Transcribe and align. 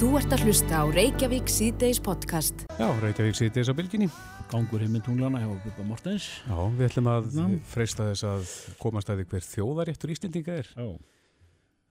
Þú 0.00 0.14
ert 0.16 0.32
að 0.32 0.42
hlusta 0.46 0.78
á 0.80 0.84
Reykjavík 0.88 1.50
síðdeis 1.52 1.98
podcast. 2.00 2.62
Já, 2.80 2.86
Reykjavík 3.02 3.36
sýtis 3.36 3.68
á 3.68 3.74
bylginni. 3.76 4.08
gangur 4.50 4.80
heiminn 4.82 5.02
tunglana 5.04 5.38
hjá 5.38 5.50
Bubba 5.62 5.84
Mortens 5.86 6.24
Já, 6.48 6.56
við 6.74 6.86
ætlum 6.88 7.06
að 7.12 7.26
Já. 7.36 7.44
freista 7.70 8.06
þess 8.08 8.24
að 8.26 8.54
komast 8.80 9.10
að 9.12 9.20
því 9.20 9.26
hver 9.30 9.44
þjóðaréttur 9.46 10.10
Íslendinga 10.14 10.56
er. 10.58 10.70
Já 10.74 10.88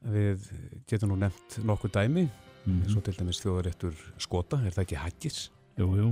Við 0.10 0.50
getum 0.90 1.14
nú 1.14 1.20
nefnt 1.22 1.60
nokkuð 1.64 1.94
dæmi, 1.96 2.26
mm 2.66 2.82
svo 2.90 3.02
til 3.06 3.14
dæmis 3.16 3.40
þjóðaréttur 3.44 3.96
Skota, 4.18 4.60
er 4.66 4.74
það 4.76 4.84
ekki 4.88 5.00
Haggis? 5.00 5.40
Jú, 5.80 5.88
jú 5.96 6.10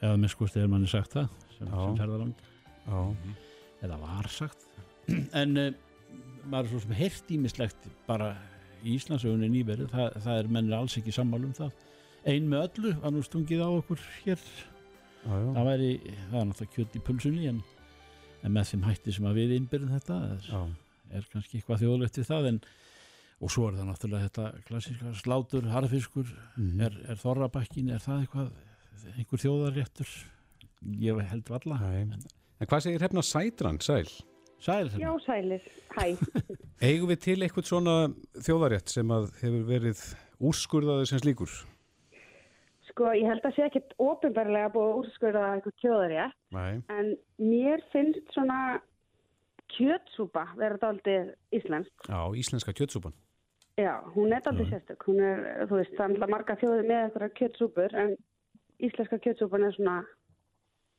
Eða 0.00 0.16
með 0.16 0.32
sko 0.34 0.48
stegur 0.48 0.72
manni 0.72 0.88
sagt 0.90 1.14
það 1.14 1.28
sem, 1.58 1.68
sem 1.68 1.96
ferðalang 2.00 2.34
Já, 2.88 3.00
Eða 3.84 4.00
var 4.00 4.30
sagt 4.32 4.66
En 5.40 5.54
uh, 5.60 5.70
maður 6.48 6.64
er 6.64 6.72
svo 6.72 6.82
sem 6.86 6.96
heyrt 6.98 7.30
ímislegt 7.36 7.90
bara 8.08 8.32
í 8.84 8.94
Íslandsögunni 8.96 9.48
nýverið 9.52 9.90
það, 9.92 10.18
það 10.24 10.38
er 10.42 10.48
mennir 10.56 10.76
alls 10.78 10.96
ekki 11.00 11.12
sammálu 11.16 11.50
um 11.50 11.56
það 11.58 11.72
Ein 12.30 12.48
með 12.52 12.66
öllu 12.68 12.90
var 13.00 13.12
nú 13.14 13.22
stungið 13.24 13.62
á 13.64 13.68
okkur 13.72 14.00
hér 14.24 14.40
já, 14.40 15.30
já. 15.30 15.52
Það 15.56 15.68
væri, 15.70 15.90
það 16.30 16.40
er 16.40 16.48
náttúrulega 16.50 16.74
kjöt 16.74 16.96
í 16.98 17.02
pulsunni 17.06 17.46
en, 17.48 17.62
en 18.44 18.52
með 18.56 18.68
þeim 18.72 18.84
hætti 18.88 19.14
sem 19.16 19.28
að 19.30 19.38
við 19.40 19.54
innbyrðum 19.56 19.94
þetta 19.96 20.18
er, 20.34 20.50
er 21.16 21.28
kannski 21.32 21.60
eitthvað 21.60 21.80
þjóðlegt 21.84 22.20
við 22.20 22.28
það 22.28 22.48
en 22.52 22.60
og 23.40 23.52
svo 23.54 23.70
er 23.70 23.78
það 23.78 23.88
náttúrulega 23.88 24.26
þetta 24.28 24.64
klassíska 24.68 25.14
slátur, 25.16 25.70
harfiskur 25.72 26.28
Mhm. 26.60 26.80
er, 26.84 26.98
er 27.08 27.16
þorrabakkin, 27.22 27.88
er 27.94 28.02
það 28.04 28.26
eitthvað 28.26 28.50
einhver 29.16 29.40
þjóðarréttur 29.46 30.10
ég 31.00 31.22
held 31.30 31.48
valla 31.48 31.78
Nei. 31.80 32.18
En 32.60 32.68
hvað 32.68 32.82
segir 32.84 33.00
hefna 33.00 33.22
Sætran, 33.24 33.80
Sæl? 33.80 34.04
Sæl, 34.60 34.90
Já, 35.00 35.10
sælir. 35.24 35.60
Hæ. 35.96 36.16
Eigum 36.88 37.08
við 37.08 37.20
til 37.24 37.38
eitthvað 37.40 37.68
svona 37.70 37.94
þjóðarétt 38.44 38.92
sem 38.92 39.12
að 39.14 39.30
hefur 39.40 39.62
verið 39.68 40.02
úrskurðaður 40.50 41.08
sem 41.08 41.22
slíkur? 41.22 41.54
Sko, 42.90 43.08
ég 43.16 43.24
held 43.30 43.46
að 43.46 43.56
sé 43.56 43.64
ekkit 43.64 43.94
ofinbarlega 44.02 44.72
búið 44.74 44.90
að 44.90 44.98
úrskurða 45.00 45.46
eitthvað 45.54 45.76
kjóðarétt, 45.84 46.36
Nei. 46.52 46.82
en 46.92 47.10
mér 47.40 47.84
finnst 47.94 48.34
svona 48.34 48.60
kjötsúpa 49.72 50.44
vera 50.58 50.76
daldið 50.82 51.32
íslensk. 51.56 52.08
Já, 52.10 52.20
íslenska 52.42 52.74
kjötsúpan. 52.76 53.16
Já, 53.80 53.94
hún 54.12 54.34
er 54.34 54.44
daldið 54.44 54.74
sérstök. 54.74 55.08
Hún 55.08 55.22
er, 55.24 55.44
þú 55.70 55.78
veist, 55.80 55.96
það 55.96 56.18
er 56.18 56.32
marga 56.34 56.58
þjóðir 56.60 56.88
með 56.90 57.02
eitthvað 57.06 57.34
kjötsúpur, 57.38 57.96
en 57.96 58.12
íslenska 58.82 59.20
kjötsúpan 59.24 59.64
er 59.70 59.76
svona 59.78 59.96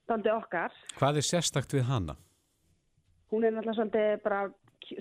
daldið 0.09 0.33
okkar. 0.39 0.81
Hvað 0.97 1.21
er 1.21 1.29
sérstakt 1.29 1.77
við 1.77 1.85
hana? 1.91 2.17
Hún 3.31 3.43
er 3.47 3.51
náttúrulega 3.55 3.77
svolítið 3.79 4.21
bara 4.25 4.41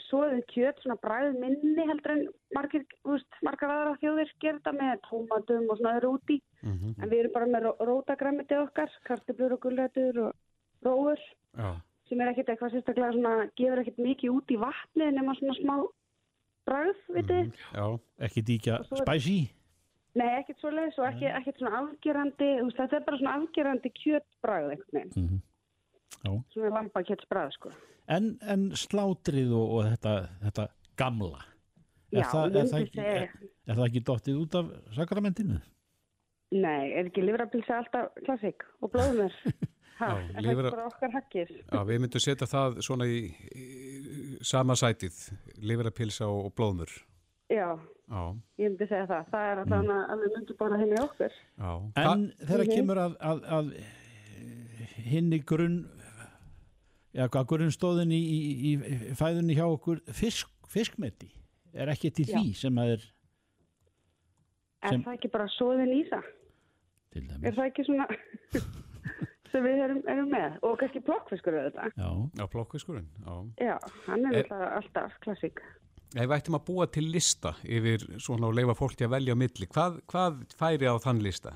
svoðið 0.06 0.42
kjöt, 0.52 0.80
svona 0.84 0.96
bræð 1.02 1.38
minni 1.40 1.86
heldur 1.88 2.12
en 2.14 2.20
margir, 2.54 2.84
veist, 3.04 3.38
margar 3.42 3.72
aðra 3.74 3.96
þjóðir 4.02 4.30
þetta 4.38 4.72
með 4.76 5.00
tómatum 5.08 5.70
og 5.72 5.78
svona 5.80 5.94
öðru 5.98 6.12
úti. 6.18 6.36
Mm 6.62 6.94
En 7.02 7.10
við 7.10 7.18
erum 7.24 7.32
bara 7.34 7.46
með 7.46 7.62
ró- 7.66 7.78
rótagræmiti 7.88 8.54
okkar, 8.60 8.90
kartiblur 9.04 9.52
og 9.56 9.60
gulrætur 9.60 10.18
og 10.26 10.34
róur 10.84 11.18
Já. 11.56 11.80
sem 12.08 12.20
er 12.20 12.28
ekkert 12.32 12.48
eitthvað 12.48 12.72
sérstaklega 12.74 13.12
svona, 13.12 13.50
gefur 13.56 13.78
ekkert 13.82 13.98
mikið 13.98 14.30
út 14.36 14.50
í 14.50 14.58
vatni 14.60 15.10
nema 15.12 15.34
svona 15.34 15.54
smá 15.58 15.76
bragð, 16.66 16.96
veitir. 17.08 17.44
Mhm. 17.46 17.52
Já. 17.74 18.00
ekki 18.20 18.42
díkja 18.42 18.84
spicy 18.84 19.50
Nei, 20.14 20.26
ekkert 20.40 20.58
svoleiðis 20.58 20.98
og 20.98 21.06
ekki, 21.06 21.26
ekkert 21.38 21.58
svona 21.58 21.78
afgerandi, 21.80 22.48
þetta 22.74 22.96
er 22.96 23.04
bara 23.06 23.18
svona 23.18 23.34
afgerandi 23.38 23.90
einhvern 24.70 24.92
veginn, 24.92 25.12
mm 25.16 25.28
Já. 25.28 25.49
Svona 26.20 26.70
lampa 26.74 27.02
kjötsbragð, 27.06 27.54
sko. 27.58 27.72
en, 28.08 28.38
en 28.42 28.68
slátrið 28.76 29.52
og, 29.56 29.74
og 29.78 29.88
þetta, 29.92 30.14
þetta 30.44 30.68
gamla 31.00 31.40
er, 32.12 32.20
Já, 32.20 32.24
það, 32.32 32.56
er, 32.56 32.70
það 32.72 32.80
ekki, 32.86 33.00
er, 33.00 33.28
er 33.70 33.76
það 33.78 33.84
ekki 33.88 34.04
dottið 34.10 34.40
út 34.42 34.54
af 34.60 34.72
sakramentinu? 34.96 35.60
Nei, 36.50 36.90
er 36.98 37.06
ekki 37.06 37.22
livrapilsa 37.22 37.76
alltaf 37.78 38.08
klassik 38.26 38.64
og 38.82 38.90
blóðumur? 38.94 39.36
Ha, 40.00 40.06
Já, 40.16 40.16
er 40.16 40.28
það 40.32 40.46
lifra- 40.46 40.62
ekki 40.64 40.72
bara 40.72 40.84
okkar 40.88 41.10
hakkir? 41.12 41.48
Já, 41.68 41.80
við 41.84 41.98
myndum 42.00 42.22
setja 42.24 42.46
það 42.48 42.78
svona 42.86 43.04
í, 43.04 43.18
í 43.52 43.64
sama 44.48 44.72
sætið, 44.80 45.18
livrapilsa 45.60 46.24
og, 46.24 46.46
og 46.48 46.54
blóðmur. 46.56 46.94
Já, 47.52 47.66
Já, 48.08 48.22
ég 48.62 48.70
myndi 48.72 48.86
segja 48.88 49.04
það. 49.10 49.26
Það 49.34 49.44
er 49.50 49.60
alltaf 49.60 49.82
mm. 49.84 49.92
að 50.14 50.22
við 50.24 50.32
myndum 50.38 50.58
bara 50.62 50.78
henni 50.80 51.02
okkur. 51.04 51.36
já. 51.60 51.72
En 52.00 52.24
þegar 52.40 52.64
Mhm. 52.64 52.72
kemur 52.78 53.00
að, 53.04 53.18
að, 53.28 53.42
að 53.58 53.68
hinni 55.10 55.42
grunn 55.52 55.76
já, 57.16 57.24
hvað 57.28 57.46
grunnstóðin 57.54 58.12
í, 58.14 58.20
í, 58.20 58.72
í 58.74 59.14
fæðunni 59.18 59.56
hjá 59.58 59.64
okkur 59.66 60.00
fisk, 60.14 60.50
fiskmeti 60.70 61.30
er 61.74 61.90
ekki 61.92 62.10
til 62.14 62.26
því 62.30 62.54
sem 62.58 62.78
að 62.82 62.96
er 62.98 63.08
Er 64.80 64.94
Sem- 64.94 65.02
það 65.04 65.16
ekki 65.18 65.28
bara 65.34 65.48
svoðin 65.58 65.90
í 65.92 66.04
það? 66.08 66.28
til 67.12 67.22
Er 67.26 67.26
dæmis 67.34 67.56
það 67.58 67.66
ekki 67.68 67.84
svona 67.84 68.06
sem 69.50 69.66
við 69.66 69.82
erum, 69.84 69.98
erum 70.08 70.30
með? 70.32 70.54
Og 70.64 70.78
kannski 70.80 71.02
plokkfiskur 71.04 71.56
auðvitað. 71.58 71.92
já, 72.00 72.08
Já, 72.40 72.44
plokkviskurinn, 72.54 73.08
já. 73.26 73.34
Já, 73.66 73.74
hann 74.06 74.24
er 74.30 74.38
Er- 74.38 74.46
alltaf, 74.46 74.62
alltaf 74.78 75.18
klassík. 75.26 75.60
Ef 76.14 76.24
við 76.26 76.32
ættum 76.38 76.56
að 76.58 76.64
búa 76.70 76.86
til 76.90 77.04
lista 77.12 77.52
yfir 77.62 78.06
svona 78.18 78.48
og 78.48 78.56
leifa 78.56 78.74
fólki 78.78 79.04
að 79.06 79.12
velja 79.18 79.34
á 79.36 79.42
milli, 79.42 79.68
hvað, 79.70 80.00
hvað 80.10 80.40
færi 80.58 80.88
á 80.88 80.94
þann 81.02 81.20
lista? 81.22 81.52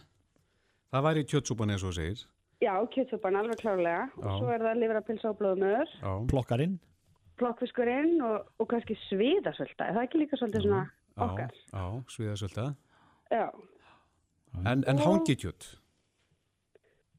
Það 0.93 1.07
væri 1.09 1.25
kjötsúpan 1.33 1.73
eins 1.75 1.83
og 1.89 1.95
segir. 1.97 2.21
Já, 2.65 2.75
kjötsúpan 2.95 3.37
alveg 3.37 3.61
klárlega. 3.61 4.09
Já. 4.09 4.25
Og 4.25 4.41
svo 4.41 4.51
er 4.55 4.65
það 4.65 4.83
livrapilsa 4.83 5.31
og 5.31 5.39
blóðmör, 5.43 5.95
Já, 6.01 6.13
plokkarinn 6.33 6.79
plokkfiskurinn 7.41 8.21
og, 8.23 8.51
og 8.63 8.69
kannski 8.71 8.97
sviðasölda. 9.09 9.89
Er 9.89 9.97
það 9.97 10.05
ekki 10.07 10.21
líka 10.23 10.39
svolítið 10.39 10.67
svona 10.67 10.83
já, 10.85 11.25
okkar? 11.27 11.57
já, 11.73 11.87
sviðasölda. 12.15 12.67
Já. 13.35 13.47
En, 14.71 14.85
en 14.87 15.01
hangikjöt, 15.03 15.67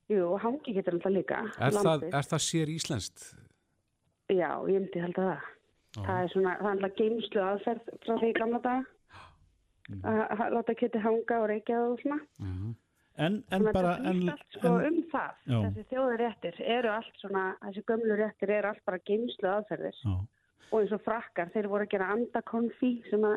Jú, 0.05 0.22
og 0.35 0.39
hangi 0.44 0.75
getur 0.75 0.95
alltaf 0.95 1.11
líka. 1.11 1.41
er 1.57 1.73
það, 1.73 2.03
er 2.13 2.28
það 2.29 2.41
sér 2.45 2.72
íslenskt? 2.72 3.23
Já, 4.29 4.51
ég 4.69 4.84
myndi 4.84 5.01
held 5.01 5.17
að 5.17 5.31
það. 5.31 5.47
Það 5.95 6.19
er 6.22 6.31
svona, 6.34 6.53
það 6.59 6.67
er 6.69 6.75
alltaf 6.75 6.95
geimslu 7.00 7.41
aðferð 7.41 7.89
frá 8.05 8.13
því 8.22 8.29
gamla 8.38 8.59
daga. 8.66 8.84
Að 10.05 10.53
láta 10.55 10.75
kjöti 10.78 11.01
hanga 11.01 11.39
og 11.41 11.47
reykja 11.50 11.81
og 11.89 12.00
svona. 12.03 12.19
En, 13.18 13.44
en 13.56 13.64
bara 13.74 13.96
en, 13.98 14.22
allt 14.30 14.46
sko 14.58 14.72
en, 14.80 14.86
um 14.94 15.02
það. 15.12 15.34
Já. 15.48 15.58
Þessi 15.66 15.84
þjóðaréttir 15.94 16.62
eru 16.78 16.90
allt 16.94 17.20
svona, 17.22 17.44
þessi 17.64 17.84
gömlu 17.92 18.18
réttir 18.20 18.50
eru 18.58 18.72
allt 18.74 18.84
bara 18.86 19.00
geimslu 19.08 19.52
aðferðir. 19.52 20.00
já, 20.03 20.16
Og 20.72 20.80
eins 20.81 20.92
og 20.98 21.02
frakkar, 21.06 21.52
þeir 21.53 21.68
voru 21.72 21.86
að 21.86 21.92
gera 21.94 22.09
andakonfi 22.16 22.92
sem 23.09 23.24
að 23.24 23.36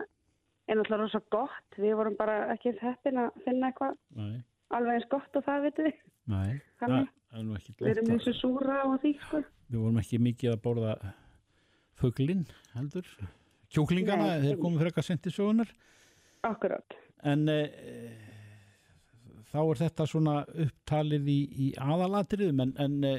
er 0.69 0.77
náttúrulega 0.77 1.03
rosa 1.03 1.21
gott. 1.33 1.77
Við 1.79 1.95
vorum 1.97 2.17
bara 2.19 2.39
ekki 2.55 2.73
heppin 2.81 3.21
að 3.23 3.37
finna 3.45 3.71
eitthvað 3.71 3.97
alveg 4.77 4.99
eins 4.99 5.09
gott 5.13 5.37
og 5.39 5.45
það, 5.47 5.63
veitum 5.69 5.87
við. 5.89 6.01
nei 6.29 6.59
það 6.81 6.95
er 7.39 7.45
nú 7.45 7.55
ekki 7.57 7.73
Við 7.79 7.91
erum 7.95 8.11
eins 8.17 8.27
og 8.29 8.37
súra 8.37 8.79
og 8.89 8.99
því, 9.01 9.13
sko. 9.23 9.43
við 9.71 9.79
vorum 9.81 9.99
ekki 10.03 10.19
mikið 10.21 10.53
að 10.53 10.63
borða 10.65 10.93
fuglinn 11.99 12.45
heldur 12.75 13.07
kjúklingana, 13.73 14.29
Nei. 14.39 14.43
þeir 14.47 14.61
komið 14.63 14.83
frekar 14.87 15.05
sent 15.07 15.27
í 15.29 15.33
sögunar 15.35 15.71
Akkurát. 16.47 16.95
en 17.25 17.49
e, 17.49 17.57
þá 19.53 19.59
er 19.63 19.81
þetta 19.83 20.07
svona 20.09 20.37
upptalið 20.67 21.29
í, 21.33 21.41
í 21.65 21.67
aðalatriðum 21.81 22.63
en, 22.65 22.73
en 22.85 22.97
e, 23.09 23.15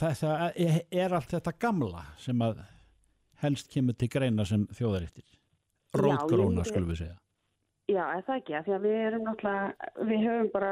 þetta 0.00 0.36
er, 0.54 0.78
er 0.90 1.16
allt 1.16 1.34
þetta 1.36 1.56
gamla 1.62 2.04
sem 2.20 2.44
að 2.44 2.62
helst 3.44 3.70
kemur 3.72 3.96
til 3.96 4.10
greina 4.12 4.46
sem 4.48 4.66
þjóðarittir 4.76 5.26
rótgróna 5.96 6.64
skulum 6.66 6.92
við 6.92 7.04
segja. 7.04 7.18
Já, 7.90 8.04
er 8.14 8.24
það 8.26 8.36
ekki, 8.36 8.58
því 8.66 8.74
að 8.76 8.84
við 8.86 8.96
erum 9.02 9.24
náttúrulega, 9.26 9.92
við 10.06 10.20
höfum 10.28 10.50
bara, 10.52 10.70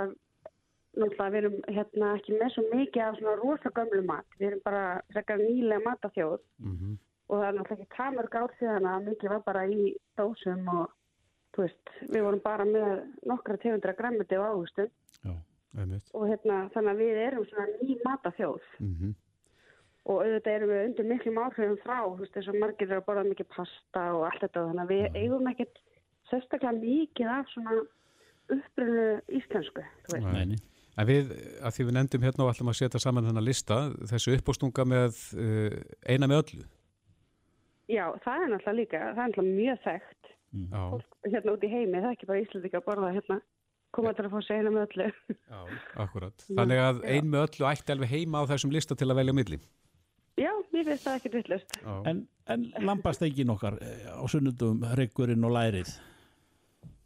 náttúrulega, 0.94 1.30
við 1.32 1.38
erum 1.40 1.56
hérna 1.74 2.10
ekki 2.14 2.36
með 2.38 2.52
svo 2.54 2.64
mikið 2.68 3.04
af 3.06 3.18
svona 3.18 3.34
rosa 3.40 3.72
gömlu 3.74 4.02
mat. 4.06 4.36
Við 4.38 4.50
erum 4.52 4.60
bara 4.68 4.84
frekar 5.14 5.42
nýlega 5.42 5.84
matafjóð 5.88 6.40
Mm 6.62 6.98
og 7.28 7.40
það 7.40 7.48
er 7.48 7.56
náttúrulega 7.58 7.84
ekki 7.84 7.96
tamur 7.96 8.28
gátt 8.32 8.54
síðan 8.58 8.88
að 8.88 9.08
mikið 9.10 9.32
var 9.34 9.42
bara 9.44 9.64
í 9.68 9.88
dósum 10.16 10.70
og, 10.72 10.92
veist, 11.66 11.94
við 12.08 12.26
vorum 12.26 12.42
bara 12.44 12.66
með 12.68 13.06
nokkra 13.28 13.58
tegundra 13.62 13.96
græmiti 13.98 14.38
og 14.38 14.50
águstum 14.52 14.90
Já. 15.24 15.34
Og 16.16 16.24
hérna, 16.26 16.62
þannig 16.74 16.90
að 16.94 17.00
við 17.02 17.18
erum 17.22 17.48
svona 17.48 17.66
ný 17.82 17.96
matafjóð 18.04 18.62
Mm 18.80 19.16
og 20.08 20.22
auðvitað 20.24 20.54
erum 20.54 20.72
við 20.72 20.86
undir 20.86 21.08
miklum 21.08 21.38
áhrifum 21.42 21.76
frá, 21.82 21.98
þú 22.00 22.22
veist, 22.22 22.32
þess 22.32 22.48
að 22.48 22.58
margir 22.62 22.88
eru 22.88 23.02
að 23.02 23.06
borða 23.10 23.24
mikið 23.28 23.48
pasta 23.52 24.04
og 24.16 24.24
allt 24.28 24.44
þetta, 24.44 24.64
þannig 24.70 24.84
að 24.84 24.92
við 24.94 25.18
eigum 25.20 25.50
ekkert 25.50 25.82
sérstaklega 26.30 26.72
mikið 26.78 27.32
af 27.34 27.52
svona 27.52 27.76
upprunu 28.56 29.04
íslensku, 29.36 29.84
þú 30.06 30.14
veist. 30.14 30.30
Nei, 30.32 30.54
nei. 30.54 30.62
En 30.98 31.06
við, 31.06 31.28
að 31.60 31.76
því 31.76 31.86
við 31.90 31.94
nefndum 31.98 32.24
hérna 32.24 32.46
og 32.46 32.54
ætlum 32.54 32.72
að 32.72 32.78
setja 32.80 33.02
saman 33.02 33.28
þennan 33.28 33.46
lista, 33.46 33.78
þessu 34.10 34.34
uppástunga 34.38 34.88
með 34.88 35.20
uh, 35.36 35.76
eina 36.08 36.30
með 36.30 36.42
öllu. 36.42 36.64
Já, 37.88 38.04
það 38.24 38.46
er 38.46 38.50
náttúrulega 38.54 38.78
líka, 38.80 39.04
það 39.04 39.22
er 39.22 39.30
náttúrulega 39.30 39.60
mjög 39.60 39.84
þekkt 39.84 40.18
Já, 40.24 40.37
fólk 40.72 41.16
hérna 41.28 41.54
út 41.54 41.64
í 41.64 41.70
heimi, 41.72 42.00
það 42.00 42.10
er 42.10 42.16
ekki 42.16 42.28
bara 42.30 42.42
Íslandika 42.42 42.80
að 42.80 42.86
borða 42.88 43.14
hérna, 43.16 43.38
koma 43.96 44.12
til 44.16 44.26
að 44.26 44.34
fá 44.34 44.38
segna 44.46 44.74
með 44.74 44.86
öllu. 44.86 45.08
já, 45.36 45.60
akkurat. 46.04 46.46
Þannig 46.58 46.84
að 46.84 47.02
ein 47.14 47.32
með 47.32 47.46
öllu 47.46 47.70
ætti 47.72 47.94
alveg 47.96 48.14
heima 48.14 48.44
á 48.44 48.50
þessum 48.52 48.74
lista 48.74 48.98
til 48.98 49.10
að 49.10 49.20
velja 49.22 49.36
milli. 49.40 49.60
Já, 50.38 50.52
mér 50.70 50.86
finnst 50.86 51.06
það 51.08 51.16
ekkert 51.18 51.40
vittlust. 51.40 51.80
Já. 51.82 51.94
En, 52.06 52.22
en 52.46 52.68
lambasteikin 52.86 53.50
okkar 53.56 53.80
eh, 53.82 54.06
á 54.06 54.24
sunnundum, 54.30 54.84
reggurinn 54.98 55.44
og 55.48 55.56
lærið 55.56 55.96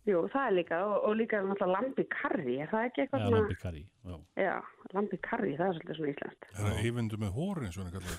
jú, 0.09 0.23
það 0.33 0.47
er 0.49 0.55
líka 0.57 0.79
og, 0.87 0.95
og 1.07 1.13
líka 1.19 1.41
náttúrulega 1.47 1.77
lambi 1.77 2.05
karri, 2.11 2.57
er 2.63 2.71
það 2.73 2.87
ekki 2.89 3.05
eitthvað 3.05 3.21
Já, 3.21 3.27
svona? 3.27 3.41
lambi 3.43 3.57
karri, 3.61 3.83
já. 4.03 4.17
Já, 4.43 4.57
lambi 4.97 5.19
karri, 5.23 5.53
það 5.59 5.67
er 5.69 5.75
svolítið 5.79 5.99
svona 5.99 6.13
íslenskt. 6.15 6.49
Það 6.57 6.69
er 6.73 6.81
eyfindu 6.83 7.21
með 7.23 7.31
hóri 7.39 7.69
eins 7.69 7.79
og 7.79 7.83
hann 7.85 7.95
kallar 7.97 8.17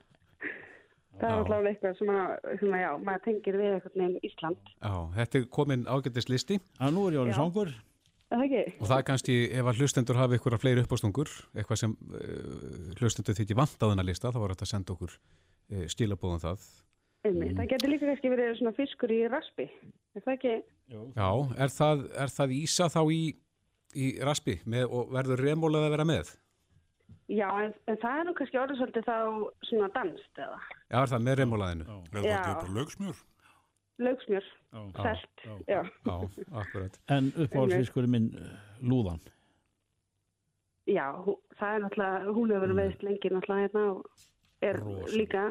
Það 1.20 1.30
er 1.30 1.36
náttúrulega 1.36 1.70
eitthvað 1.74 1.96
sem 1.98 2.10
að, 2.14 2.32
sem 2.62 2.74
að, 2.74 2.80
já, 2.80 2.90
maður 3.06 3.22
tengir 3.26 3.60
við 3.60 3.74
eitthvað 3.76 4.00
nefn 4.00 4.26
Ísland. 4.28 4.74
Já, 4.80 4.92
þetta 5.18 5.40
er 5.40 5.46
komin 5.58 5.86
ágættis 5.90 6.28
listi 6.32 6.60
að 6.80 6.96
nú 6.96 7.06
er 7.10 7.32
svangur 7.36 7.72
Er 8.30 8.38
það 8.38 8.44
ekki? 8.46 8.74
og 8.78 8.86
það 8.86 8.96
er 8.96 9.06
kannski 9.08 9.36
ef 9.58 9.68
að 9.70 9.80
hlustendur 9.82 10.18
hafi 10.20 10.38
ykkur 10.38 10.54
að 10.54 10.62
fleiri 10.62 10.84
uppástungur, 10.84 11.32
eitthvað 11.58 11.80
sem 11.80 11.96
uh, 12.14 12.92
hlustendur 13.00 13.36
þykir 13.40 13.58
vant 13.58 13.82
á 13.82 13.86
þennan 13.90 14.06
lista, 14.06 14.30
þá 14.30 14.38
var 14.38 14.54
þetta 14.54 14.68
að 14.68 14.70
senda 14.70 14.94
okkur 14.94 15.16
uh, 15.16 15.86
stílabóðum 15.90 16.42
það. 16.44 16.68
Einmitt. 17.26 17.56
Það 17.58 17.70
getur 17.74 17.92
líka 17.92 18.06
kannski 18.08 18.30
verið 18.32 18.52
svona 18.60 18.74
fiskur 18.78 19.12
í 19.12 19.18
raspi. 19.28 19.66
Er 20.14 20.24
það 20.24 20.36
ekki? 20.36 20.54
Já, 20.94 21.28
er 21.66 21.74
það, 21.74 22.04
er 22.22 22.32
það 22.36 22.54
ísa 22.56 22.88
þá 22.94 23.00
í, 23.12 23.20
í 23.98 24.06
raspi 24.24 24.56
með, 24.64 24.86
og 24.88 25.10
verður 25.18 25.44
remólað 25.50 25.88
að 25.88 25.94
vera 25.98 26.08
með? 26.08 26.32
Já, 27.30 27.46
en, 27.62 27.74
en 27.86 27.96
það 28.02 28.20
er 28.20 28.24
nú 28.26 28.32
kannski 28.34 28.58
orðið 28.58 28.78
svolítið 28.80 29.04
þá 29.06 29.16
svona 29.68 29.88
danst 29.94 30.38
eða. 30.42 30.56
Já, 30.90 30.96
er 31.04 31.10
það 31.12 31.26
með 31.28 31.36
remólaðinu? 31.40 31.84
Já, 31.86 31.98
Eða 32.10 32.22
það 32.22 32.48
er 32.50 32.56
bara 32.62 32.76
lögsmjör 32.78 33.20
Laugsmjör, 34.00 34.46
já. 34.72 35.02
selt, 35.04 35.42
já. 35.68 35.80
já. 36.08 36.14
Akkurat. 36.56 36.94
En 37.12 37.26
uppáhaldsfiskurinn 37.36 38.10
minn 38.14 38.30
uh, 38.40 38.54
lúðan 38.80 39.20
Já, 40.88 41.04
hú- 41.22 41.36
það 41.60 41.74
er 41.76 41.82
náttúrulega, 41.84 42.32
hún 42.34 42.50
hefur 42.54 42.64
verið 42.64 42.78
veist 42.80 43.02
lengi 43.06 43.30
náttúrulega 43.34 43.66
hérna 43.66 43.82
og 43.90 44.08
er 44.64 44.78
Rosa. 44.80 45.12
líka 45.20 45.42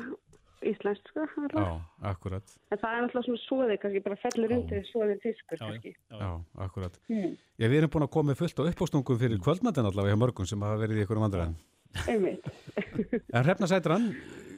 íslenskt 0.65 1.09
sko. 1.11 1.25
Já, 1.53 1.69
akkurat. 2.11 2.53
En 2.69 2.79
það 2.81 2.95
er 2.95 3.03
náttúrulega 3.05 3.25
svona 3.27 3.41
svoðið, 3.45 3.79
kannski 3.83 4.01
bara 4.05 4.17
fellur 4.23 4.53
undir 4.57 4.85
svoðið 4.89 5.21
fiskur 5.23 5.59
Já, 5.59 5.63
kannski. 5.65 5.93
Já, 6.11 6.29
akkurat. 6.65 6.99
Hmm. 7.09 7.33
Já, 7.59 7.65
við 7.65 7.77
erum 7.79 7.93
búin 7.95 8.05
að 8.07 8.13
koma 8.15 8.31
með 8.31 8.41
fullt 8.43 8.61
á 8.61 8.63
uppástungum 8.71 9.19
fyrir 9.21 9.41
kvöldmættin 9.45 9.89
allavega 9.89 10.15
hjá 10.15 10.21
mörgum 10.23 10.49
sem 10.49 10.65
hafa 10.67 10.81
verið 10.83 11.01
í 11.01 11.05
ykkur 11.05 11.21
um 11.21 11.25
vandræðin. 11.27 11.57
Einmitt. 12.05 12.49
En 13.35 13.43
Hrefna 13.45 13.69
Sætran, 13.69 14.07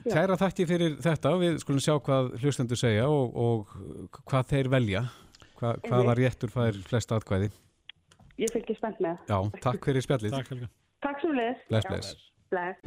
kæra 0.07 0.37
þakki 0.39 0.67
fyrir 0.69 0.97
þetta. 1.03 1.33
Við 1.41 1.61
skulum 1.63 1.83
sjá 1.83 1.95
hvað 2.03 2.33
hlustendur 2.41 2.79
segja 2.79 3.07
og, 3.11 3.35
og 3.35 4.21
hvað 4.25 4.55
þeir 4.55 4.71
velja. 4.73 5.05
Hva, 5.61 5.75
hvaða 5.85 6.17
réttur 6.17 6.51
fær 6.51 6.77
flest 6.89 7.13
atkvæði. 7.13 7.51
Ég 8.41 8.49
fylgir 8.49 8.79
spennt 8.79 9.01
með. 9.03 9.21
Já, 9.29 9.37
takk 9.61 9.85
fyrir 9.85 10.03
spjallið. 10.07 10.39
Takk 10.41 10.67
Takk 11.01 11.23
svo 11.23 11.33
leið. 11.33 12.29
Bless. 12.51 12.81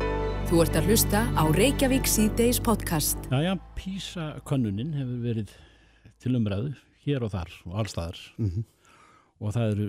Þú 0.50 0.58
ert 0.60 0.74
að 0.76 0.88
hlusta 0.90 1.20
á 1.40 1.42
Reykjavík 1.56 2.04
síðdeis 2.10 2.58
podcast. 2.60 3.16
Jæja, 3.32 3.54
PISA-könnunin 3.78 4.90
hefur 4.92 5.22
verið 5.24 5.54
til 6.20 6.34
umræðu 6.36 6.74
hér 7.06 7.24
og 7.24 7.32
þar 7.32 7.48
og 7.70 7.78
allstaðar 7.80 8.18
Mhm. 8.38 8.64
og 9.40 9.54
það 9.54 9.70
eru 9.72 9.86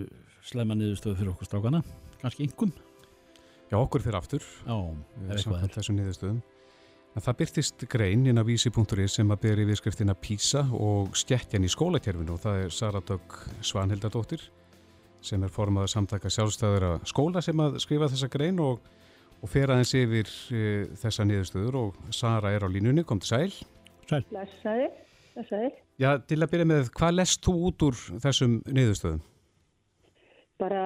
slemma 0.48 0.76
niðurstöðu 0.80 1.18
fyrir 1.20 1.34
okkur 1.34 1.48
strákana 1.50 1.84
kannski 2.22 2.48
yngum 2.48 2.72
Já, 3.72 3.76
okkur 3.82 4.00
fyrir 4.02 4.16
aftur. 4.16 4.40
Já, 4.40 4.96
ef 5.26 5.36
eitthvað 5.36 5.44
samkvæmt 5.44 5.64
er 5.64 5.82
þessum 5.82 6.00
niðurstöðum. 6.00 6.42
En 7.16 7.22
það 7.22 7.38
byrtist 7.38 7.88
grein 7.90 8.26
inn 8.28 8.38
á 8.40 8.44
vísi.is 8.48 9.12
sem 9.14 9.28
að 9.28 9.42
beri 9.42 9.66
viðskriftina 9.66 10.14
PISA 10.16 10.70
og 10.72 11.12
skekkjan 11.16 11.64
í 11.66 11.70
skólakerfinu 11.70 12.30
og 12.32 12.40
það 12.40 12.64
er 12.66 12.70
Sara 12.70 13.02
Dögg 13.02 13.50
Svanhildadóttir 13.62 14.40
sem 15.22 15.44
er 15.44 15.50
formaður 15.50 15.90
samtaka 15.90 16.30
sjálfstæðara 16.30 17.02
skóla 17.04 17.42
sem 17.44 17.58
að 17.58 17.80
skrifa 17.80 18.08
þessa 18.08 18.30
grein 18.30 18.60
og, 18.60 18.80
og 19.46 19.52
fer 19.54 19.70
aðeins 19.70 19.94
yfir 19.98 20.34
e, 20.50 20.66
þessa 20.98 21.26
niðurstöður 21.30 21.80
og 21.84 21.98
Sara 22.16 22.56
er 22.56 22.66
á 22.66 22.70
línunni, 22.72 23.06
kom 23.06 23.22
til 23.22 23.30
sæl. 23.30 23.54
Blessaði. 24.10 24.90
Blessaði. 25.36 25.72
Já, 26.02 26.10
til 26.26 26.42
að 26.42 26.52
byrja 26.52 26.68
með, 26.74 26.92
hvað 26.98 27.18
lest 27.20 27.46
þú 27.46 27.56
út 27.70 27.86
úr 27.86 28.00
þessum 28.24 28.60
niðurstöðum? 28.66 29.24
Bara 30.60 30.84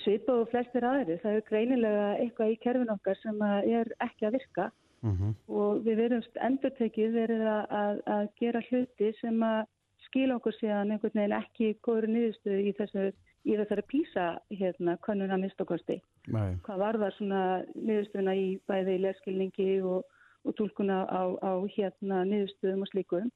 svipað 0.00 0.42
og 0.42 0.50
flestir 0.50 0.86
aðri. 0.88 1.18
Það 1.22 1.38
er 1.38 1.46
greinilega 1.50 2.06
eitthvað 2.22 2.54
í 2.54 2.60
kerfin 2.62 2.92
okkar 2.94 3.20
sem 3.20 3.42
að 3.44 3.70
er 3.80 3.92
ekki 4.04 4.28
að 4.28 4.38
virka 4.38 4.72
Mm 5.04 5.34
og 5.52 5.84
við 5.84 5.98
verðumst 6.00 6.38
endurtekið 6.40 7.10
verið 7.12 7.42
að, 7.44 7.64
að, 7.80 7.98
að 8.14 8.28
gera 8.40 8.60
hluti 8.70 9.10
sem 9.20 9.42
að 9.44 9.66
skila 10.06 10.38
okkur 10.38 10.54
síðan 10.56 10.94
einhvern 10.94 11.18
veginn 11.20 11.34
ekki 11.36 11.68
góður 11.84 12.06
niðurstöðu 12.14 12.62
í, 12.64 12.72
þessu, 12.78 13.04
í 13.44 13.56
þessari 13.58 13.84
písa 13.90 14.26
hérna, 14.50 14.96
könnuna 15.04 15.38
mistokosti. 15.40 15.98
Hvað 16.28 16.80
var 16.80 16.98
það 17.02 17.16
svona 17.18 17.42
niðurstöðuna 17.74 18.34
í 18.40 18.46
bæði 18.68 18.98
leskilningi 19.04 19.68
og, 19.84 20.04
og 20.44 20.56
tólkuna 20.58 21.04
á, 21.04 21.22
á 21.44 21.52
hérna 21.76 22.24
niðurstöðum 22.30 22.86
og 22.86 22.92
slíkum 22.92 23.30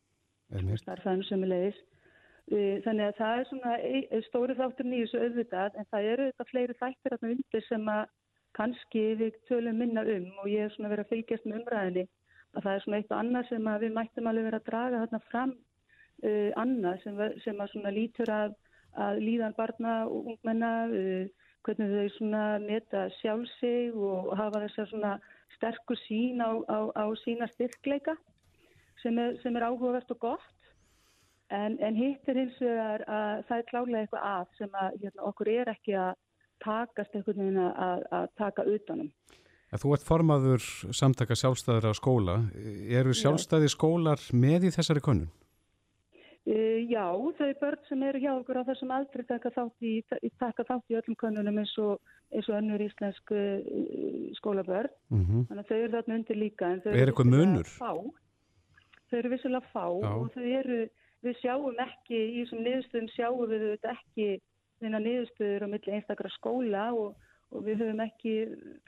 Einmitt. 0.54 0.80
starfæðum 0.82 1.26
sömulegis. 1.28 1.80
Þannig 2.48 3.04
að 3.04 3.18
það 3.18 3.38
er 3.38 3.48
svona 3.50 3.72
stóri 4.24 4.54
þáttur 4.56 4.86
nýjus 4.88 5.12
auðvitað 5.18 5.74
en 5.76 5.88
það 5.92 6.06
eru 6.14 6.28
þetta 6.30 6.46
fleiri 6.48 6.76
þættir 6.78 7.14
þarna 7.14 7.32
undir 7.34 7.66
sem 7.66 7.90
að 7.92 8.06
kannski 8.56 9.02
við 9.20 9.36
tölum 9.48 9.76
minna 9.82 10.04
um 10.08 10.30
og 10.40 10.48
ég 10.48 10.64
er 10.64 10.72
svona 10.74 10.90
verið 10.92 11.04
að 11.04 11.12
fylgjast 11.12 11.46
með 11.46 11.60
umræðinni 11.60 12.04
að 12.56 12.64
það 12.64 12.74
er 12.74 12.84
svona 12.84 13.00
eitt 13.00 13.12
og 13.12 13.18
annað 13.18 13.50
sem 13.50 13.68
að 13.70 13.84
við 13.84 13.94
mættum 13.98 14.30
alveg 14.30 14.48
vera 14.48 14.60
að 14.60 14.68
draga 14.68 15.02
þarna 15.02 15.20
fram 15.26 15.52
uh, 16.24 16.50
annað 16.62 17.04
sem, 17.04 17.20
sem 17.44 17.62
að 17.62 17.72
svona 17.74 17.94
lítur 17.94 18.32
að, 18.34 18.56
að 18.96 19.20
líðan 19.26 19.56
barna 19.58 19.98
og 20.06 20.32
ungmenna 20.34 20.72
uh, 20.88 21.26
hvernig 21.66 21.94
þau 21.94 22.16
svona 22.16 22.44
meta 22.62 23.08
sjálf 23.18 23.50
sig 23.58 23.92
og 23.94 24.32
hafa 24.38 24.64
þess 24.64 24.84
að 24.84 24.92
svona 24.92 25.14
sterkur 25.56 26.00
sín 26.06 26.40
á, 26.40 26.50
á, 26.70 26.78
á 26.94 27.04
sína 27.24 27.48
styrkleika 27.52 28.16
sem 29.02 29.18
er, 29.18 29.36
sem 29.42 29.56
er 29.56 29.66
áhugavert 29.68 30.10
og 30.14 30.22
gott 30.22 30.54
En, 31.48 31.78
en 31.80 31.96
hitt 31.96 32.28
er 32.28 32.36
hins 32.42 32.56
vegar 32.60 33.04
að 33.08 33.44
það 33.48 33.60
er 33.60 33.68
klálega 33.70 34.00
eitthvað 34.02 34.24
að 34.28 34.50
sem 34.58 34.74
að 34.76 34.96
hérna, 35.02 35.22
okkur 35.30 35.48
er 35.48 35.70
ekki 35.72 35.94
að 35.96 36.10
takast 36.60 37.14
einhvern 37.16 37.40
veginn 37.40 37.62
að, 37.62 38.02
að 38.18 38.26
taka 38.36 38.66
utanum. 38.68 39.08
En 39.68 39.80
Þú 39.80 39.94
ert 39.96 40.04
formaður 40.04 40.66
samtaka 40.96 41.36
sjálfstæðara 41.36 41.94
skóla. 41.96 42.36
Eru 43.00 43.16
sjálfstæði 43.16 43.70
skólar 43.72 44.20
með 44.36 44.68
í 44.68 44.74
þessari 44.76 45.04
könnun? 45.04 45.32
Uh, 46.48 46.80
já, 46.88 47.04
þau 47.36 47.48
börn 47.60 47.82
sem 47.84 48.02
eru 48.08 48.20
hjá 48.22 48.30
okkur 48.32 48.60
á 48.64 48.68
þessum 48.70 48.92
aldri 48.96 49.24
taka 49.28 49.50
þátt 49.52 49.84
í, 49.84 49.90
taka 50.40 50.64
þátt 50.64 50.94
í 50.94 50.96
öllum 50.96 51.16
könnunum 51.20 51.58
eins 51.60 51.74
og, 51.82 51.98
eins 52.32 52.48
og 52.48 52.56
önnur 52.56 52.84
íslensk 52.86 53.32
uh, 53.36 53.58
skólabörn. 54.38 54.94
Mm 55.12 55.44
Þannig 55.50 55.60
að 55.60 55.68
þau 55.68 55.76
eru 55.82 55.92
þarna 55.98 56.16
undir 56.20 56.40
líka. 56.40 56.70
en 56.72 56.80
þau 56.86 56.94
Er 56.94 57.12
eitthvað 57.12 57.30
munur? 57.34 57.68
Fá. 57.68 57.92
Þau 59.10 59.18
eru 59.20 59.34
vissilega 59.34 59.72
fá 59.74 59.84
Já. 59.84 60.08
og 60.14 60.32
þau 60.32 60.48
eru, 60.62 60.80
við 61.26 61.38
sjáum 61.42 61.84
ekki, 61.84 62.16
í 62.16 62.40
þessum 62.40 62.64
niðurstöðum 62.64 63.12
sjáum 63.12 63.44
við 63.52 63.68
ekki 63.92 64.28
þeirna 64.80 65.04
niðurstöður 65.04 65.68
á 65.68 65.72
milli 65.74 65.96
einstakra 65.98 66.32
skóla 66.38 66.88
og, 66.96 67.14
og 67.52 67.64
við 67.66 67.84
höfum 67.84 68.04
ekki 68.08 68.34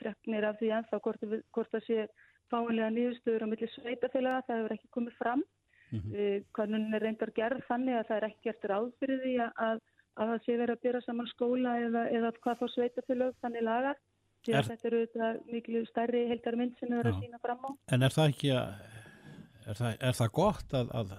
freknir 0.01 0.49
af 0.49 0.61
því 0.61 0.75
ennþá 0.79 1.05
hvort, 1.05 1.25
hvort 1.53 1.73
það 1.77 1.87
sé 1.89 2.09
fáinlega 2.49 2.93
niðurstöður 2.95 3.45
á 3.45 3.51
milli 3.53 3.69
sveitafélaga, 3.77 4.45
það 4.49 4.63
hefur 4.63 4.79
ekki 4.79 4.95
komið 4.97 5.19
fram. 5.21 5.43
Mm 5.91 5.99
Mhm. 5.99 6.45
Hvernig 6.55 6.95
er 6.95 7.03
reyndar 7.03 7.31
gerð 7.35 7.63
þannig 7.67 7.97
að 7.99 8.07
það 8.09 8.17
er 8.17 8.27
ekki 8.29 8.43
gert 8.45 8.65
ráð 8.71 8.93
fyrir 9.01 9.19
því 9.25 9.33
að, 9.43 9.51
að, 9.67 9.81
að 10.17 10.29
það 10.31 10.45
sé 10.45 10.57
verið 10.61 10.75
að 10.77 10.83
byrja 10.85 11.01
saman 11.07 11.27
skóla 11.33 11.73
eða, 11.87 12.03
eða 12.15 12.31
hvað 12.45 12.59
fór 12.61 12.71
sveitafélag 12.75 13.35
þannig 13.43 13.63
lagar. 13.67 13.97
Því 14.45 14.53
að 14.55 14.59
Er- 14.61 14.69
þetta 14.71 14.87
eru 14.91 15.01
þetta 15.07 15.31
miklu 15.53 15.83
stærri 15.91 16.21
heildarmynd 16.31 16.79
sem 16.79 16.89
við 16.89 17.01
erum 17.01 17.17
að 17.17 17.25
sína 17.27 17.41
fram 17.43 17.59
á. 17.67 17.71
En 17.93 18.03
er 18.03 18.15
það 18.15 18.29
ekki 18.33 18.53
að 18.55 18.69
er 19.67 19.75
það, 19.81 19.97
er 20.01 20.15
það 20.21 20.31
gott 20.39 20.73
að, 20.79 20.95
að, 21.01 21.11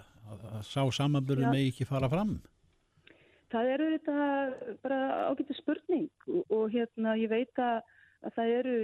sá 0.64 0.82
samanbyrðu 0.98 1.44
Já. 1.46 1.52
megi 1.52 1.70
ekki 1.74 1.86
fara 1.92 2.10
fram? 2.10 2.34
Það 3.52 3.70
eru 3.76 3.88
þetta 3.98 4.18
bara 4.82 5.00
ágættu 5.30 5.56
spurning 5.60 6.08
og, 6.32 6.46
og 6.50 6.70
hérna 6.72 7.18
ég 7.20 7.30
veit 7.30 7.60
að, 7.60 7.82
að 8.24 8.36
það 8.38 8.54
eru, 8.62 8.76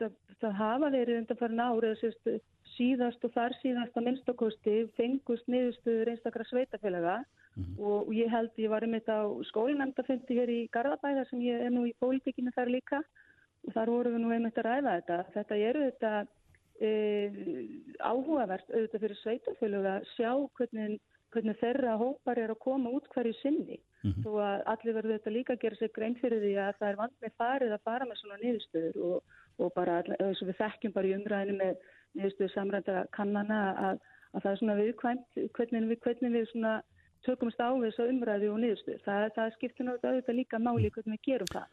það, 0.00 0.16
það 0.42 0.56
hafa 0.58 0.90
verið 0.90 1.20
undanfærin 1.22 1.62
árið 1.62 1.94
sérst, 2.02 2.30
síðast 2.78 3.24
og 3.26 3.34
þar 3.34 3.54
síðast 3.60 3.96
að 3.98 4.06
minnstakosti 4.06 4.76
fengust 4.98 5.50
niðurstöður 5.50 6.12
einstakra 6.12 6.46
sveitafélaga 6.48 7.16
og, 7.76 8.06
og 8.06 8.12
ég 8.14 8.30
held 8.32 8.62
ég 8.62 8.72
var 8.72 8.86
um 8.86 8.94
þetta 8.96 9.18
á 9.20 9.26
skólinemndafundi 9.50 10.38
hér 10.38 10.52
í 10.54 10.60
Garðabæða 10.74 11.26
sem 11.30 11.42
ég 11.44 11.66
er 11.66 11.74
nú 11.74 11.84
í 11.88 11.94
pólitíkinu 12.00 12.54
þar 12.56 12.72
líka 12.74 13.02
og 13.66 13.74
þar 13.74 13.94
vorum 13.94 14.16
við 14.16 14.24
nú 14.24 14.34
einmitt 14.34 14.60
að 14.62 14.68
ræða 14.68 14.96
þetta. 14.98 15.18
Þetta 15.34 15.60
eru 15.68 15.84
þetta 15.88 16.12
e, 16.78 16.90
áhugavert 17.98 18.72
auðvitað 18.72 19.04
fyrir 19.04 19.22
sveitafélaga 19.22 19.94
að 19.98 20.10
sjá 20.14 20.32
hvernig, 20.60 20.98
hvernig 21.34 21.62
þeirra 21.62 21.98
hópar 22.00 22.42
er 22.44 22.54
að 22.54 22.62
koma 22.64 22.94
út 22.94 23.10
hverju 23.14 23.36
sinni 23.42 23.80
Mhm. 24.04 24.22
þó 24.22 24.30
að 24.38 24.60
allir 24.72 24.94
verður 24.94 25.16
þetta 25.16 25.34
líka 25.34 25.54
að 25.54 25.62
gera 25.64 25.76
sér 25.78 25.90
grein 25.94 26.14
fyrir 26.20 26.42
því 26.42 26.52
að 26.62 26.76
það 26.78 26.88
er 26.88 26.98
vant 27.00 27.16
með 27.22 27.32
farið 27.40 27.72
að 27.74 27.86
fara 27.88 28.06
með 28.06 28.20
svona 28.20 28.36
niðurstöður 28.42 29.00
og, 29.08 29.32
og 29.58 29.72
bara 29.74 29.96
eins 30.04 30.42
og 30.42 30.50
við 30.50 30.60
þekkjum 30.60 30.94
bara 30.94 31.08
í 31.08 31.16
umræðinu 31.16 31.56
með 31.58 31.88
niðurstöður 32.14 32.54
samrænda 32.54 33.02
kannana 33.16 33.58
að, 33.88 33.98
að 34.34 34.44
það 34.44 34.52
er 34.52 34.60
svona 34.62 34.78
viðkvæmt 34.78 35.42
hvernig 35.58 35.90
við, 35.90 36.00
hvernig 36.06 36.36
við 36.36 36.46
svona 36.52 36.76
tökumst 37.26 37.58
á 37.58 37.70
þessu 37.74 38.08
umræðu 38.12 38.52
og 38.54 38.62
niðurstöður. 38.62 39.02
Það, 39.02 39.26
það 39.34 39.52
skiptir 39.56 39.88
náttúrulega 39.88 40.14
auðvitað 40.14 40.38
líka 40.38 40.62
máli 40.62 40.94
hvernig 40.94 41.18
við 41.18 41.26
gerum 41.26 41.52
það. 41.52 41.68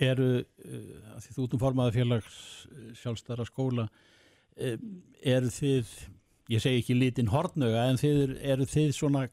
Eru, 0.00 0.30
uh, 0.40 0.94
að 1.16 1.24
því 1.24 1.34
þú 1.36 1.44
ert 1.44 1.56
um 1.56 1.64
formaði 1.64 1.96
félags 1.96 2.38
uh, 2.68 2.86
sjálfstæra 3.00 3.48
skóla, 3.48 3.88
uh, 4.60 4.78
eru 5.24 5.52
þið, 5.56 5.92
ég 6.52 6.64
segi 6.64 6.84
ekki 6.84 6.96
litin 6.96 7.32
hortnöga, 7.32 7.88
en 7.88 8.00
þið, 8.00 8.36
eru 8.52 8.68
þið 8.68 8.96
svona 8.96 9.26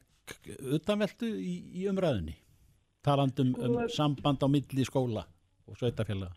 utanveltu 0.78 1.28
í, 1.28 1.54
í 1.82 1.86
umræðinni 1.90 2.36
talandum 3.06 3.54
um 3.58 3.76
Og- 3.82 3.90
samband 3.94 4.42
á 4.44 4.48
milli 4.50 4.84
skóla 4.88 5.24
og 5.68 5.76
sveitafélaga 5.80 6.34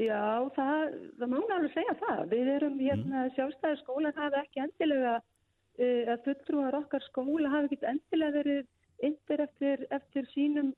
Já, 0.00 0.48
það, 0.56 0.94
það 1.18 1.28
má 1.28 1.36
alveg 1.52 1.72
segja 1.74 1.94
það. 2.00 2.20
Við 2.30 2.48
erum 2.54 2.76
hérna 2.80 3.24
sjálfstæði 3.36 3.80
skólan 3.82 4.16
hafi 4.16 4.38
ekki 4.40 4.62
endilega, 4.64 5.16
uh, 5.20 6.04
að 6.14 6.22
fulltrúar 6.24 6.76
okkar 6.78 7.04
skóla 7.04 7.50
hafi 7.52 7.68
ekki 7.76 7.88
endilega 7.90 8.36
verið 8.38 8.62
yndir 9.04 9.42
eftir, 9.44 9.84
eftir 9.92 10.28
sínum, 10.32 10.70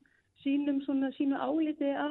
sínum 0.42 0.80
svona, 0.82 1.12
sínu 1.14 1.38
áliti 1.38 1.92
á 1.94 2.08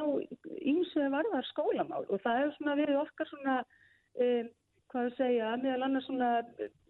ýmsu 0.62 1.10
varðar 1.12 1.48
skólamál. 1.50 2.06
Og 2.08 2.22
það 2.24 2.40
hefur 2.40 2.56
svona 2.60 2.78
verið 2.80 3.02
okkar 3.04 3.32
svona, 3.34 3.58
um, 4.16 4.50
hvað 4.92 5.08
að 5.08 5.18
segja, 5.18 5.50
meðal 5.62 5.86
annars 5.88 6.08
svona 6.08 6.30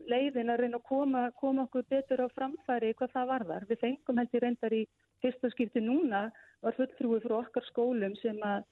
leiðin 0.10 0.50
að 0.50 0.64
reyna 0.64 0.80
að 0.80 0.88
koma, 0.90 1.24
koma 1.40 1.66
okkur 1.68 1.86
betur 1.90 2.26
á 2.26 2.28
framfæri 2.34 2.94
hvað 2.98 3.14
það 3.16 3.32
varðar. 3.32 3.66
Við 3.70 3.82
fengum 3.84 4.22
held 4.22 4.36
ég 4.36 4.44
reyndar 4.44 4.76
í 4.76 4.82
fyrsta 5.22 5.52
skipti 5.54 5.84
núna 5.86 6.28
var 6.66 6.78
fulltrúi 6.78 7.22
frá 7.22 7.38
okkar 7.42 7.68
skólum 7.70 8.16
sem 8.22 8.40
að 8.46 8.64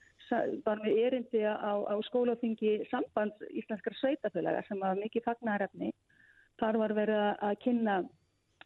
var 0.66 0.82
með 0.84 0.98
erindi 1.06 1.42
á, 1.42 1.74
á 1.90 1.96
skólaþingi 2.06 2.86
sambands 2.90 3.40
íslenskar 3.50 3.96
sveitafélaga 3.98 4.62
sem 4.68 4.82
var 4.82 4.98
mikið 5.00 5.26
fagnarefni. 5.26 5.94
Þar 6.62 6.78
var 6.78 6.94
verið 6.94 7.22
að- 7.40 7.60
kynna 7.64 7.96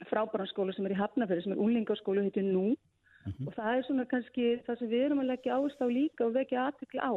frábæranskóla 0.09 0.73
sem 0.75 0.85
er 0.85 0.95
í 0.95 0.99
Hafnafjörði 0.99 1.43
sem 1.43 1.53
er 1.53 1.63
úlingaskóla 1.63 2.23
heitir 2.25 2.43
nú 2.43 2.75
og 3.47 3.53
það 3.55 3.77
er 3.77 3.83
svona 3.87 4.05
kannski 4.09 4.47
það 4.65 4.79
sem 4.79 4.89
við 4.89 5.05
erum 5.05 5.21
að 5.23 5.29
leggja 5.31 5.55
áherslu 5.55 5.87
á 5.87 5.95
líka 5.95 6.25
og 6.25 6.33
vekja 6.33 6.65
aðtekli 6.67 6.99
á 6.99 7.13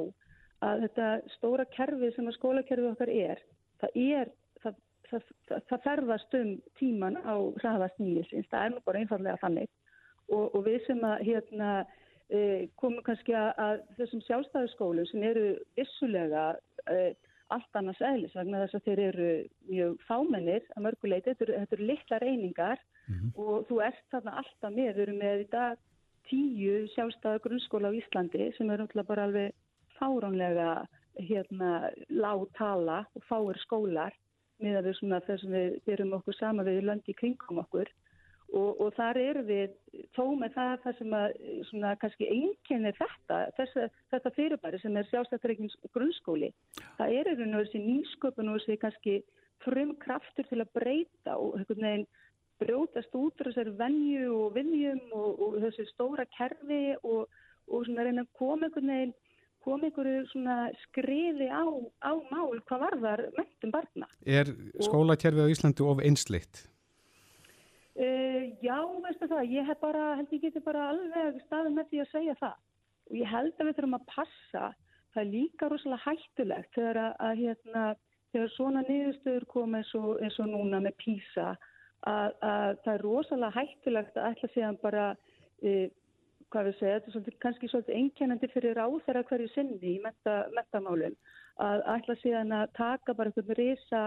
að 0.66 0.86
þetta 0.86 1.10
stóra 1.36 1.66
kerfi 1.76 2.10
sem 2.14 2.28
að 2.28 2.36
skólakerfi 2.38 2.90
okkar 2.90 3.12
er 3.12 3.42
það 3.80 4.00
er 4.02 4.32
það, 4.62 4.80
það, 5.10 5.28
það, 5.48 5.62
það 5.70 5.84
ferðast 5.84 6.38
um 6.40 6.54
tíman 6.80 7.20
á 7.22 7.34
hraðast 7.60 8.00
nýjusins, 8.02 8.48
það 8.50 8.64
er 8.64 8.74
nú 8.74 8.82
bara 8.86 9.02
einfallega 9.02 9.42
þannig. 9.42 9.70
Og, 10.26 10.44
og 10.56 10.64
við 10.66 10.80
sem 10.88 11.04
að 11.06 11.22
hérna 11.28 11.70
e, 12.28 12.40
komum 12.80 13.04
kannski 13.06 13.36
að, 13.38 13.84
þessum 14.00 14.24
sjálfstæðuskólum 14.26 15.08
sem 15.10 15.26
eru 15.28 15.46
vissulega 15.78 16.48
e, 16.90 17.14
allt 17.54 17.78
annars 17.78 18.00
eðlis 18.02 18.34
vegna 18.34 18.64
þess 18.64 18.78
að 18.80 18.88
þeir 18.88 19.02
eru 19.04 19.28
mjög 19.68 20.00
fámennir 20.08 20.64
að 20.74 20.86
mörguleiti, 20.88 21.30
þetta 21.30 21.46
eru, 21.46 21.58
þetta 21.60 21.76
eru 21.76 21.90
litlar 21.92 22.26
einingar 22.26 22.80
og 23.38 23.68
þú 23.68 23.76
ert 23.86 24.02
þarna 24.10 24.40
alltaf 24.40 24.72
með, 24.74 24.88
við 24.96 25.04
erum 25.04 25.20
með 25.22 25.44
í 25.44 25.46
dag 25.52 25.84
tíu 26.26 26.80
sjálfstæða 26.96 27.44
grunnskóla 27.44 27.92
á 27.94 27.98
Íslandi 28.00 28.48
sem 28.56 28.72
er 28.74 28.82
umtlað 28.82 29.06
bara 29.12 29.28
alveg 29.28 29.54
fáránlega 29.98 30.70
hérna 31.16 31.90
lág 32.12 32.46
tala 32.58 33.04
og 33.16 33.24
fáir 33.28 33.58
skólar 33.64 34.16
með 34.62 34.80
að 34.80 34.88
við 34.88 34.98
svona 34.98 35.22
þess 35.26 35.46
að 35.46 35.54
við 35.56 35.78
byrjum 35.88 36.18
okkur 36.18 36.36
sama 36.36 36.66
við 36.66 36.82
löndi 36.88 37.12
í 37.12 37.18
kringum 37.18 37.62
okkur. 37.64 37.88
Og, 38.54 38.78
og 38.80 38.92
þar 38.94 39.18
eru 39.18 39.42
við 39.42 39.72
þó 40.14 40.22
með 40.38 40.52
það 40.54 40.74
það 40.84 40.98
sem 41.00 41.14
að 41.18 41.32
svona 41.66 41.94
kannski 41.98 42.28
einkenni 42.30 42.92
þetta, 42.94 43.38
þessa, 43.56 43.88
þetta 44.14 44.32
fyrirbæri 44.36 44.78
sem 44.78 44.98
er 45.00 45.08
sjálfstættreikins 45.08 45.74
grunnskóli 45.90 46.52
það 46.78 47.16
er 47.16 47.30
einhvern 47.32 47.56
veginn 47.56 47.56
þessi 47.58 47.80
nýsköpun 47.82 48.52
og 48.52 48.60
þessi 48.60 48.78
kannski 48.84 49.16
frum 49.64 49.96
kraftur 49.98 50.46
til 50.46 50.60
að 50.62 50.72
breyta 50.78 51.34
og 51.34 51.58
einhvern 51.58 51.88
veginn 51.88 52.06
brjótast 52.62 53.18
út 53.18 53.42
úr 53.42 53.50
þessari 53.50 53.74
venju 53.82 54.30
og 54.38 54.54
viljum 54.54 55.02
og, 55.10 55.42
og 55.42 55.58
þessi 55.66 55.88
stóra 55.90 56.30
kerfi 56.38 56.82
og, 57.02 57.26
og 57.66 57.88
svona 57.88 58.06
reyna 58.06 58.24
að 58.24 58.34
koma 58.38 58.70
einhvern 58.70 58.94
veginn 58.94 59.16
koma 59.66 59.88
einhverju 59.88 60.22
svona 60.30 60.56
skriði 60.84 61.50
á, 61.50 61.66
á 62.06 62.12
mál 62.30 62.54
hvað 62.68 62.86
varðar 62.86 63.26
mentum 63.36 63.74
barna. 63.74 64.08
Er 64.22 64.52
skólakerfið 64.86 65.50
á 65.50 65.52
Íslandi 65.52 65.86
of 65.86 66.02
einsleitt? 66.06 66.62
Uh, 67.96 68.52
já, 68.60 68.76
veistu 69.02 69.28
það, 69.30 69.46
ég 69.56 69.68
hef 69.70 69.78
bara, 69.80 70.10
held 70.18 70.32
ég 70.36 70.42
geti 70.44 70.60
bara 70.60 70.90
alveg 70.92 71.38
staðið 71.46 71.76
með 71.78 71.86
því 71.90 72.00
að 72.02 72.10
segja 72.12 72.34
það 72.42 72.56
og 73.06 73.16
ég 73.16 73.30
held 73.30 73.54
að 73.54 73.68
við 73.68 73.78
þurfum 73.78 73.96
að 73.96 74.10
passa, 74.10 74.64
það 75.14 75.22
er 75.22 75.30
líka 75.30 75.70
rosalega 75.70 76.04
hættulegt 76.04 76.74
þegar 76.76 77.00
að, 77.00 77.14
að 77.28 77.40
hérna, 77.40 77.84
þegar 78.34 78.52
svona 78.56 78.82
niðurstöður 78.86 79.46
koma 79.52 79.80
eins 79.80 79.92
og, 79.96 80.10
eins 80.20 80.38
og 80.42 80.50
núna 80.50 80.82
með 80.84 80.96
PISA 81.02 81.46
að, 81.46 82.34
að 82.50 82.82
það 82.84 82.92
er 82.94 83.04
rosalega 83.06 83.56
hættulegt 83.56 84.18
að 84.20 84.28
ætla 84.32 84.52
síðan 84.54 84.80
bara, 84.82 85.06
uh, 85.64 85.86
hvað 86.54 86.68
við 86.68 86.78
segja, 86.78 86.98
þetta 86.98 87.10
er 87.10 87.14
svolítið, 87.14 87.38
kannski 87.44 87.70
svolítið 87.70 87.98
einkennandi 88.00 88.50
fyrir 88.52 88.78
ráþæra 88.78 89.24
hverju 89.30 89.48
sinni 89.54 89.94
í 89.94 89.96
metta, 90.04 90.36
mettamálum, 90.56 91.16
að 91.62 91.82
ætla 91.96 92.16
síðan 92.20 92.54
að 92.54 92.66
taka 92.78 93.14
bara 93.18 93.32
einhvern 93.32 93.58
risa, 93.58 94.02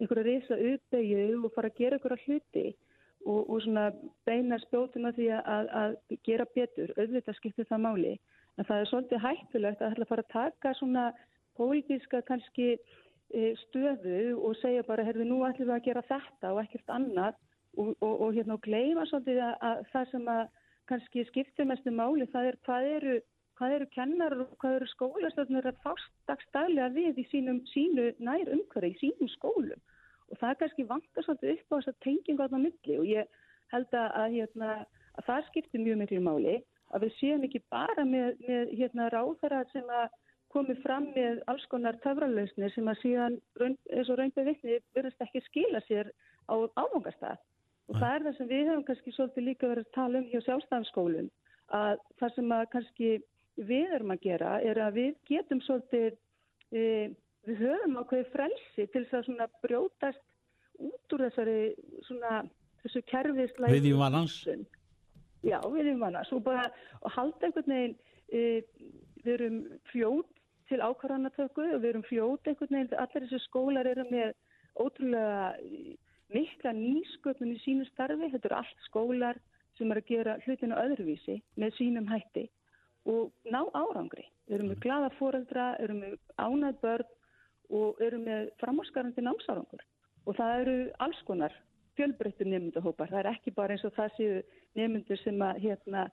einhverja 0.00 0.26
risa 0.28 0.58
uppeyju 0.72 1.44
og 1.44 1.54
fara 1.54 1.70
að 1.70 1.78
gera 1.78 1.98
einhverja 1.98 2.24
hluti 2.26 2.66
og, 3.24 3.40
og 3.50 3.62
svona 3.64 3.86
beina 4.28 4.58
spjótum 4.64 5.08
að 5.08 5.20
því 5.20 5.28
að, 5.38 5.70
að 5.82 5.96
gera 6.26 6.48
betur, 6.56 6.92
auðvitað 6.98 7.38
skiptir 7.38 7.70
það 7.70 7.84
máli. 7.86 8.14
En 8.58 8.68
það 8.68 8.80
er 8.80 8.90
svolítið 8.90 9.24
hættulegt 9.24 9.80
að 9.82 9.94
ætla 9.94 10.06
að 10.06 10.12
fara 10.12 10.24
að 10.26 10.34
taka 10.34 10.74
svona 10.78 11.06
pólitíska 11.58 12.20
kannski 12.28 12.68
e, 12.74 13.54
stöðu 13.64 14.36
og 14.38 14.58
segja 14.60 14.84
bara, 14.86 15.06
herði, 15.06 15.26
nú 15.28 15.42
ætlum 15.46 15.70
við 15.70 15.76
að 15.78 15.86
gera 15.88 16.04
þetta 16.10 16.52
og 16.52 16.60
ekkert 16.62 16.94
annað 16.94 17.40
og, 17.78 17.94
og, 17.98 18.12
og 18.12 18.36
hérna 18.36 18.58
og 18.58 18.66
gleyma 18.66 19.06
svolítið 19.10 19.40
að, 19.48 19.56
að 19.70 19.82
það 19.94 20.12
sem 20.12 20.30
að 20.34 20.44
kannski 20.90 21.24
skiptir 21.28 21.68
mestu 21.68 21.92
máli, 21.94 22.26
það 22.32 22.50
er 22.50 22.58
hvað 22.66 22.88
eru, 22.96 23.14
hvað 23.58 23.76
eru 23.78 23.88
kennar 23.94 24.36
og 24.44 24.52
hvað 24.62 24.76
eru 24.78 24.90
skólastöðnir 24.92 25.70
að 25.70 25.80
fást 25.86 26.12
dagstæðlega 26.30 26.90
við 26.96 27.22
í 27.22 27.26
sínum, 27.30 27.62
sínu 27.72 28.10
nær 28.18 28.50
umhverfi, 28.56 28.92
í 28.92 29.00
sínum 29.00 29.30
skólum. 29.36 29.80
Og 30.32 30.40
það 30.40 30.50
er 30.50 30.60
kannski 30.62 30.88
vantar 30.90 31.26
svolítið 31.26 31.54
upp 31.54 31.72
á 31.72 31.76
þess 31.76 31.92
að 31.92 32.02
tenginga 32.06 32.48
á 32.48 32.52
það 32.52 32.64
milli 32.66 32.98
og 32.98 33.08
ég 33.08 33.40
held 33.72 33.96
að, 33.98 34.36
hérna, 34.36 34.70
að 35.18 35.28
það 35.28 35.48
skiptir 35.50 35.84
mjög 35.84 36.00
miklu 36.02 36.20
máli 36.24 36.58
að 36.94 37.06
við 37.06 37.16
séum 37.18 37.46
ekki 37.46 37.62
bara 37.72 38.04
með, 38.06 38.36
með 38.46 38.76
hérna, 38.78 39.08
ráðara 39.12 39.64
sem 39.72 39.88
að 39.90 40.12
komi 40.54 40.76
fram 40.84 41.08
með 41.16 41.40
alls 41.50 41.64
konar 41.72 41.98
töfralausnir 42.04 42.70
sem 42.74 42.88
að 42.90 43.00
síðan 43.02 43.40
eins 43.64 44.10
og 44.12 44.20
raunbið 44.20 44.50
vittni 44.50 44.78
verðast 44.94 45.24
ekki 45.26 45.42
skila 45.48 45.80
sér 45.88 46.12
á 46.46 46.54
áfangastað 46.78 47.40
og 47.90 47.98
það 48.00 48.14
er 48.14 48.26
það 48.26 48.36
sem 48.38 48.50
við 48.50 48.68
hefum 48.70 48.84
kannski 48.88 49.14
svolítið 49.14 49.46
líka 49.48 49.70
verið 49.70 49.86
að 49.86 49.96
tala 49.96 50.20
um 50.20 50.28
hjá 50.30 50.40
sjálfstæðanskólum 50.46 51.30
að 51.78 52.02
það 52.20 52.34
sem 52.36 52.54
að 52.56 52.66
kannski 52.74 53.10
við 53.70 53.96
erum 53.98 54.14
að 54.14 54.22
gera 54.24 54.52
er 54.64 54.80
að 54.82 55.00
við 55.00 55.10
getum 55.30 55.60
svolítið 55.64 56.16
e, 56.74 56.84
við 57.48 57.64
höfum 57.64 57.98
ákveði 58.00 58.28
frelsi 58.32 58.86
til 58.86 59.02
þess 59.04 59.18
að 59.18 59.26
svona 59.28 59.48
brjótast 59.64 60.24
út 60.82 61.16
úr 61.16 61.26
þessari 61.28 61.58
svona 62.08 62.40
þessu 62.82 63.04
kerfislega 63.10 63.76
Viðjum 63.76 64.06
annars? 64.08 64.38
Já, 65.44 65.58
viðjum 65.68 66.06
annars 66.08 66.32
og 66.34 66.44
bara 66.46 66.70
og 67.02 67.12
halda 67.14 67.48
einhvern 67.48 67.74
veginn 67.76 67.98
e, 68.32 68.40
við 69.24 69.34
erum 69.36 69.60
fljót 69.92 70.30
til 70.70 70.80
ákvarðanatöku 70.80 71.68
og 71.68 71.82
við 71.82 71.90
erum 71.92 72.08
fljót 72.08 72.48
einhvern 72.48 72.78
veginn 72.78 72.98
allir 73.04 73.28
þessi 73.28 73.44
skólar 73.44 73.88
eru 73.92 74.08
með 74.08 74.32
ótrúlega 74.80 75.52
mikla 76.34 76.74
nýsköpun 76.76 77.54
í 77.54 77.60
sínu 77.64 77.86
starfi 77.92 78.30
þetta 78.32 78.50
eru 78.50 78.60
allt 78.60 78.86
skólar 78.88 79.40
sem 79.78 79.90
er 79.90 80.00
að 80.00 80.10
gera 80.10 80.38
hlutinu 80.44 80.78
öðruvísi 80.78 81.40
með 81.60 81.76
sínum 81.78 82.08
hætti 82.10 82.48
og 83.10 83.32
ná 83.50 83.60
árangri 83.74 84.26
við 84.46 84.58
erum 84.58 84.72
með 84.72 84.80
glada 84.84 85.10
fóreldra, 85.18 85.68
erum 85.82 86.02
með 86.04 86.18
ánæð 86.38 86.80
börn 86.82 87.12
og 87.74 88.02
eru 88.04 88.20
með 88.22 88.50
framáskarandi 88.60 89.24
námsárangur 89.24 89.84
og 90.24 90.36
það 90.38 90.60
eru 90.62 90.76
alls 91.04 91.22
konar 91.28 91.54
fjölbreyttum 91.98 92.50
nefndahópar. 92.50 93.10
Það 93.10 93.20
er 93.20 93.30
ekki 93.34 93.54
bara 93.54 93.74
eins 93.74 93.84
og 93.86 93.94
það 93.96 94.14
séu 94.18 94.38
nefndur 94.78 95.20
sem 95.22 95.42
að 95.46 95.60
hérna 95.64 96.04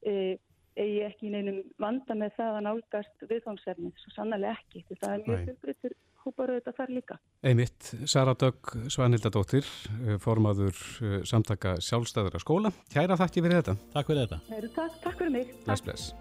e, 0.00 0.36
eigi 0.76 1.02
ekki 1.06 1.28
í 1.28 1.32
neinum 1.34 1.62
vanda 1.82 2.16
með 2.16 2.36
það 2.38 2.58
að 2.58 2.66
nálgast 2.68 3.26
viðfangsefni, 3.30 3.92
svo 4.02 4.14
sannlega 4.14 4.54
ekki. 4.56 4.84
Það 4.92 5.12
er 5.12 5.24
mjög 5.26 5.44
fjölbreyttur 5.48 5.96
hópar 6.26 6.52
auðvitað 6.54 6.78
þar 6.80 6.92
líka. 6.96 7.18
Einmitt, 7.46 7.92
Sara 8.10 8.34
Dögg 8.38 8.74
Svanhildadóttir, 8.92 9.68
eh, 10.02 10.18
formaður 10.22 10.76
eh, 10.76 11.16
samtaka 11.28 11.76
sjálfstæðara 11.84 12.42
skóla. 12.42 12.74
Kæra 12.92 13.18
þakki 13.18 13.44
fyrir 13.46 13.62
þetta. 13.62 13.76
Takk 13.94 14.12
fyrir 14.12 14.26
þetta. 14.26 14.40
Heru, 14.50 14.72
takk, 14.76 15.00
takk 15.04 15.18
fyrir 15.22 15.34
mig. 15.38 15.56
Bless, 15.66 15.86
bless. 15.86 16.12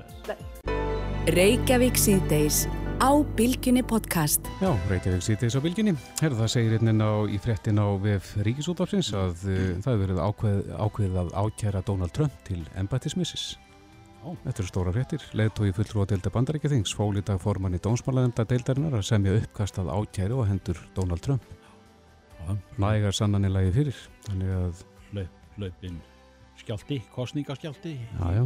Reykjavík 1.36 1.98
síðdeis 1.98 2.68
á 3.02 3.10
Bilginni 3.36 3.82
podcast. 3.82 4.46
Já, 4.62 4.70
Reykjavík 4.92 5.26
sýtis 5.26 5.58
á 5.58 5.60
bylginni. 5.64 5.96
Herðu 6.22 6.44
það 6.44 6.52
segir 6.54 6.78
hérna 6.78 6.94
á, 7.02 7.14
í 7.26 7.42
fréttin 7.42 7.82
á 7.82 7.88
VF 7.98 8.36
Ríkisútafsins 8.46 9.10
að 9.18 9.46
uh, 9.50 9.60
það 9.82 9.90
hefur 9.90 10.04
verið 10.06 10.22
ákveð, 10.22 10.60
ákveðið 10.78 11.22
að 11.24 11.34
ákjæra 11.34 11.86
Donald 11.90 12.14
Trump 12.14 12.42
til 12.46 12.62
embættismissis. 12.78 13.56
Þetta 14.25 14.62
eru 14.63 14.70
stóra 14.70 14.91
fréttir. 14.96 15.24
Leðtói 15.38 15.70
fulltrú 15.75 16.01
að 16.01 16.12
deilda 16.13 16.32
bandaríkjathings 16.34 16.94
fól 16.98 17.12
í 17.20 17.22
dag 17.25 17.38
formann 17.41 17.77
í 17.77 17.82
dómsmálaðenda 17.84 18.46
deildarinnar 18.50 18.98
að 18.98 19.05
semja 19.12 19.36
uppkastað 19.38 19.91
ákjæru 19.94 20.39
og 20.41 20.48
hendur 20.50 20.79
Donald 20.98 21.22
Trump. 21.25 21.46
Nægar 22.82 23.13
sannanilagi 23.15 23.72
fyrir. 23.75 24.00
Þannig 24.27 24.53
að, 24.58 24.84
Laup, 25.15 25.39
laupin 25.62 25.98
skjálti, 26.60 27.00
kostningaskjálti 27.13 27.94
já, 28.00 28.25
já, 28.36 28.44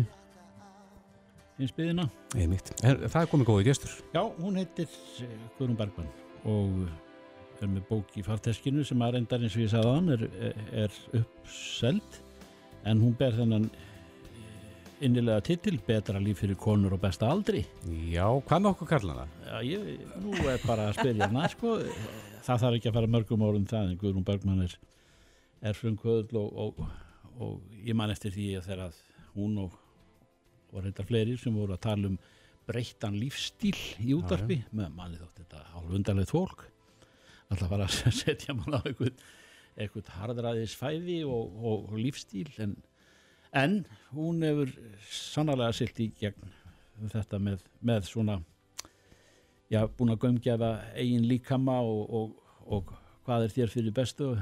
hins 1.59 1.73
byðina. 1.77 2.07
einmitt. 2.35 2.71
Er, 2.83 3.03
það 3.07 3.21
er 3.21 3.29
komið 3.31 3.49
góði 3.51 3.67
gestur. 3.69 3.93
Já, 4.15 4.21
hún 4.39 4.59
heitir 4.59 4.89
eh, 5.23 5.35
Guðrún 5.57 5.77
Bergmann 5.79 6.09
og 6.49 6.87
er 7.59 7.67
með 7.71 7.85
bók 7.89 8.15
í 8.19 8.23
farteskinu 8.23 8.85
sem 8.87 9.01
að 9.03 9.17
reyndar 9.17 9.43
eins 9.43 9.55
og 9.57 9.63
ég 9.65 9.71
sagði 9.73 9.95
hann 9.95 10.13
er, 10.15 10.25
er 10.85 10.99
uppseld 11.19 12.19
en 12.87 13.01
hún 13.03 13.15
ber 13.19 13.35
þennan 13.35 13.67
innilega 15.05 15.43
titil 15.45 15.79
betra 15.87 16.19
líf 16.21 16.41
fyrir 16.43 16.57
konur 16.59 16.95
og 16.95 17.01
besta 17.03 17.29
aldri. 17.31 17.63
Já, 18.11 18.25
hvað 18.25 18.63
með 18.63 18.71
okkur 18.71 18.89
kallana? 18.93 19.27
Já, 19.45 19.57
ég, 19.65 20.07
nú 20.23 20.33
er 20.49 20.63
bara 20.65 20.89
að 20.89 20.97
spyrja 20.99 21.29
hana 21.29 21.49
sko, 21.51 21.75
það 22.45 22.63
þarf 22.63 22.79
ekki 22.79 22.91
að 22.91 22.97
fara 22.99 23.11
mörgum 23.15 23.45
orðum 23.47 23.67
það 23.69 23.91
en 23.91 24.01
Guðrún 24.01 24.27
Bergman 24.27 24.65
er, 24.65 24.75
er 25.61 25.77
frumkvöðl 25.77 26.41
og, 26.41 26.65
og, 26.65 26.81
og 27.39 27.79
ég 27.85 27.97
man 27.97 28.13
eftir 28.13 28.35
því 28.35 28.49
að 28.59 28.67
þegar 28.71 28.99
hún 29.35 29.61
og, 29.65 29.77
og 30.73 30.83
reyndar 30.83 31.07
fleiri 31.09 31.37
sem 31.39 31.55
voru 31.55 31.75
að 31.77 31.85
tala 31.87 32.11
um 32.11 32.19
breyttan 32.69 33.17
lífstíl 33.17 33.77
í 34.05 34.13
útarpi 34.13 34.59
með 34.77 34.91
manni 34.93 35.17
þótt 35.17 35.41
þetta 35.41 35.63
hálf 35.73 35.95
undarlegt 35.97 36.33
fólk 36.33 36.67
alltaf 37.49 37.71
fara 37.71 37.87
að 37.87 38.13
setja 38.21 38.55
mann 38.57 38.77
á 38.77 38.81
eitthvað, 38.83 39.23
eitthvað 39.79 40.11
harðræðis 40.19 40.75
fæði 40.77 41.19
og, 41.25 41.57
og 41.65 41.95
lífstíl 41.97 42.49
en, 42.61 42.75
en 43.53 43.85
hún 44.13 44.43
hefur 44.45 44.71
sannarlega 45.09 45.73
silt 45.73 45.99
í 45.99 46.09
gegn 46.19 46.55
þetta 47.09 47.39
með, 47.39 47.63
með 47.81 48.07
svona 48.09 48.39
já, 49.71 49.85
búin 49.87 50.13
að 50.13 50.23
gömgefa 50.25 50.71
eigin 50.97 51.27
líkama 51.29 51.79
og, 51.85 52.01
og, 52.09 52.33
og 52.65 52.93
hvað 53.25 53.47
er 53.47 53.55
þér 53.55 53.73
fyrir 53.73 53.95
bestu? 53.95 54.33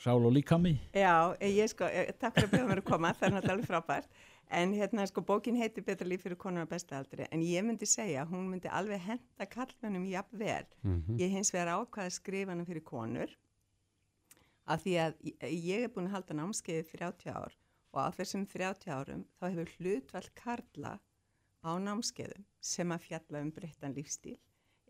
Sál 0.00 0.20
og 0.22 0.30
líkami? 0.36 0.76
Já, 0.94 1.34
ég 1.42 1.72
sko, 1.72 1.88
takk 2.20 2.36
fyrir 2.36 2.46
að 2.46 2.52
byrja 2.52 2.70
mér 2.70 2.82
að 2.82 2.88
koma 2.92 3.12
það 3.16 3.28
er 3.28 3.32
náttúrulega 3.34 3.70
frábært. 3.72 4.18
En 4.54 4.74
hérna 4.76 5.02
sko 5.10 5.24
bókin 5.26 5.56
heitir 5.58 5.82
Betra 5.82 6.06
líf 6.06 6.22
fyrir 6.22 6.38
konar 6.38 6.68
á 6.68 6.70
besta 6.70 7.00
aldri. 7.00 7.26
En 7.34 7.40
ég 7.42 7.64
myndi 7.66 7.88
segja, 7.90 8.22
hún 8.30 8.44
myndi 8.52 8.70
alveg 8.70 9.02
henda 9.02 9.48
kallmennum 9.50 10.04
jafn 10.06 10.38
vel 10.38 10.68
mm 10.84 11.02
-hmm. 11.02 11.18
ég 11.18 11.32
hins 11.34 11.50
vegar 11.50 11.72
ákvaði 11.74 12.06
að 12.06 12.18
skrifa 12.20 12.52
hana 12.52 12.64
fyrir 12.64 12.84
konur 12.84 13.34
af 14.66 14.82
því 14.84 14.94
að 15.04 15.14
ég 15.50 15.82
er 15.82 15.88
búin 15.88 16.06
að 16.06 16.14
halda 16.14 16.34
námskeiði 16.34 16.84
fyrir 16.84 17.10
30 17.10 17.34
ár 17.34 17.52
og 17.96 18.02
á 18.04 18.08
þessum 18.12 18.44
30 18.52 18.92
árum 18.92 19.22
þá 19.40 19.44
hefur 19.48 19.70
hlutvall 19.78 20.28
karla 20.36 20.96
á 21.64 21.70
námskeiðum 21.80 22.44
sem 22.60 22.92
að 22.92 23.06
fjalla 23.08 23.42
um 23.42 23.52
breyttan 23.56 23.96
lífstíl 23.96 24.36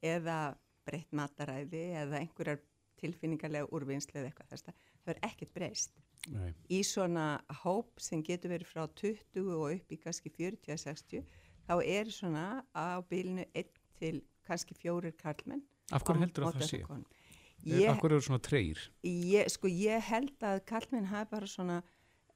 eða 0.03 0.57
breytt 0.87 1.15
mataræði 1.15 1.85
eða 2.03 2.21
einhverjar 2.21 2.61
tilfinningarlega 3.01 3.71
úrvinnslu 3.77 4.19
eða 4.19 4.31
eitthvað 4.31 4.53
þess 4.53 4.71
að 4.71 4.85
það 5.05 5.13
er 5.15 5.23
ekkert 5.29 5.55
breyst 5.55 5.99
Nei. 6.33 6.51
í 6.73 6.81
svona 6.87 7.27
hóp 7.63 8.03
sem 8.03 8.23
getur 8.27 8.55
verið 8.55 8.73
frá 8.73 8.87
20 8.99 9.53
og 9.55 9.67
upp 9.77 9.93
í 9.95 10.01
kannski 10.03 10.33
40-60 10.35 11.23
þá 11.69 11.75
er 11.83 12.11
svona 12.15 12.47
á 12.75 12.99
bílinu 13.07 13.47
1 13.55 13.71
til 14.01 14.17
kannski 14.49 14.75
fjórir 14.79 15.15
karlmenn 15.21 15.63
Af 15.95 16.03
hverju 16.03 16.25
heldur 16.25 16.49
það 16.49 16.57
það 16.59 16.71
sé? 16.73 16.81
Ég, 17.67 17.89
Af 17.91 18.01
hverju 18.03 18.17
eru 18.17 18.25
svona 18.27 18.43
treyr? 18.43 18.81
Sko 19.53 19.71
ég 19.71 20.03
held 20.09 20.43
að 20.43 20.65
karlmenn 20.67 21.07
hafa 21.13 21.31
bara 21.37 21.51
svona 21.51 21.79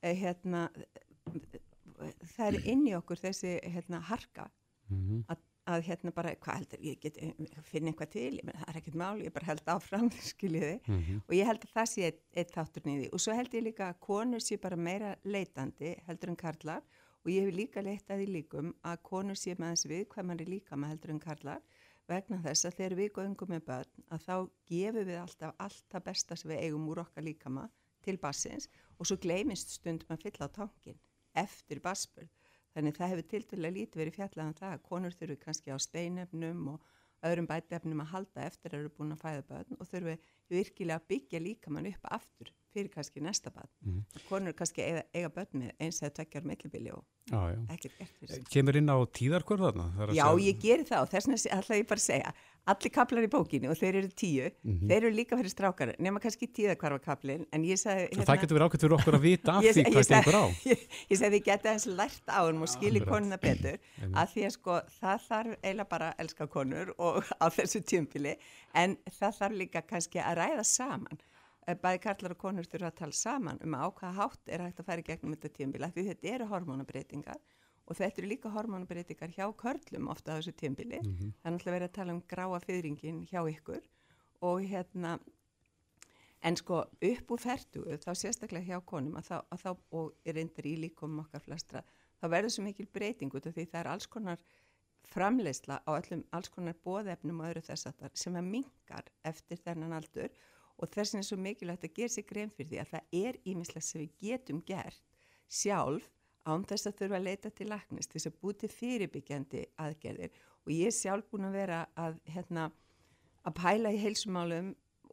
hérna 0.03 0.69
það 2.37 2.47
er 2.47 2.69
inn 2.73 2.87
í 2.89 2.97
okkur 2.97 3.21
þessi 3.21 3.57
hérna 3.75 4.01
harka 4.09 4.47
mm 4.89 5.01
-hmm. 5.01 5.25
að, 5.33 5.43
að 5.75 5.83
hérna 5.89 6.13
bara 6.17 6.35
hvað 6.35 6.61
heldur 6.61 6.85
ég 6.87 7.01
get 7.01 7.19
finna 7.69 7.93
eitthvað 7.93 8.13
til? 8.15 8.33
Ég 8.39 8.45
menn 8.45 8.57
það 8.61 8.73
er 8.73 8.81
ekkert 8.81 8.99
mál 9.03 9.21
ég 9.21 9.33
bara 9.33 9.51
held 9.51 9.69
áfram 9.75 10.11
skiljiði. 10.33 10.81
Mm 10.87 11.03
-hmm. 11.03 11.21
og 11.29 11.35
ég 11.35 11.47
held 11.47 11.65
að 11.65 11.75
það 11.75 11.91
sé 11.93 12.09
eitt, 12.09 12.23
eitt 12.33 12.57
þátturn 12.57 12.91
í. 12.91 12.97
Því 13.01 13.13
og 13.13 13.21
svo 13.21 13.37
held 13.37 13.55
ég 13.55 13.63
líka 13.69 13.91
að 13.91 14.01
konur 14.01 14.41
sé 14.41 14.57
bara 14.57 14.77
meira 14.77 15.17
leitandi 15.25 15.97
heldur 16.07 16.31
en 16.31 16.37
karlar. 16.37 16.83
Og 17.25 17.31
ég 17.31 17.45
hef 17.45 17.55
líka 17.55 17.83
leitað 17.83 18.23
í 18.25 18.27
líkum 18.27 18.73
að 18.83 19.03
konur 19.03 19.37
sé 19.37 19.55
með 19.59 19.71
þessi 19.75 19.89
við 19.89 20.07
hvað 20.09 20.25
mann 20.25 20.41
er 20.41 20.49
líka 20.49 20.77
með 20.77 20.89
heldur 20.89 21.11
en 21.11 21.21
karlar 21.21 21.61
vegna 22.09 22.41
þess 22.43 22.65
að 22.65 22.77
þegar 22.79 22.95
við 22.99 23.13
göngum 23.13 23.53
með 23.53 23.63
börn 23.69 24.05
að 24.09 24.25
þá 24.27 24.37
gefum 24.71 25.07
við 25.07 25.19
alltaf 25.21 25.55
allt 25.59 25.85
það 25.93 26.07
besta 26.09 26.37
sem 26.37 26.51
við 26.51 26.63
eigum 26.65 26.89
úr 26.89 27.03
okkar 27.05 27.27
líkama 27.27 27.69
til 28.05 28.19
bassins 28.23 28.69
og 28.99 29.09
svo 29.09 29.17
gleymist 29.25 29.75
stundum 29.77 30.15
að 30.15 30.25
fylla 30.27 30.49
á 30.49 30.57
tankin 30.61 31.01
eftir 31.45 31.83
bassbörn 31.85 32.31
þannig 32.75 32.97
það 32.99 33.13
hefur 33.13 33.29
tilturlega 33.33 33.77
lítið 33.77 34.03
verið 34.03 34.19
fjallaðan 34.19 34.59
það 34.61 34.75
að 34.77 34.85
konur 34.89 35.17
þurfu 35.19 35.39
kannski 35.45 35.75
á 35.75 35.79
steinefnum 35.87 36.69
og 36.75 36.89
öðrum 37.27 37.49
bætefnum 37.51 38.03
að 38.05 38.13
halda 38.15 38.47
eftir 38.49 38.75
að 38.75 38.85
eru 38.85 38.95
búin 38.97 39.15
að 39.17 39.25
fæða 39.25 39.47
börn 39.51 39.79
og 39.79 39.91
þurfu 39.91 40.17
virkilega 40.53 41.01
að 41.01 41.09
byggja 41.13 41.43
líkamann 41.47 41.91
upp 41.93 42.11
aftur 42.19 42.53
fyrir 42.75 42.91
kannski 42.95 43.23
næsta 43.25 43.53
börn 43.55 43.71
mm. 43.85 44.05
konur 44.29 44.57
kannski 44.57 44.85
eiga, 44.85 45.03
eiga 45.15 45.33
börn 45.35 45.65
með 45.65 45.73
eins 45.79 46.01
eða 46.03 46.15
tveggjar 46.21 46.47
millibili 46.49 46.95
og 46.95 47.05
já, 47.31 47.41
já. 47.55 47.59
ekkert 47.75 47.99
gert 47.99 48.15
fyrir 48.21 48.35
sig 48.35 48.47
Kemur 48.55 48.81
inn 48.81 48.93
á 48.93 48.99
tíðarkvörð 49.21 49.67
þarna? 49.69 49.89
Já, 50.15 50.27
segja... 50.29 50.47
ég 50.47 50.63
gerir 50.63 50.89
það 50.89 51.05
og 51.05 51.13
þess 51.15 51.31
vegna 51.31 51.61
ætla 51.61 51.81
ég 51.81 51.91
bara 51.91 52.03
að 52.03 52.07
segja 52.07 52.35
allir 52.69 52.93
kaplar 52.93 53.25
í 53.25 53.31
bókinu 53.31 53.71
og 53.73 53.79
þeir 53.79 53.99
eru 54.01 54.11
tíu 54.13 54.49
mm 54.51 54.73
-hmm. 54.73 54.89
þeir 54.91 54.97
eru 55.01 55.11
líka 55.15 55.37
fyrir 55.39 55.53
strákar, 55.53 55.95
nema 55.99 56.21
kannski 56.21 56.47
tíðakvarfa 56.47 56.99
kaplin, 57.05 57.47
en 57.53 57.65
ég 57.65 57.79
sagði 57.81 58.09
hérna, 58.11 58.27
Það 58.27 58.41
getur 58.41 58.57
verið 58.57 58.67
ákveðt 58.67 58.85
fyrir 58.85 58.97
okkur 58.99 59.15
að 59.15 59.25
vita 59.25 59.53
af 59.53 59.65
því 59.65 59.85
hvað 59.87 60.05
stengur 60.05 60.37
á 60.37 60.45
Ég, 60.71 60.79
ég 61.11 61.19
sagði 61.19 61.33
við 61.37 61.45
getum 61.45 61.73
þess 61.73 61.87
lært 61.87 62.27
á 62.29 62.41
og 62.45 62.69
skilji 62.69 63.01
konuna 63.01 63.39
betur 63.39 63.79
að 64.21 64.27
því 64.35 64.45
að 64.45 64.55
sko 64.59 64.81
það 65.01 65.19
þarf 65.29 65.57
eiginlega 65.63 65.89
bara 65.89 66.11
að 66.11 66.21
elska 66.25 66.47
konur 66.47 66.95
og 66.99 67.25
á 67.45 67.47
þessu 67.49 67.81
tjömpili 67.81 68.37
en 68.75 68.97
það 69.09 69.37
þarf 69.41 69.57
líka 69.57 69.83
kannski 69.83 70.19
að 70.19 70.37
ræða 70.43 70.65
saman 70.65 71.19
eh, 71.19 71.30
bæði 71.79 72.03
karlar 72.03 72.35
og 72.35 72.39
konur 72.39 72.67
þurfa 72.67 72.91
að 72.91 72.99
tala 72.99 73.13
saman 73.13 73.59
um 73.65 73.75
að 73.75 73.87
ákvaða 73.87 74.13
hátt 74.19 74.49
er 74.49 74.63
hægt 74.67 74.81
að 74.81 74.89
færa 74.91 75.03
gegnum 75.03 75.35
þetta 75.35 75.55
tjömpili 75.57 75.91
því 75.95 76.07
þetta 76.09 76.35
eru 76.35 76.47
hormonabreitingar 76.47 77.41
og 77.91 77.99
þetta 77.99 78.23
eru 78.23 78.31
líka 78.31 78.53
hormonbreytingar 78.55 79.33
hjá 79.35 79.47
körlum 79.59 80.09
ofta 80.13 80.35
á 80.35 80.39
þessu 80.39 80.55
tímbili 80.55 81.01
mm 81.01 81.11
-hmm. 81.11 81.33
það 81.41 81.47
er 81.47 81.53
náttúrulega 81.55 81.77
verið 81.77 81.89
að 81.89 81.99
tala 81.99 82.13
um 82.15 82.23
gráa 82.33 82.61
fyrringin 82.61 83.23
hjá 83.27 83.41
ykkur 83.51 83.83
og 84.41 84.63
hérna 84.63 85.19
en 86.43 86.57
sko 86.57 86.85
upp 87.11 87.31
úr 87.31 87.41
færtu 87.41 87.83
þá 88.05 88.13
sérstaklega 88.15 88.67
hjá 88.67 88.81
konum 88.87 89.17
að 89.17 89.25
þá, 89.31 89.37
að 89.51 89.59
þá, 89.65 89.77
og 89.91 90.15
er 90.25 90.35
reyndar 90.35 90.67
í 90.67 90.77
líkum 90.77 91.19
okkar 91.19 91.41
flestra 91.41 91.83
þá 92.21 92.27
verður 92.29 92.51
svo 92.51 92.63
mikil 92.65 92.87
breyting 92.87 93.35
út 93.35 93.47
af 93.47 93.55
því 93.55 93.67
það 93.67 93.81
er 93.81 93.89
alls 93.89 94.07
konar 94.07 94.39
framleysla 95.05 95.83
á 95.87 95.91
öllum 95.91 96.25
alls 96.31 96.49
konar 96.49 96.77
bóðefnum 96.85 97.41
og 97.41 97.47
öðru 97.51 97.61
þess 97.61 97.87
að 97.87 97.95
það 98.01 98.11
sem 98.15 98.37
að 98.37 98.51
mingar 98.55 99.05
eftir 99.25 99.59
þennan 99.65 99.93
aldur 99.93 100.31
og 100.81 100.89
þess 100.89 101.13
vegna 101.13 101.23
er 101.23 101.29
svo 101.29 101.39
mikilvægt 101.45 101.87
að 101.87 101.97
gera 101.99 102.13
sig 102.15 102.25
grein 102.27 102.53
fyrir 102.55 102.71
því 102.71 102.79
að 102.81 102.91
það 102.95 103.05
er 103.21 103.35
ímislega 103.53 103.85
sem 103.85 104.01
við 104.01 104.11
getum 104.25 104.59
gert 104.67 105.05
sjálf 105.51 106.07
án 106.49 106.65
þess 106.69 106.87
að 106.89 106.97
þurfa 107.01 107.17
að 107.19 107.27
leita 107.27 107.49
til 107.53 107.69
laknist 107.69 108.13
þess 108.15 108.29
að 108.31 108.39
búti 108.41 108.67
fyrirbyggjandi 108.73 109.61
aðgerðir. 109.85 110.31
Og 110.65 110.71
ég 110.73 110.87
er 110.89 110.95
sjálf 110.97 111.27
búin 111.31 111.49
að 111.49 111.57
vera 111.59 111.79
að, 112.01 112.13
hérna, 112.33 112.63
að 113.45 113.53
pæla 113.61 113.89
í 113.93 114.01
heilsumálum 114.01 114.69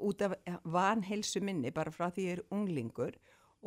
út 0.08 0.19
af 0.23 0.32
vanheilsu 0.63 1.39
minni 1.43 1.69
bara 1.73 1.91
frá 1.91 2.08
því 2.13 2.21
ég 2.27 2.34
er 2.38 2.45
unglingur. 2.53 3.15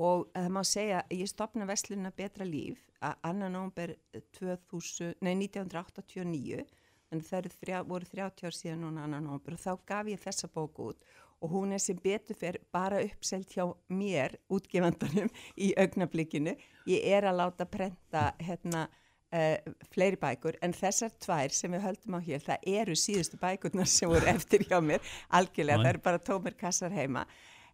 Og 0.00 0.30
það 0.32 0.50
má 0.54 0.62
segja 0.64 0.98
að 1.02 1.12
ég 1.18 1.28
stopna 1.28 1.66
Vestluna 1.68 2.10
betra 2.16 2.44
líf 2.46 2.78
að 3.04 3.14
annan 3.26 3.52
nómber 3.56 3.90
1989 4.14 6.64
en 7.10 7.20
það 7.26 7.50
þrjá, 7.58 7.78
voru 7.88 8.06
30 8.06 8.46
ár 8.46 8.54
síðan 8.54 8.82
núna 8.84 9.04
annan 9.04 9.24
nómber 9.26 9.52
og 9.56 9.62
þá 9.64 9.72
gaf 9.88 10.06
ég 10.12 10.20
þessa 10.22 10.46
bóku 10.52 10.80
út 10.92 11.00
og 11.40 11.52
hún 11.54 11.74
er 11.74 11.82
sem 11.82 11.98
betur 12.00 12.36
fer 12.36 12.58
bara 12.72 13.00
uppselt 13.04 13.52
hjá 13.54 13.64
mér, 13.88 14.36
útgefandanum 14.52 15.30
í 15.56 15.72
augnablikinu. 15.80 16.56
Ég 16.90 17.06
er 17.16 17.28
að 17.28 17.40
láta 17.40 17.66
prenta 17.68 18.30
hérna 18.40 18.86
uh, 18.88 19.56
fleiri 19.94 20.20
bækur 20.20 20.58
en 20.64 20.74
þessar 20.76 21.14
tvær 21.22 21.54
sem 21.54 21.72
við 21.72 21.86
höldum 21.86 22.18
á 22.18 22.20
hér, 22.26 22.44
það 22.44 22.68
eru 22.74 22.98
síðustu 22.98 23.40
bækurnar 23.40 23.88
sem 23.88 24.10
voru 24.10 24.28
eftir 24.36 24.66
hjá 24.68 24.78
mér, 24.84 25.00
algjörlega, 25.28 25.80
það 25.80 25.92
eru 25.94 26.04
bara 26.10 26.22
tómir 26.30 26.58
kassar 26.60 26.94
heima. 26.94 27.24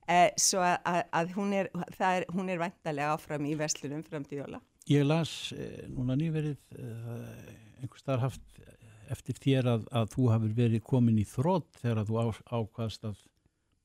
Uh, 0.06 0.30
svo 0.38 0.62
að, 0.62 1.02
að 1.18 1.34
hún 1.34 1.54
er, 1.58 1.72
er, 1.98 2.28
hún 2.30 2.50
er 2.52 2.62
vantarlega 2.62 3.16
áfram 3.16 3.48
í 3.50 3.56
vestlunum 3.58 4.06
fram 4.06 4.26
til 4.26 4.44
jóla. 4.44 4.62
Ég 4.86 5.02
las 5.02 5.50
eh, 5.50 5.80
núna 5.90 6.14
nýverið 6.14 6.60
eh, 6.78 7.80
einhvers 7.82 8.04
þar 8.06 8.20
haft 8.22 8.60
eftir 9.10 9.38
þér 9.42 9.70
að, 9.72 9.88
að 9.90 10.12
þú 10.12 10.26
hafur 10.30 10.52
verið 10.54 10.84
komin 10.86 11.18
í 11.18 11.24
þrótt 11.26 11.80
þegar 11.80 12.02
að 12.02 12.12
þú 12.12 12.20
á, 12.22 12.26
ákvast 12.60 13.08
að 13.10 13.16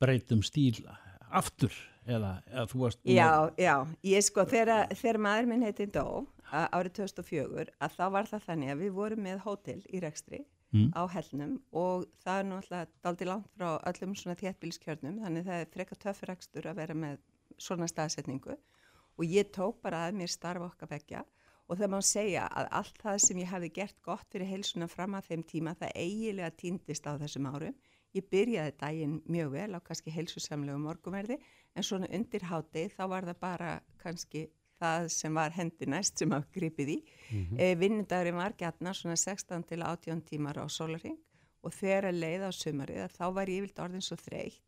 breytum 0.01 0.43
stíl 0.45 0.83
aftur 1.31 1.73
eða, 2.05 2.37
eða 2.49 2.67
þú 2.71 2.83
varst 2.85 3.03
Já, 3.07 3.31
já, 3.59 3.75
ég 4.07 4.25
sko 4.25 4.45
þegar, 4.49 4.87
þegar 4.97 5.21
maður 5.27 5.51
minn 5.51 5.67
heiti 5.67 5.87
Dó 5.91 6.25
árið 6.51 6.97
2004 7.01 7.69
að 7.79 7.93
þá 7.97 8.05
var 8.15 8.31
það 8.31 8.47
þannig 8.49 8.73
að 8.73 8.81
við 8.83 8.97
vorum 8.97 9.23
með 9.27 9.43
hótel 9.45 9.79
í 9.87 10.01
Rekstri 10.03 10.41
mm. 10.73 10.89
á 10.97 11.01
hellnum 11.13 11.57
og 11.71 12.07
það 12.23 12.39
er 12.39 12.49
náttúrulega 12.49 12.89
daldi 13.05 13.27
langt 13.29 13.51
frá 13.55 13.69
öllum 13.91 14.15
svona 14.19 14.39
þéttbílskjörnum 14.39 15.21
þannig 15.23 15.47
það 15.47 15.61
er 15.63 15.71
freka 15.75 15.99
töfrakstur 16.05 16.67
að 16.71 16.81
vera 16.81 16.97
með 16.97 17.21
svona 17.61 17.87
staðsetningu 17.91 18.57
og 18.57 19.23
ég 19.27 19.51
tók 19.55 19.79
bara 19.83 20.07
að 20.07 20.19
mér 20.21 20.33
starfa 20.33 20.71
okkar 20.71 20.91
begja 20.91 21.23
og 21.71 21.79
það 21.79 21.93
má 21.93 21.99
segja 22.03 22.47
að 22.49 22.69
allt 22.81 22.99
það 22.99 23.17
sem 23.23 23.41
ég 23.43 23.51
hafi 23.51 23.71
gert 23.71 23.97
gott 24.03 24.27
fyrir 24.33 24.49
heilsuna 24.49 24.89
fram 24.91 25.15
að 25.15 25.31
þeim 25.31 25.47
tíma 25.47 25.75
það 25.79 25.95
eigilega 25.95 26.51
týndist 26.57 27.07
á 27.07 27.15
þessum 27.21 27.47
árum 27.47 27.77
Ég 28.15 28.27
byrjaði 28.31 28.73
daginn 28.79 29.19
mjög 29.31 29.51
vel 29.53 29.75
á 29.77 29.79
kannski 29.79 30.11
heilsusamlegu 30.11 30.79
morgumerði 30.83 31.37
en 31.75 31.85
svona 31.87 32.09
undir 32.11 32.43
háti 32.49 32.89
þá 32.91 33.03
var 33.07 33.27
það 33.29 33.39
bara 33.39 33.71
kannski 34.01 34.47
það 34.81 35.07
sem 35.13 35.37
var 35.37 35.53
hendi 35.55 35.87
næst 35.89 36.19
sem 36.19 36.31
hafði 36.33 36.57
gripið 36.57 36.89
í. 36.95 36.97
Mm 37.31 37.43
-hmm. 37.43 37.59
e, 37.61 37.75
Vinnundagurinn 37.75 38.35
var 38.35 38.57
gætna 38.57 38.93
svona 38.93 39.15
16 39.15 39.63
til 39.69 39.81
18 39.83 40.21
tímar 40.21 40.57
á 40.57 40.65
solaring 40.69 41.19
og 41.61 41.73
þegar 41.73 42.09
að 42.09 42.19
leiða 42.23 42.49
á 42.49 42.51
sumarið 42.51 43.07
þá 43.17 43.25
var 43.33 43.49
ég 43.49 43.61
vilt 43.61 43.79
orðin 43.79 44.01
svo 44.01 44.17
þreytt 44.17 44.61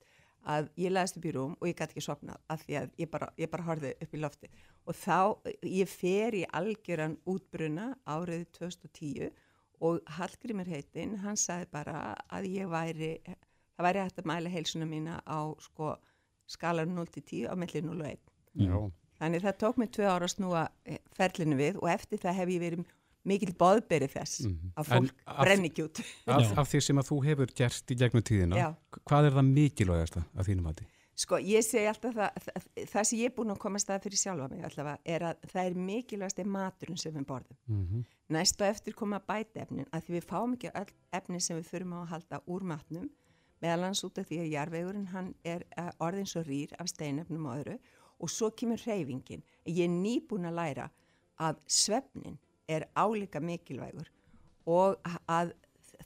að 0.44 0.70
ég 0.78 0.92
laðist 0.92 1.18
upp 1.18 1.26
í 1.26 1.32
rúm 1.32 1.56
og 1.60 1.68
ég 1.68 1.78
gæti 1.78 1.96
ekki 1.96 2.04
sopnað 2.04 2.40
af 2.52 2.66
því 2.66 2.76
að 2.82 2.90
ég 3.00 3.10
bara, 3.10 3.30
ég 3.40 3.50
bara 3.50 3.64
horfið 3.64 4.04
upp 4.06 4.14
í 4.14 4.20
lofti 4.20 4.50
og 4.86 4.96
þá 5.00 5.20
ég 5.64 5.90
fer 5.90 6.36
í 6.36 6.44
algjöran 6.60 7.18
útbruna 7.26 7.94
árið 8.04 8.46
2010 8.60 9.32
og 9.84 10.00
Hallgrímur 10.18 10.70
heitinn, 10.72 11.18
hann 11.24 11.36
sagði 11.40 11.68
bara 11.76 12.16
að 12.32 12.48
ég 12.48 12.70
væri, 12.72 13.12
það 13.76 13.88
væri 13.88 14.04
hægt 14.06 14.22
að 14.24 14.30
mæla 14.32 14.50
heilsuna 14.54 14.88
mína 14.88 15.20
á 15.28 15.40
sko 15.60 15.96
skalar 16.48 16.88
0 16.88 17.08
til 17.12 17.24
10 17.24 17.52
á 17.52 17.54
millir 17.60 17.84
0 17.84 18.00
og 18.02 18.08
1. 18.08 18.20
Já. 18.64 18.78
Þannig 19.20 19.44
það 19.46 19.58
tók 19.64 19.78
mig 19.80 19.92
tvö 19.96 20.08
ára 20.10 20.28
að 20.28 20.34
snúa 20.36 20.64
eh, 20.86 20.98
ferlinu 21.16 21.56
við 21.60 21.78
og 21.82 21.90
eftir 21.94 22.20
það 22.24 22.38
hef 22.40 22.50
ég 22.56 22.64
verið 22.64 22.86
mikil 23.26 23.54
boðberi 23.56 24.08
þess 24.12 24.42
Mhm. 24.46 24.72
að 24.76 24.84
En 24.84 25.04
fólk 25.08 25.14
af- 25.28 25.44
brenni 25.46 25.70
ekki 25.70 25.84
út. 25.86 26.00
Af, 26.28 26.58
af 26.58 26.68
því 26.74 26.82
sem 26.82 26.98
að 27.00 27.08
þú 27.12 27.20
hefur 27.26 27.54
gert 27.56 27.92
í 27.92 27.96
gegnum 27.96 28.24
tíðina, 28.24 28.56
Já. 28.58 28.76
hvað 29.08 29.26
er 29.30 29.32
það 29.38 29.54
mikilvægasta 29.54 30.24
af 30.36 30.48
þínum 30.48 30.62
mati? 30.68 30.86
Sko, 31.16 31.38
ég 31.38 31.62
segi 31.62 31.86
alltaf 31.86 32.16
það, 32.18 32.38
það, 32.46 32.70
það 32.90 33.04
sem 33.06 33.20
ég 33.20 33.30
er 33.30 33.34
búin 33.36 33.54
að 33.54 33.60
koma 33.62 33.82
stað 33.82 34.06
fyrir 34.08 34.18
sjálfa 34.18 34.48
mig 34.50 34.64
allavega 34.66 35.14
er 35.16 35.26
að 35.28 35.44
það 35.52 35.68
er 35.68 35.76
mikilvægast 35.90 36.40
maturinn 36.50 36.98
sem 36.98 37.14
við 37.14 37.28
borðum. 37.30 37.58
Mm 37.68 37.84
-hmm. 37.84 38.06
Næst 38.34 38.62
og 38.62 38.68
eftir 38.68 38.96
koma 38.98 39.20
bætefnin 39.20 39.92
að 39.92 40.02
því 40.08 40.14
við 40.16 40.26
fáum 40.32 40.54
ekki 40.54 40.72
öll 40.74 40.94
efni 41.12 41.40
sem 41.40 41.58
við 41.58 41.70
þurfum 41.70 41.94
á 41.94 42.00
að 42.02 42.12
halda 42.14 42.42
úr 42.48 42.64
matnum 42.64 43.10
meðal 43.62 43.84
hans 43.84 44.04
út 44.04 44.18
af 44.18 44.28
því 44.28 44.40
að 44.40 44.54
jarvegurinn 44.54 45.08
hann 45.08 45.34
er 45.44 45.64
eh, 45.78 45.92
orðin 46.00 46.26
svo 46.26 46.42
rýr 46.42 46.74
af 46.80 46.90
steinefnum 46.90 47.46
og 47.46 47.58
öðru 47.60 47.78
og 48.20 48.30
svo 48.30 48.50
kemur 48.50 48.82
reyfingin. 48.88 49.44
Ég 49.66 49.86
er 49.86 49.94
nýbúin 49.94 50.50
að 50.50 50.58
læra 50.60 50.90
að 51.38 51.60
svefnin 51.68 52.40
er 52.68 52.88
álíka 52.96 53.40
mikilvægur 53.40 54.10
og 54.66 54.98
að 55.28 55.54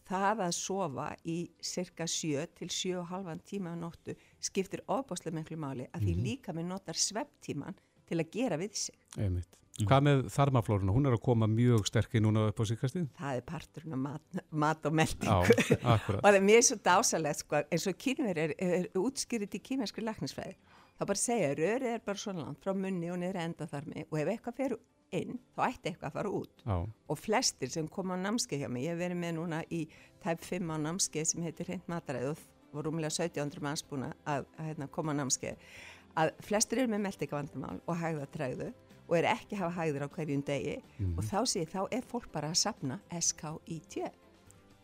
það 0.07 0.41
að 0.47 0.53
sofa 0.55 1.07
í 1.27 1.37
cirka 1.61 2.07
7 2.07 2.45
til 2.57 2.69
7,5 2.69 3.43
tíma 3.49 3.73
á 3.73 3.77
nóttu 3.77 4.15
skiptir 4.43 4.83
ofbáslega 4.87 5.35
miklu 5.39 5.59
máli 5.61 5.87
að 5.91 6.07
því 6.07 6.17
líka 6.23 6.55
með 6.55 6.69
notar 6.71 6.99
svefntíman 6.99 7.77
til 8.07 8.19
að 8.21 8.29
gera 8.33 8.59
við 8.59 8.75
sig. 8.87 8.99
Einmitt. 9.17 9.57
Hvað 9.77 10.05
með 10.07 10.21
þarmaflóruna? 10.33 10.93
Hún 10.95 11.05
er 11.05 11.13
að 11.13 11.21
koma 11.27 11.45
mjög 11.51 11.83
sterkir 11.85 12.23
núna 12.25 12.47
upp 12.49 12.57
á 12.57 12.65
síkastið? 12.65 13.11
Það 13.19 13.35
er 13.37 13.43
parturinn 13.45 13.93
af 13.93 13.99
mat, 14.01 14.39
mat 14.49 14.87
og 14.89 14.95
meldingu. 14.97 15.57
Og 15.77 16.07
það 16.23 16.37
er 16.39 16.47
mér 16.47 16.65
svo 16.65 16.79
dásalegt 16.81 17.43
sko, 17.43 17.61
eins 17.69 17.85
og 17.85 17.99
kynver 18.01 18.41
er, 18.41 18.55
er 18.57 18.87
útskýrið 18.97 19.51
til 19.53 19.61
kynversku 19.67 20.01
læknisfræði 20.01 20.57
þá 20.97 21.05
bara 21.05 21.21
segja, 21.21 21.55
rörið 21.57 21.93
er 21.93 22.05
bara 22.05 22.21
svona 22.21 22.45
langt 22.45 22.63
frá 22.65 22.73
munni 22.75 23.09
og 23.13 23.19
niður 23.21 23.41
enda 23.43 23.67
þarmi 23.69 24.05
og 24.07 24.19
ef 24.21 24.31
eitthvað 24.33 24.57
fer 24.57 24.75
inn, 25.17 25.37
þá 25.55 25.61
ætti 25.69 25.91
eitthvað 25.91 26.09
að 26.09 26.15
fara 26.17 26.31
út 26.39 26.63
Já, 26.65 26.77
og 26.83 27.19
flestir 27.21 27.71
sem 27.71 27.89
koma 27.91 28.17
á 28.17 28.23
námskeið 28.25 28.63
hjá 28.63 28.71
mig, 28.71 28.87
ég 28.87 28.95
hef 28.95 29.01
verið 29.03 29.21
með 29.21 29.35
núna 29.37 29.61
í 29.69 29.83
tæp 30.23 30.43
5 30.43 30.73
á 30.73 30.77
námskeið 30.87 31.29
sem 31.31 31.45
heitir 31.45 31.69
hreint 31.69 31.91
mataræð 31.91 32.33
og 32.33 32.41
voru 32.73 32.91
rúmlega 32.91 33.13
1700 33.13 33.63
manns 33.63 33.85
búin 33.87 34.07
að, 34.09 34.17
að 34.25 34.67
hérna, 34.67 34.89
koma 34.91 35.15
á 35.15 35.19
námskeið 35.21 35.63
að 36.17 36.33
flestir 36.45 36.81
eru 36.81 36.91
með 36.93 37.03
meldingavandamál 37.05 37.79
og 37.85 37.99
hægðatræðu 38.01 38.71
og 39.07 39.15
eru 39.17 39.31
ekki 39.31 39.55
að 39.55 39.61
hafa 39.63 39.75
hægður 39.77 40.05
á 40.07 40.09
hverjum 40.17 40.43
degi 40.47 40.75
og 41.13 41.23
þá 41.27 41.37
sé 41.47 41.63
ég, 41.63 41.71
þá 41.71 41.81
er 41.95 42.07
fólk 42.07 42.27
bara 42.33 42.51
að 42.51 42.59
sapna 42.63 42.99
SKIT 43.13 43.99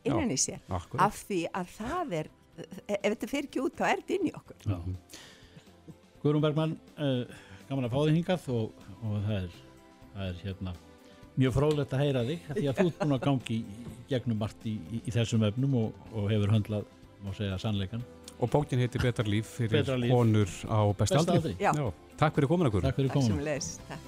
innan 0.03 0.31
í 0.31 0.39
sér 0.39 0.63
akkurat. 0.67 1.03
af 1.07 1.19
því 1.27 1.41
að 1.51 1.73
það 1.77 2.15
er 2.21 2.31
ef 2.87 3.09
þetta 3.09 3.31
fyrir 3.31 3.49
ekki 3.49 3.63
út 3.63 3.77
þá 3.79 3.85
er 3.89 4.01
þetta 4.03 4.17
inn 4.17 4.29
í 4.29 4.33
okkur 4.37 4.67
Já. 4.69 4.77
Guðrún 6.23 6.43
Bergmann, 6.45 6.77
uh, 6.95 7.23
gaman 7.67 7.89
að 7.89 7.95
fá 7.95 7.99
þig 7.99 8.17
hingað 8.19 8.49
og, 8.53 8.83
og 9.01 9.15
það, 9.25 9.37
er, 9.41 9.55
það 10.13 10.27
er 10.29 10.41
hérna 10.43 10.75
mjög 11.33 11.55
fróðlegt 11.57 11.95
að 11.95 12.03
heyra 12.03 12.23
þig 12.27 12.49
því 12.49 12.65
að 12.69 12.79
þú 12.79 12.85
ert 12.85 12.99
búin 13.01 13.15
að 13.15 13.23
gangi 13.25 13.57
gegnum 14.11 14.39
margt 14.43 14.67
í, 14.69 14.75
í, 14.93 15.01
í 15.01 15.13
þessum 15.15 15.45
efnum 15.49 15.79
og, 15.81 16.03
og 16.13 16.29
hefur 16.31 16.53
höndlað, 16.53 16.85
má 17.23 17.33
segja, 17.35 17.57
sannleikan. 17.57 18.03
Og 18.39 18.49
bókin 18.51 18.79
heitir 18.81 19.01
Betra 19.01 19.23
líf 19.27 19.45
fyrir 19.57 19.71
Betra 19.79 19.95
líf. 19.97 20.11
konur 20.11 20.47
á 20.67 20.79
besta 20.97 21.15
Besta 21.19 21.19
aldri. 21.37 21.53
aldri. 21.53 21.55
Já. 21.63 21.91
Takk 22.17 22.35
fyrir 22.35 22.47
komin 22.51 22.67
okkur. 22.67 22.81
Takk 22.81 22.95
fyrir 22.99 23.09
Takk 23.13 23.21
sem 23.23 23.31
komuna. 23.31 23.43
leis 23.51 23.79
Takk. 23.87 23.99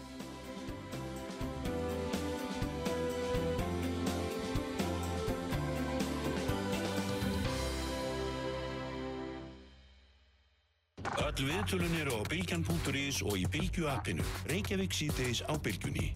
Öll 11.26 11.46
viðtölun 11.50 11.96
eru 12.02 12.18
á 12.18 12.22
bylgjan.is 12.32 13.20
og 13.28 13.36
í 13.42 13.46
bylgju 13.56 13.90
appinu. 13.92 14.26
Reykjavík 14.52 14.96
síðdeis 14.96 15.44
á 15.46 15.54
bylgjunni. 15.68 16.08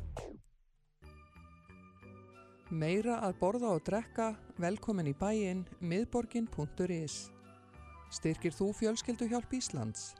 Meira 2.69 3.15
að 3.25 3.32
borða 3.39 3.69
og 3.73 3.79
drekka, 3.82 4.36
velkomin 4.62 5.08
í 5.10 5.15
bæinn, 5.17 5.63
miðborgin.is. 5.82 7.15
Styrkir 8.13 8.53
þú 8.53 8.67
fjölskylduhjálp 8.77 9.55
Íslands? 9.58 10.12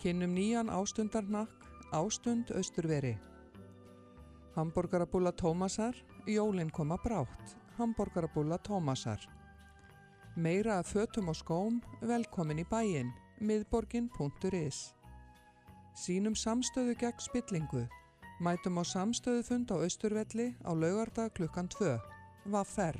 Kynnum 0.00 0.32
nýjan 0.32 0.70
ástundarnakk, 0.72 1.66
ástund 1.92 2.48
austurveri. 2.56 3.18
Hamborgarabúla 4.56 5.34
Tómasar, 5.36 5.98
jólinn 6.24 6.72
koma 6.72 6.96
brátt, 7.04 7.52
Hamborgarabúla 7.76 8.56
Tómasar. 8.64 9.20
Meira 10.36 10.78
að 10.80 10.94
fötum 10.94 11.28
og 11.28 11.36
skóm, 11.36 11.82
velkomin 12.00 12.62
í 12.62 12.66
bæinn, 12.72 13.12
miðborgin.is. 13.44 14.94
Sýnum 15.92 16.40
samstöðu 16.40 16.96
gegn 17.04 17.20
spillingu. 17.20 17.84
Mætum 18.42 18.80
á 18.80 18.84
samstöðu 18.84 19.44
fund 19.46 19.70
á 19.70 19.78
Austurvelli 19.78 20.48
á 20.66 20.74
laugardag 20.74 21.30
klukkan 21.38 21.68
2. 21.70 21.94
Vaffer. 22.50 22.96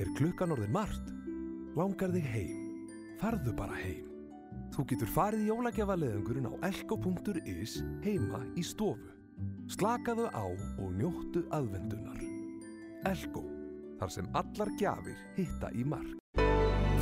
Er 0.00 0.08
klukkan 0.16 0.54
orðin 0.56 0.72
margt? 0.72 1.10
Langar 1.76 2.14
þig 2.14 2.24
heim? 2.24 2.62
Farðu 3.20 3.52
bara 3.56 3.76
heim. 3.76 4.06
Þú 4.72 4.86
getur 4.90 5.10
farið 5.12 5.44
í 5.44 5.48
jólagjafaleðungurinn 5.50 6.48
á 6.48 6.52
elko.is 6.70 7.76
heima 8.06 8.40
í 8.56 8.64
stofu. 8.64 9.12
Slakaðu 9.68 10.30
á 10.32 10.46
og 10.48 10.88
njóttu 10.96 11.44
aðvendunar. 11.52 12.22
Elko, 13.10 13.42
þar 14.00 14.14
sem 14.16 14.30
allar 14.32 14.70
gjafir 14.80 15.18
hitta 15.36 15.68
í 15.76 15.84
mark. 15.84 16.16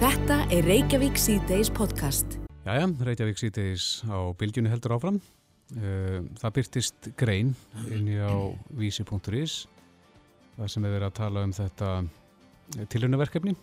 Þetta 0.03 0.41
er 0.51 0.67
Reykjavík 0.67 1.15
C-Days 1.15 1.71
podcast. 1.71 2.41
Jæja, 2.67 2.91
Reykjavík 3.07 3.39
síðdeis 3.39 4.03
á 4.11 4.35
bylgjunni 4.35 4.73
heldur 4.73 4.97
áfram. 4.99 5.23
Eh, 5.73 6.19
Það 6.37 6.57
byrtist 6.59 7.13
grein 7.17 7.55
inn 7.89 8.09
í 8.11 8.19
á 8.21 8.33
vísi.is 8.77 9.63
það 10.57 10.69
sem 10.69 10.85
er 10.85 10.93
verið 10.99 11.07
að 11.09 11.15
tala 11.17 11.45
um 11.47 11.55
þetta 11.57 11.93
tilhörnaverkefni 12.93 13.55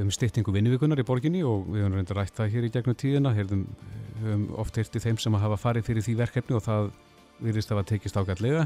um 0.00 0.12
styttingu 0.12 0.54
vinnuvíkunar 0.54 1.00
í 1.02 1.04
borginni 1.04 1.42
og 1.44 1.66
við 1.68 1.84
höfum 1.84 1.98
reyndar 1.98 2.18
rætt 2.22 2.38
það 2.38 2.54
hér 2.54 2.66
í 2.66 2.70
gegnum 2.72 2.96
tíðina 2.96 3.32
Heyrðum, 3.36 3.66
höfum 4.22 4.46
oft 4.62 4.78
heyrti 4.80 5.02
þeim 5.04 5.18
sem 5.20 5.36
hafa 5.36 5.58
farið 5.60 5.90
fyrir 5.90 6.06
því 6.06 6.14
verkefni 6.22 6.56
og 6.56 6.64
það 6.64 6.88
virðist 7.42 7.74
að 7.74 7.82
tekist 7.90 8.16
ágætlega. 8.16 8.64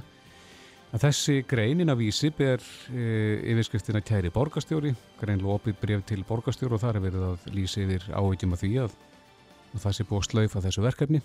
En 0.94 1.02
þessi 1.02 1.40
greinin 1.50 1.90
af 1.90 1.98
vísi 1.98 2.30
ber 2.30 2.62
e, 2.94 3.06
yfirskriftina 3.50 4.04
kæri 4.06 4.30
borgarstjóri, 4.30 4.92
greinlega 5.18 5.56
opið 5.58 5.80
bref 5.80 6.04
til 6.06 6.22
borgarstjóri 6.28 6.78
og 6.78 6.84
þar 6.84 7.00
er 7.00 7.06
verið 7.08 7.26
að 7.32 7.48
lýsa 7.56 7.82
yfir 7.82 8.06
áhyggjum 8.14 8.54
af 8.54 8.62
því 8.62 8.72
að, 8.84 8.94
að 9.72 9.82
það 9.82 9.96
sé 9.98 10.06
búið 10.06 10.22
að 10.22 10.28
slaufa 10.30 10.64
þessu 10.68 10.86
verkefni 10.86 11.22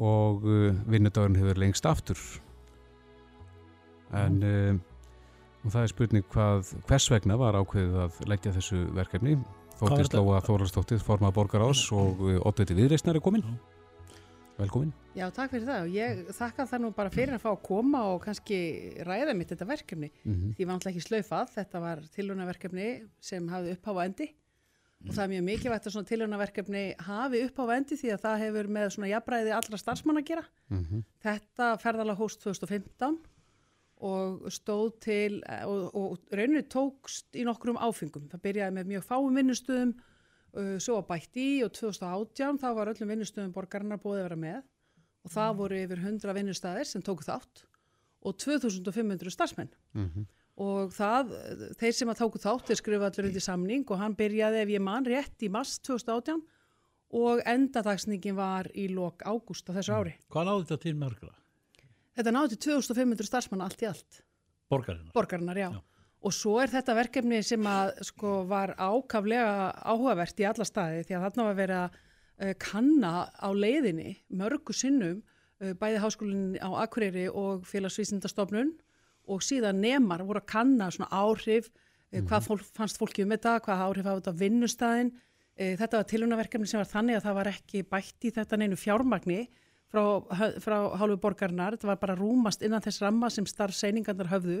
og 0.00 0.46
e, 0.48 0.72
vinnudagurinn 0.90 1.38
hefur 1.38 1.60
lengst 1.62 1.86
aftur. 1.86 2.18
En 4.14 4.40
e, 4.42 4.54
og 5.64 5.72
það 5.72 5.82
er 5.82 5.92
spurning 5.92 6.26
hvað, 6.32 6.72
hvers 6.88 7.10
vegna 7.12 7.38
var 7.40 7.58
ákveðið 7.58 8.00
að 8.04 8.18
leggja 8.30 8.54
þessu 8.56 8.82
verkefni. 8.96 9.38
Hvað 9.74 9.80
var 9.80 9.94
Þóttist 9.94 10.12
þetta? 10.12 10.22
Lóa 10.22 10.42
Þóraldsdóttir, 10.44 11.00
formað 11.02 11.38
borgarás 11.38 11.86
og 11.94 12.20
Oddviti 12.44 12.76
Viðreisnar 12.78 13.18
er 13.18 13.24
komin. 13.24 13.46
Velkomin. 14.54 14.92
Já, 15.18 15.24
takk 15.34 15.50
fyrir 15.50 15.66
það 15.66 15.80
og 15.86 15.94
ég 15.96 16.20
þakka 16.36 16.66
það 16.70 16.82
nú 16.84 16.90
bara 16.94 17.10
fyrir 17.10 17.34
að 17.34 17.42
fá 17.42 17.48
að 17.50 17.64
koma 17.66 18.04
og 18.12 18.20
kannski 18.22 18.58
ræða 19.06 19.34
mitt 19.34 19.50
þetta 19.50 19.66
verkefni. 19.66 20.10
Mm 20.22 20.52
Því 20.54 20.66
var 20.66 20.76
náttúrulega 20.76 20.94
ekki 20.94 21.08
slaufað, 21.08 21.50
þetta 21.56 21.80
var 21.82 22.02
tilhjónaverkefni 22.14 22.88
sem 23.18 23.48
hafði 23.50 23.74
uppháfa 23.74 24.06
endi 24.06 24.28
og 25.04 25.12
það 25.12 25.22
er 25.24 25.30
mjög 25.34 25.44
mikilvægt 25.44 25.86
að 25.86 25.94
svona 25.94 26.08
tilhjónaverkefni 26.08 26.82
hafi 27.04 27.42
uppháfa 27.44 27.76
endi 27.76 27.96
því 28.00 28.10
að 28.14 28.22
það 28.24 28.42
hefur 28.44 28.68
með 28.76 28.86
svona 28.94 29.10
jafnræði 29.10 29.52
allra 29.58 29.80
starfsmann 29.80 30.20
að 30.20 30.26
gera. 30.30 30.44
Mhm. 30.70 31.02
Þetta 31.24 31.68
ferðalega 31.82 32.20
hóst 32.20 32.40
2015 32.44 33.18
og 34.04 34.48
stóð 34.52 34.88
til 35.00 35.42
og, 35.64 35.94
og 35.94 36.18
rauninu 36.34 36.62
tókst 36.68 37.36
í 37.38 37.44
nokkrum 37.46 37.78
áfengum. 37.78 38.26
Það 38.32 38.42
byrjaði 38.48 38.76
með 38.78 38.90
mjög 38.92 39.04
fáum 39.06 39.36
vinnustöðum, 39.38 39.94
uh, 40.56 40.78
svo 40.82 40.98
var 41.00 41.06
bætt 41.14 41.36
í 41.40 41.48
og 41.64 41.72
2018 41.76 42.58
þá 42.60 42.68
var 42.74 42.92
öllum 42.92 43.12
vinnustöðum 43.14 43.52
borgarna 43.54 43.96
búið 44.00 44.20
að 44.24 44.26
vera 44.28 44.40
með 44.40 44.62
og 45.24 45.30
það 45.32 45.54
voru 45.56 45.78
yfir 45.84 46.02
100 46.04 46.34
vinnustæðir 46.36 46.84
sem 46.90 47.02
tóku 47.02 47.24
þátt 47.24 47.64
og 48.24 48.36
2500 48.40 49.30
starfsmenn 49.32 49.70
Mhm. 49.94 50.26
Og 50.60 50.92
það, 50.94 51.32
þeir 51.80 51.94
sem 51.98 52.10
að 52.12 52.20
tóku 52.20 52.40
þátt 52.42 52.68
þeir 52.68 52.78
skrifa 52.78 53.08
allir 53.08 53.28
undir 53.30 53.42
samning 53.42 53.86
og 53.90 53.98
hann 53.98 54.14
byrjaði 54.18 54.60
ef 54.62 54.74
ég 54.74 54.84
man 54.84 55.06
rétt 55.08 55.42
í 55.42 55.50
mars 55.50 55.78
2018 55.82 56.44
og 57.14 57.42
endadagsningin 57.46 58.36
var 58.38 58.68
í 58.74 58.86
lok 58.90 59.22
ágúst 59.26 59.66
á 59.70 59.76
þessu 59.76 59.96
ári. 59.96 60.14
Hvað 60.30 60.48
náði 60.48 60.68
þetta 60.68 60.78
til 60.84 60.94
margra? 60.98 61.34
Þetta 62.14 62.34
náði 62.34 62.54
til 62.54 62.60
2500 62.70 63.28
starfsmanna 63.28 63.66
allt 63.66 63.82
í 63.82 63.90
allt, 63.90 64.22
Borgarinnar. 64.70 65.12
borgarinnar, 65.14 65.58
já. 65.58 65.68
Já. 65.74 65.82
Og 66.24 66.32
svo 66.32 66.54
er 66.62 66.70
þetta 66.72 66.94
verkefni 66.96 67.42
sem 67.44 67.66
að 67.68 67.90
sko 68.08 68.44
var 68.48 68.72
ákaflega 68.78 69.74
áhugavert 69.84 70.38
í 70.40 70.46
alla 70.48 70.64
staði 70.64 71.02
því 71.04 71.18
að 71.18 71.24
þarna 71.26 71.46
var 71.50 71.58
verið 71.58 71.80
að 71.82 71.98
uh, 71.98 72.54
kanna 72.62 73.12
á 73.28 73.48
leiðinni 73.52 74.14
mörgu 74.32 74.72
sinnum 74.72 75.18
uh, 75.20 75.74
bæði 75.76 76.00
háskólinn 76.00 76.46
á 76.62 76.70
Akureyri 76.86 77.26
og 77.28 77.66
félagsvísindastofnun 77.68 78.72
og 79.28 79.42
síðan 79.44 79.82
nemar 79.84 80.24
voru 80.26 80.42
að 80.42 80.50
kanna 80.52 80.90
svona 80.94 81.10
áhrif, 81.12 81.70
uh, 81.70 82.22
hvað 82.22 82.48
fólk, 82.48 82.64
fannst 82.76 83.00
fólki 83.00 83.26
um 83.26 83.34
þetta, 83.34 83.58
hvað 83.64 83.84
áhrif 83.88 84.08
hafa 84.08 84.22
þetta 84.22 84.34
á 84.34 84.42
vinnustæðin. 84.44 85.12
Uh, 85.54 85.74
þetta 85.80 86.00
var 86.00 86.08
tilunarverkefni 86.12 86.70
sem 86.70 86.82
var 86.82 86.90
þannig 86.90 87.20
að 87.20 87.28
það 87.28 87.38
var 87.40 87.52
ekki 87.54 87.84
bætt 87.88 88.26
í 88.28 88.34
þetta 88.34 88.60
neinu 88.60 88.80
fjármagni 88.80 89.44
frá, 89.94 90.56
frá 90.62 90.76
hálfu 90.98 91.18
borgarnar, 91.22 91.76
þetta 91.76 91.90
var 91.92 92.00
bara 92.02 92.18
rúmast 92.18 92.64
innan 92.66 92.82
þess 92.84 93.02
ramma 93.04 93.30
sem 93.32 93.46
starfseiningarnar 93.48 94.30
höfðu 94.32 94.60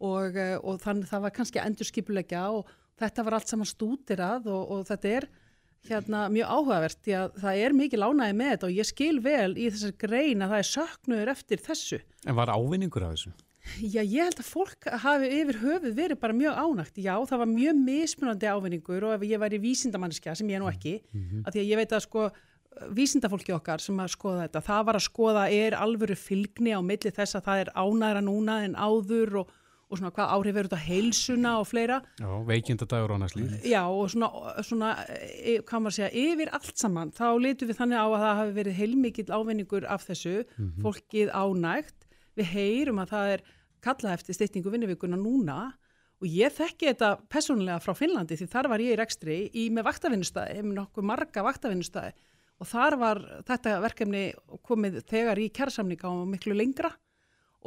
og, 0.00 0.36
eh, 0.36 0.56
og 0.58 0.80
þannig 0.82 1.10
það 1.10 1.26
var 1.26 1.36
kannski 1.36 1.62
endurskipulegja 1.62 2.46
og 2.56 2.72
þetta 3.00 3.26
var 3.26 3.38
allt 3.38 3.52
saman 3.52 3.68
stútirað 3.68 4.48
og, 4.52 4.74
og 4.74 4.88
þetta 4.88 5.14
er 5.18 5.28
hérna 5.88 6.26
mjög 6.32 6.50
áhugavert 6.52 6.98
því 7.04 7.14
að 7.16 7.36
það 7.40 7.60
er 7.64 7.76
mikið 7.76 8.02
lánaði 8.02 8.34
með 8.36 8.50
þetta 8.54 8.68
og 8.68 8.74
ég 8.76 8.88
skil 8.88 9.14
vel 9.24 9.52
í 9.56 9.68
þessar 9.70 9.94
grein 10.02 10.44
að 10.44 10.52
það 10.52 10.64
er 10.64 10.68
söknuður 10.70 11.32
eftir 11.32 11.62
þessu. 11.64 12.00
En 12.28 12.36
var 12.36 12.52
ávinningur 12.52 13.06
af 13.06 13.14
þessu? 13.16 13.32
Já, 13.78 14.02
ég 14.02 14.26
held 14.26 14.40
að 14.42 14.50
fólk 14.50 14.88
hafi 15.04 15.30
yfir 15.40 15.58
höfuð 15.62 15.96
verið 15.96 16.20
bara 16.20 16.36
mjög 16.36 16.60
ánægt. 16.60 17.00
Já, 17.00 17.14
það 17.30 17.42
var 17.42 17.50
mjög 17.50 17.82
mismunandi 17.86 18.50
ávinningur 18.50 19.08
og 19.08 19.16
ef 19.16 19.26
ég 19.28 19.42
væri 19.42 19.62
vísindamanniska 19.62 20.34
sem 20.34 20.48
ég 20.48 20.60
nú 20.60 20.70
ekki, 20.70 21.00
mm 21.12 21.20
-hmm. 21.20 21.44
að 21.46 21.52
því 21.52 21.60
að 21.60 21.70
ég 21.70 21.76
veit 21.76 21.92
að 21.92 22.06
sko 22.06 22.30
vísindafólki 22.90 23.52
okkar 23.52 23.80
sem 23.80 23.96
að 23.96 24.14
skoða 24.14 24.42
þetta, 24.46 24.60
það 24.60 24.84
var 24.86 24.94
að 24.94 25.08
skoða 25.08 25.44
er 25.50 25.72
alvöru 25.74 26.16
fylgni 26.16 26.70
á 26.72 26.80
milli 26.80 27.10
þess 27.10 27.34
að 27.34 27.44
það 27.44 27.60
er 27.60 27.70
ánæra 27.74 28.20
núna 28.22 28.64
en 28.64 28.74
áður 28.74 29.36
og 29.40 29.50
og 29.90 29.98
svona 29.98 30.12
hvað 30.14 30.32
áhrif 30.36 30.58
eru 30.60 30.70
þetta 30.70 30.84
heilsuna 30.84 31.52
og 31.58 31.66
fleira. 31.66 31.98
Já, 32.20 32.28
veikindadagur 32.46 33.10
og 33.10 33.18
annars 33.18 33.34
líf. 33.34 33.56
Já, 33.66 33.80
og 33.90 34.10
svona, 34.12 34.28
svona 34.66 34.90
e, 35.10 35.56
hvað 35.66 35.82
maður 35.82 35.96
segja, 35.96 36.10
yfir 36.14 36.52
allt 36.54 36.76
saman, 36.78 37.10
þá 37.16 37.26
litum 37.42 37.70
við 37.70 37.80
þannig 37.80 37.98
á 37.98 38.06
að 38.06 38.22
það 38.22 38.38
hafi 38.40 38.54
verið 38.60 38.78
heilmikill 38.78 39.32
ávinningur 39.34 39.88
af 39.90 40.06
þessu, 40.06 40.36
mm 40.44 40.68
-hmm. 40.68 40.84
fólkið 40.84 41.32
ánægt, 41.34 42.06
við 42.38 42.52
heyrum 42.54 43.02
að 43.02 43.10
það 43.16 43.32
er 43.34 43.42
kallað 43.84 44.18
eftir 44.18 44.36
styrtingu 44.36 44.72
vinnuvíkuna 44.72 45.18
núna 45.20 45.60
og 46.20 46.28
ég 46.28 46.52
þekki 46.52 46.90
þetta 46.90 47.12
personlega 47.32 47.80
frá 47.82 47.94
Finnlandi 47.96 48.36
því 48.36 48.48
þar 48.52 48.68
var 48.72 48.84
ég 48.84 48.94
í 48.94 48.98
rekstri 49.00 49.38
í 49.56 49.68
með 49.72 49.86
vaktavinnustæði, 49.88 50.64
með 50.66 50.76
nokkuð 50.82 51.08
marga 51.10 51.44
vaktavinnustæði 51.46 52.12
og 52.60 52.68
þar 52.68 52.96
var 53.00 53.22
þetta 53.48 53.78
verkefni 53.84 54.24
komið 54.66 55.00
þegar 55.08 55.40
í 55.40 55.48
kjærsamninga 55.56 56.10
og 56.10 56.28
miklu 56.28 56.56
lengra 56.58 56.92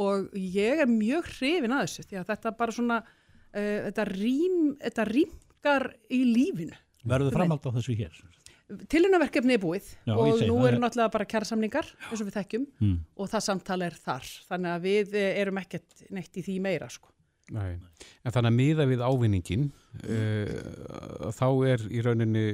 og 0.02 0.30
ég 0.38 0.84
er 0.84 0.90
mjög 0.90 1.30
hrifin 1.38 1.74
að 1.74 1.88
þessu 1.88 2.08
því 2.10 2.22
að 2.22 2.30
þetta 2.32 2.54
bara 2.60 2.76
svona 2.76 3.00
uh, 3.02 3.80
þetta, 3.90 4.06
rým, 4.10 4.60
þetta 4.82 5.08
rýmgar 5.10 5.88
í 6.14 6.22
lífinu. 6.30 6.78
Verður 7.04 7.38
framhald 7.38 7.68
á 7.70 7.72
þessu 7.78 7.98
hér? 8.00 8.22
Tilunaverkefni 8.92 9.56
er 9.58 9.62
búið 9.62 9.90
Já, 10.08 10.14
og 10.16 10.44
nú 10.48 10.60
eru 10.68 10.80
náttúrulega 10.82 11.14
bara 11.14 11.28
kjærasamningar 11.30 11.90
eins 12.10 12.22
og 12.22 12.28
við 12.28 12.38
þekkjum 12.38 12.68
mm. 12.80 12.96
og 13.18 13.32
það 13.32 13.46
samtala 13.48 13.90
er 13.90 13.98
þar 14.06 14.30
þannig 14.50 14.74
að 14.74 14.86
við 14.88 15.18
eh, 15.20 15.32
erum 15.42 15.60
ekkert 15.62 16.06
neitt 16.14 16.40
í 16.40 16.46
því 16.46 16.60
meira 16.64 16.90
sko. 16.92 17.12
Nei, 17.54 17.76
en 18.24 18.32
þannig 18.34 18.50
að 18.50 18.58
miða 18.58 18.86
við 18.88 19.02
ávinningin 19.04 19.66
uh, 20.08 21.32
þá 21.36 21.48
er 21.74 21.82
í 21.92 22.04
rauninni 22.06 22.46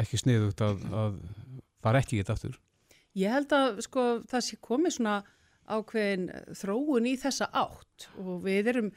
ekki 0.00 0.18
sniðugt 0.18 0.62
að, 0.66 0.82
að 0.90 1.20
fara 1.82 2.02
ekki 2.02 2.18
í 2.18 2.22
þetta 2.22 2.34
aftur. 2.34 2.56
Ég 3.18 3.34
held 3.34 3.54
að 3.54 3.80
sko 3.86 4.06
það 4.30 4.44
sé 4.46 4.58
komið 4.62 4.96
svona 4.96 5.20
ákveðin 5.70 6.26
þróun 6.58 7.06
í 7.06 7.14
þessa 7.20 7.50
átt 7.54 8.08
og 8.18 8.42
við 8.46 8.72
erum, 8.72 8.90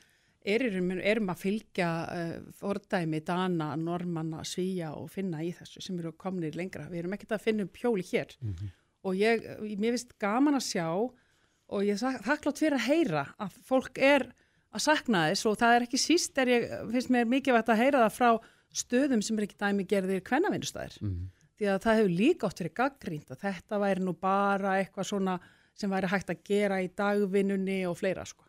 erum, 0.43 0.91
erum 0.99 1.31
að 1.33 1.41
fylgja 1.41 1.89
uh, 2.03 2.37
fordæmi 2.59 3.21
Dana, 3.25 3.73
Normanna, 3.79 4.43
Svíja 4.47 4.93
og 4.97 5.09
finna 5.13 5.43
í 5.43 5.51
þessu 5.55 5.81
sem 5.83 5.99
eru 5.99 6.13
komnið 6.19 6.57
lengra. 6.59 6.87
Við 6.91 7.03
erum 7.03 7.17
ekkert 7.17 7.37
að 7.37 7.45
finna 7.45 7.65
um 7.65 7.73
pjóli 7.73 8.05
hér 8.11 8.35
mm 8.39 8.53
-hmm. 8.53 8.71
og 9.03 9.15
ég, 9.15 9.45
mér 9.79 9.97
finnst 9.97 10.17
gaman 10.19 10.59
að 10.59 10.67
sjá 10.69 10.87
og 10.93 11.83
ég 11.83 11.99
þakklátt 11.99 12.59
fyrir 12.59 12.77
að 12.77 12.87
heyra 12.87 13.27
að 13.39 13.59
fólk 13.63 13.97
er 13.97 14.33
að 14.73 14.81
sakna 14.81 15.27
þess 15.29 15.45
og 15.45 15.57
það 15.57 15.75
er 15.75 15.85
ekki 15.87 16.01
síst 16.01 16.37
er 16.37 16.47
ég, 16.47 16.69
finnst 16.91 17.09
mér 17.09 17.25
mikið 17.29 17.53
vægt 17.53 17.69
að 17.69 17.81
heyra 17.81 18.03
það 18.03 18.17
frá 18.17 18.29
stöðum 18.73 19.21
sem 19.21 19.37
er 19.37 19.43
ekki 19.43 19.59
dæmi 19.61 19.85
gerðir 19.85 20.21
kvennavinnustæðir. 20.21 20.97
Mm 21.01 21.09
-hmm. 21.09 21.27
Því 21.57 21.65
að 21.69 21.83
það 21.83 21.97
hefur 21.97 22.09
líka 22.09 22.47
oft 22.47 22.59
verið 22.59 22.73
gaggrínt 22.73 23.31
að 23.31 23.43
þetta 23.45 23.79
væri 23.79 24.01
nú 24.01 24.13
bara 24.13 24.77
eitthvað 24.79 25.05
svona 25.05 25.39
sem 25.73 25.89
væri 25.89 26.09
hægt 26.09 26.29
að 26.29 26.43
gera 26.43 26.81
í 26.81 26.89
dagvinnunni 26.97 27.85
og 27.87 27.97
fleira 27.97 28.25
sko. 28.25 28.45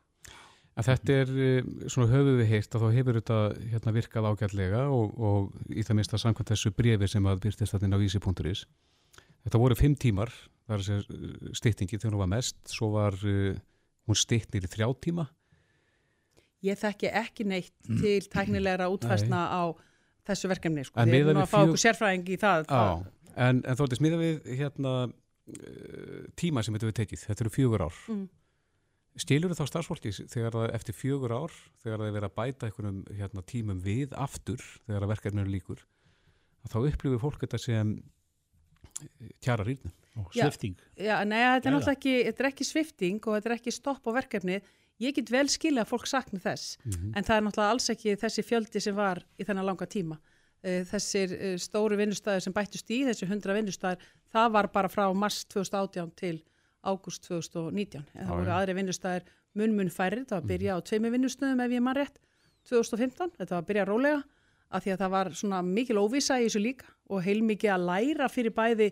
Að 0.75 0.89
þetta 0.89 1.17
er 1.23 1.29
eh, 1.39 1.69
svona 1.87 2.11
höfuð 2.11 2.41
við 2.41 2.49
heilt 2.51 2.75
að 2.75 2.83
þá 2.83 2.97
hefur 2.97 3.19
þetta 3.21 3.39
hérna, 3.71 3.95
virkað 3.95 4.27
ágætlega 4.31 4.81
og, 4.91 5.13
og 5.15 5.71
í 5.71 5.85
það 5.87 5.99
minnst 6.01 6.17
að 6.17 6.25
samkvæmt 6.25 6.51
þessu 6.51 6.73
brefi 6.75 7.11
sem 7.11 7.29
að 7.31 7.45
byrtist 7.45 7.77
þetta 7.77 7.87
inn 7.87 7.95
á 7.95 8.03
vísi.is 8.03 8.65
þetta 9.45 9.61
voru 9.63 9.79
fimm 9.79 9.95
tímar 9.95 10.35
það 10.67 10.77
er 10.77 10.85
þessi 10.89 10.99
eh, 10.99 11.55
stýttingi 11.61 12.01
þegar 12.01 12.17
hún 12.17 12.25
var 12.25 12.33
mest 12.35 12.59
svo 12.73 12.91
var 12.97 13.17
uh, 13.23 13.55
hún 14.09 14.19
stýttnir 14.19 14.67
í 14.67 14.73
þrjá 14.75 14.89
tíma 15.07 15.29
Ég 16.65 16.79
þekki 16.81 17.11
ekki 17.13 17.45
neitt 17.45 17.75
mm. 17.85 17.99
til 18.01 18.29
tæknilegra 18.33 18.87
útfæsna 18.89 19.43
á 19.53 19.63
þessu 20.25 20.49
verkefni 20.49 20.87
sko. 20.89 21.03
Þið 21.05 21.19
erum 21.19 21.43
að 21.43 21.51
fá 21.51 21.59
okkur 21.61 21.83
sérfræðing 21.83 22.31
í 22.33 22.39
það 22.41 22.71
á, 22.73 23.05
En, 23.35 23.61
en 23.67 23.77
þóttið 23.77 23.99
smíða 23.99 24.21
við 24.23 24.49
hérna 24.63 24.95
tíma 26.39 26.63
sem 26.65 26.75
þetta 26.77 26.89
við 26.89 26.97
tekið, 27.01 27.25
þetta 27.29 27.45
eru 27.45 27.53
fjögur 27.53 27.85
ár 27.85 27.99
mm. 28.09 28.25
Stilur 29.21 29.55
þá 29.55 29.65
starfsfólki 29.71 30.13
þegar 30.13 30.57
það 30.57 30.75
eftir 30.79 30.97
fjögur 30.99 31.35
ár 31.35 31.57
þegar 31.83 31.99
það 32.01 32.07
er 32.07 32.17
verið 32.17 32.29
að 32.29 32.37
bæta 32.41 32.69
einhvernum 32.69 33.03
hérna, 33.15 33.45
tímum 33.47 33.83
við 33.85 34.15
aftur 34.19 34.63
þegar 34.87 35.11
verkefninu 35.13 35.51
líkur 35.51 35.85
þá 36.71 36.79
upplifir 36.81 37.21
fólk 37.23 37.45
þetta 37.45 37.61
sem 37.61 37.93
eh, 37.99 39.35
tjara 39.45 39.67
rýrnum 39.67 39.95
svifting 40.31 40.79
já, 40.97 41.11
já, 41.11 41.17
nei, 41.27 41.41
þetta 41.43 41.69
er 41.69 41.77
náttúrulega 41.77 41.99
ekki, 41.99 42.17
þetta 42.31 42.45
er 42.45 42.51
ekki 42.51 42.67
svifting 42.69 43.21
og 43.29 43.37
þetta 43.37 43.51
er 43.51 43.57
ekki 43.59 43.75
stopp 43.75 44.07
á 44.07 44.11
verkefni 44.15 44.61
ég 45.03 45.15
get 45.17 45.31
vel 45.33 45.47
skilja 45.51 45.83
að 45.85 45.91
fólk 45.91 46.07
sakna 46.09 46.41
þess 46.43 46.79
mm 46.83 46.93
-hmm. 46.93 47.13
en 47.17 47.27
það 47.27 47.37
er 47.37 47.45
náttúrulega 47.47 47.75
alls 47.75 47.91
ekki 47.91 48.17
þessi 48.21 48.47
fjöldi 48.47 48.81
sem 48.81 48.95
var 48.95 49.25
í 49.39 49.45
þennan 49.45 49.67
langa 49.67 49.87
tíma. 49.87 50.19
Eh, 50.63 50.85
þessir 50.89 51.33
eh, 51.33 51.57
stóru 51.59 51.97
vinnustæðir 51.97 52.41
sem 52.41 52.53
bættust 52.53 52.91
í, 52.91 53.05
þessi 53.05 53.27
100 53.27 53.55
vinnustæðir, 53.55 53.99
það 54.33 54.53
var 54.53 54.69
bara 54.73 54.89
frá 54.89 55.13
mars 55.13 55.45
2018 55.45 56.13
til 56.17 56.43
ágúst 56.85 57.25
2019. 57.29 58.05
En 58.15 58.29
það 58.29 58.39
voru 58.39 58.55
aðri 58.55 58.77
vinnustæðir 58.79 59.27
mun 59.59 59.75
mun 59.79 59.91
færri, 59.93 60.25
það 60.25 60.37
var 60.37 60.45
að 60.45 60.53
byrja 60.53 60.77
á 60.77 60.79
tveimi 60.89 61.13
vinnustöðum 61.15 61.65
ef 61.65 61.75
ég 61.75 61.85
mann 61.85 61.99
rétt 61.99 62.21
2015, 62.71 63.35
þetta 63.39 63.55
var 63.55 63.63
að 63.63 63.69
byrja 63.71 63.89
rólega 63.89 64.21
að 64.75 64.85
því 64.85 64.95
að 64.95 65.03
það 65.03 65.13
var 65.15 65.33
svona 65.39 65.63
mikil 65.67 65.99
óvisa 66.01 66.39
í 66.41 66.47
þessu 66.47 66.63
líka 66.63 66.89
og 67.13 67.25
heilmikið 67.25 67.75
að 67.75 67.89
læra 67.91 68.31
fyrir 68.33 68.55
bæði 68.57 68.89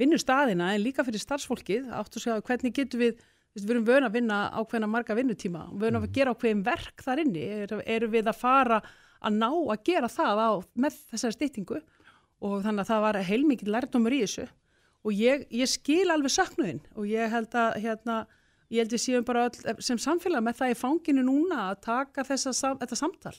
vinnustæðina 0.00 0.72
en 0.74 0.82
líka 0.82 1.04
fyrir 1.06 1.22
starfsfólkið, 1.22 1.92
áttu 1.94 2.18
að 2.18 2.26
segja 2.26 2.44
hvernig 2.48 2.74
getur 2.76 3.02
við 3.02 3.22
við 3.52 3.72
erum 3.74 3.84
vöna 3.84 4.08
að 4.08 4.14
vinna 4.16 4.36
ákveðna 4.56 4.88
marga 4.88 5.16
vinnutíma, 5.16 5.66
vöna 5.76 6.00
að 6.00 6.12
gera 6.16 6.32
ákveðin 6.32 6.62
verk 6.64 7.02
þar 7.04 7.20
inni, 7.20 7.42
eru 7.64 7.82
er 7.84 8.06
við 8.08 8.30
að 8.30 8.38
fara 8.40 8.78
að 9.22 9.36
ná 9.36 9.50
að 9.50 9.82
gera 9.84 10.08
það 10.08 10.40
á, 10.40 10.50
með 10.72 10.96
þessari 11.12 11.36
stýttingu 11.36 11.80
og 12.42 12.62
þannig 12.64 12.82
að 12.82 12.90
það 12.90 13.04
var 13.04 13.18
heilmikið 13.28 13.72
lærdomur 13.74 14.16
í 14.16 14.22
þessu 14.24 14.46
og 15.02 15.16
ég, 15.16 15.46
ég 15.50 15.70
skil 15.70 16.06
alveg 16.12 16.32
saknuðin 16.32 16.82
og 16.94 17.08
ég 17.10 17.32
held 17.32 17.54
að 17.58 17.78
hérna, 17.82 18.18
ég 18.72 18.84
held 18.84 18.94
við 18.94 19.04
séum 19.04 19.26
bara 19.26 19.48
öll, 19.48 19.80
sem 19.82 20.00
samfélag 20.00 20.44
með 20.44 20.60
það 20.60 20.74
í 20.74 20.78
fanginu 20.78 21.24
núna 21.26 21.68
að 21.70 21.80
taka 21.88 22.26
þessa, 22.28 22.54
þetta 22.82 22.98
samtal 22.98 23.36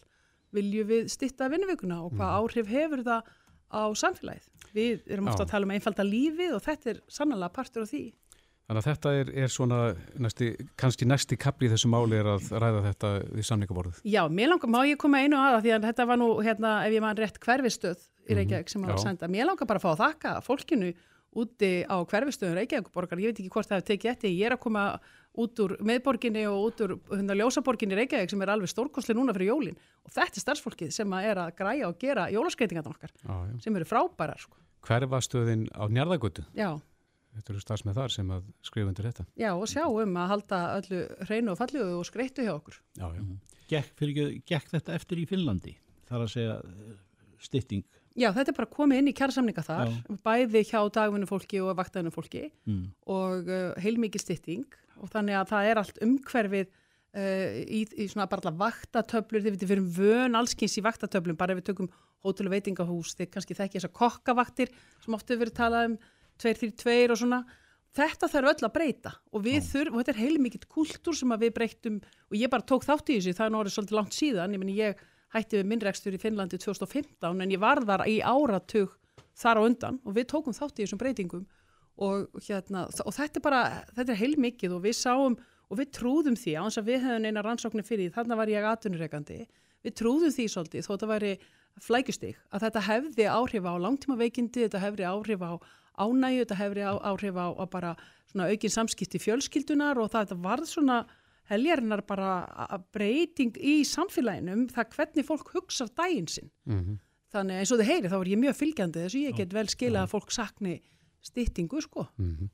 viljum 0.54 0.90
við 0.90 1.08
stýtta 1.14 1.50
vinnuvíkuna 1.52 2.02
og 2.06 2.14
hvað 2.14 2.28
mm. 2.28 2.42
áhrif 2.42 2.74
hefur 2.74 3.06
það 3.06 3.32
á 3.74 3.84
samfélagið. 3.98 4.50
Við 4.74 5.08
erum 5.14 5.30
ofta 5.30 5.46
að 5.46 5.54
tala 5.54 5.68
um 5.68 5.74
einfalda 5.74 6.06
lífið 6.06 6.58
og 6.58 6.62
þetta 6.66 6.92
er 6.94 7.00
sannlega 7.12 7.54
partur 7.54 7.86
af 7.86 7.90
því. 7.94 8.04
Þannig 8.64 8.80
að 8.80 8.88
þetta 8.88 9.12
er, 9.20 9.30
er 9.44 9.52
svona 9.52 9.78
næsti, 10.24 10.50
kannski 10.80 11.08
næsti 11.10 11.38
kapli 11.42 11.68
í 11.68 11.72
þessu 11.74 11.90
máli 11.92 12.16
er 12.22 12.30
að 12.32 12.46
ræða 12.64 12.84
þetta 12.86 13.10
við 13.26 13.48
samningaborðið. 13.50 13.98
Já, 14.08 14.22
mér 14.32 14.54
langar, 14.54 14.72
má 14.72 14.80
ég 14.88 15.00
koma 15.02 15.20
einu 15.20 15.38
aða 15.38 15.60
því 15.66 15.74
að 15.76 15.88
þetta 15.90 16.06
var 16.10 16.22
nú, 16.22 16.30
hérna, 16.46 16.72
ef 16.88 16.96
ég 16.96 17.04
mann 17.04 17.20
rétt 17.20 17.42
hverfistöð 17.44 18.06
í 18.24 18.38
Reykjavík 18.40 18.72
sem 18.72 18.86
að 18.88 19.02
senda. 19.04 19.30
Mér 19.32 19.50
langar 19.50 19.68
bara 19.68 19.82
að 19.82 19.86
fá 19.86 19.92
að 19.92 20.04
þakka 20.06 20.34
fólkinu 20.48 20.94
úti 21.40 21.72
á 21.86 21.96
hverfistöðun 22.02 22.58
Reykjavíkborgar. 22.62 23.22
Ég 23.22 23.34
veit 23.34 23.42
ekki 23.42 23.52
hvort 23.54 23.70
það 23.70 23.82
hefur 23.82 23.90
tekið 23.92 24.12
eftir. 24.14 24.34
Ég 24.34 24.48
er 24.50 24.56
að 24.58 24.64
koma 24.66 24.86
út 25.34 25.62
úr 25.64 25.76
meðborginni 25.82 26.46
og 26.50 26.70
út 26.70 26.86
úr 26.86 26.96
hundar 27.12 27.40
ljósaborginni 27.40 27.98
Reykjavík 27.98 28.34
sem 28.34 28.46
er 28.46 28.54
alveg 28.54 28.72
stórkosli 28.72 29.18
núna 29.18 29.36
fyrir 29.36 29.52
jólinn. 29.52 29.78
Og 30.06 30.14
þetta 30.14 30.40
er 30.40 30.46
starfsfólkið 30.46 30.96
sem 30.96 31.20
er 31.20 31.42
að 31.42 31.54
græja 31.60 31.90
og 31.90 32.00
gera 32.02 32.30
jólaskreitingarna 32.34 32.94
okkar 32.94 33.14
já, 33.18 33.34
já. 33.50 33.60
sem 33.66 33.80
eru 33.80 33.90
frábærar. 33.90 34.42
Sko. 34.46 34.60
Hverfastöðin 34.84 35.70
á 35.74 35.84
Njarðagötu? 35.90 36.46
Já 36.58 36.78
þetta 37.34 37.54
eru 37.54 37.64
stafsmið 37.64 37.98
þar 38.00 38.14
sem 38.14 38.32
að 38.34 38.50
skrifa 38.66 38.92
undir 38.92 39.08
þetta. 39.10 39.26
Já 39.40 39.50
og 39.54 39.66
sjá 39.72 39.84
um 39.88 40.20
að 40.22 40.30
halda 40.34 40.60
öllu 40.78 41.02
hreinu 41.28 41.54
og 41.54 41.60
falliðu 41.60 41.98
og 41.98 42.08
skreittu 42.08 42.46
hjá 42.46 42.54
okkur. 42.54 42.78
Já, 43.00 43.08
já. 43.16 43.24
Gekk, 43.72 43.94
fyrir, 43.98 44.30
gekk 44.46 44.70
þetta 44.76 44.98
eftir 44.98 45.22
í 45.24 45.26
Finnlandi? 45.30 45.74
Þar 46.10 46.26
að 46.26 46.34
segja 46.36 46.58
eh, 46.60 46.96
stytting? 47.42 47.86
Já, 48.14 48.30
þetta 48.30 48.52
er 48.52 48.58
bara 48.60 48.70
komið 48.70 49.02
inn 49.02 49.10
í 49.10 49.16
kjærsamninga 49.18 49.64
þar, 49.66 49.90
já. 49.90 50.16
bæði 50.22 50.62
hjá 50.70 50.80
dagvinnu 50.94 51.28
fólki 51.30 51.62
og 51.64 51.74
vaktæðinu 51.80 52.14
fólki 52.14 52.44
mm. 52.70 52.84
og 53.10 53.50
uh, 53.50 53.72
heilmikið 53.82 54.22
stytting 54.22 54.78
og 55.02 55.10
þannig 55.14 55.40
að 55.40 55.50
það 55.50 55.70
er 55.70 55.82
allt 55.82 56.02
umhverfið 56.06 56.68
uh, 56.70 57.56
í, 57.64 57.82
í 57.90 58.08
svona 58.12 58.28
bara 58.30 58.54
vaktatöflur, 58.60 59.48
þið 59.48 59.76
erum 59.78 59.90
vön 59.98 60.38
allskins 60.38 60.78
í 60.78 60.86
vaktatöflum, 60.86 61.40
bara 61.40 61.56
ef 61.56 61.64
við 61.64 61.72
tökum 61.72 61.90
hótel 62.24 62.48
og 62.52 62.54
veitingahús, 62.54 63.16
þið 63.18 63.32
kannski 63.34 63.58
þekki 63.58 63.80
þessar 63.80 63.96
kokkavaktir 63.98 64.72
sem 65.04 65.18
hefur 65.18 65.42
verið 65.42 65.58
talað 65.58 65.90
um 65.90 65.98
2-3-2 66.44 66.98
og 67.10 67.20
svona 67.20 67.42
þetta 67.94 68.30
þarf 68.30 68.52
öll 68.54 68.68
að 68.68 68.76
breyta 68.78 69.16
og 69.34 69.44
við 69.46 69.66
þurfum, 69.68 69.98
og 69.98 70.02
þetta 70.02 70.14
er 70.14 70.22
heilmikið 70.22 70.70
kultúr 70.72 71.18
sem 71.18 71.34
að 71.34 71.48
við 71.48 71.56
breytum 71.58 71.98
og 72.30 72.38
ég 72.38 72.54
bara 72.54 72.66
tók 72.66 72.86
þátt 72.86 73.12
í 73.12 73.18
þessu, 73.18 73.36
það 73.38 73.46
er 73.46 73.54
náttúrulega 73.54 73.76
svolítið 73.76 74.00
langt 74.00 74.18
síðan, 74.18 74.56
ég 74.56 74.64
meni 74.64 74.78
ég 74.80 75.04
hætti 75.34 75.60
við 75.60 75.70
minnregstur 75.72 76.16
í 76.16 76.22
Finnlandi 76.22 76.60
2015 76.62 77.42
en 77.44 77.54
ég 77.54 77.62
var 77.62 77.82
þar 77.88 78.06
í 78.10 78.20
áratug 78.22 78.94
þar 79.38 79.60
á 79.60 79.66
undan 79.66 80.00
og 80.04 80.16
við 80.18 80.30
tókum 80.34 80.56
þátt 80.56 80.80
í 80.80 80.86
þessum 80.86 81.02
breytingum. 81.02 81.48
Og, 82.02 82.30
hérna, 82.42 82.88
og 82.90 83.14
þetta 83.14 83.38
er 83.38 83.44
bara, 83.46 83.64
þetta 83.94 84.14
er 84.16 84.22
heilmikið 84.24 84.72
og 84.78 84.82
við 84.82 84.96
sáum 84.98 85.36
og 85.70 85.78
við 85.78 85.92
trúðum 85.94 86.38
því, 86.38 86.56
á 86.58 86.66
þess 86.66 86.82
að 86.82 86.88
við 86.90 87.04
hefum 87.04 87.28
eina 87.30 87.44
rannsóknir 87.46 87.86
fyrir 87.86 88.08
því, 88.08 88.16
þarna 88.16 88.38
var 88.40 88.50
ég 88.50 88.66
aðtunurreikandi 88.66 89.38
við 89.84 89.96
trúðum 90.00 90.34
því 90.34 90.48
svolítið, 90.50 90.86
þó 90.86 90.92
þetta 90.94 91.10
væri 91.12 91.32
flækjustig, 91.84 92.40
að 92.54 92.66
þetta 92.68 92.84
hefði 92.88 93.30
áhrif 93.30 93.68
á 93.70 93.74
langtíma 93.82 94.18
veikindi, 94.20 94.66
þetta 94.66 94.82
hefði 94.84 95.08
áhrif 95.10 95.44
á 95.46 95.52
ánægju, 96.02 96.44
þetta 96.44 96.60
hefði 96.60 96.86
áhrif 96.90 97.38
á, 97.38 97.48
á 97.54 97.66
bara 97.70 97.94
svona 98.32 98.50
aukin 98.50 98.74
samskipti 98.74 99.22
fjölskyldunar 99.22 100.00
og 100.02 100.12
það 100.14 100.36
varð 100.42 100.70
svona 100.70 101.04
heljarinnar 101.52 102.04
bara 102.08 102.30
breyting 102.96 103.58
í 103.60 103.82
samfélaginum, 103.88 104.68
það 104.72 104.96
hvernig 104.98 105.28
fólk 105.28 105.52
hugsa 105.56 105.88
daginn 105.96 106.28
sinn. 106.28 106.52
Mm 106.70 106.80
-hmm. 106.80 107.02
Þannig 107.34 107.60
eins 107.60 107.72
og 107.72 107.80
þið 107.80 107.90
heyri, 107.90 108.10
þá 108.10 108.20
er 108.20 108.30
ég 108.30 108.40
mjög 108.44 108.56
fylgjandi 108.56 109.00
þess 109.04 109.16
að 109.16 109.26
ég 109.26 109.38
get 109.38 109.54
vel 109.54 109.68
skila 109.68 110.04
að 110.04 110.12
fólk 110.14 110.32
sakni 110.32 110.82
styttingu, 111.22 111.82
sko. 111.82 112.08
Mm 112.18 112.36
-hmm. 112.36 112.50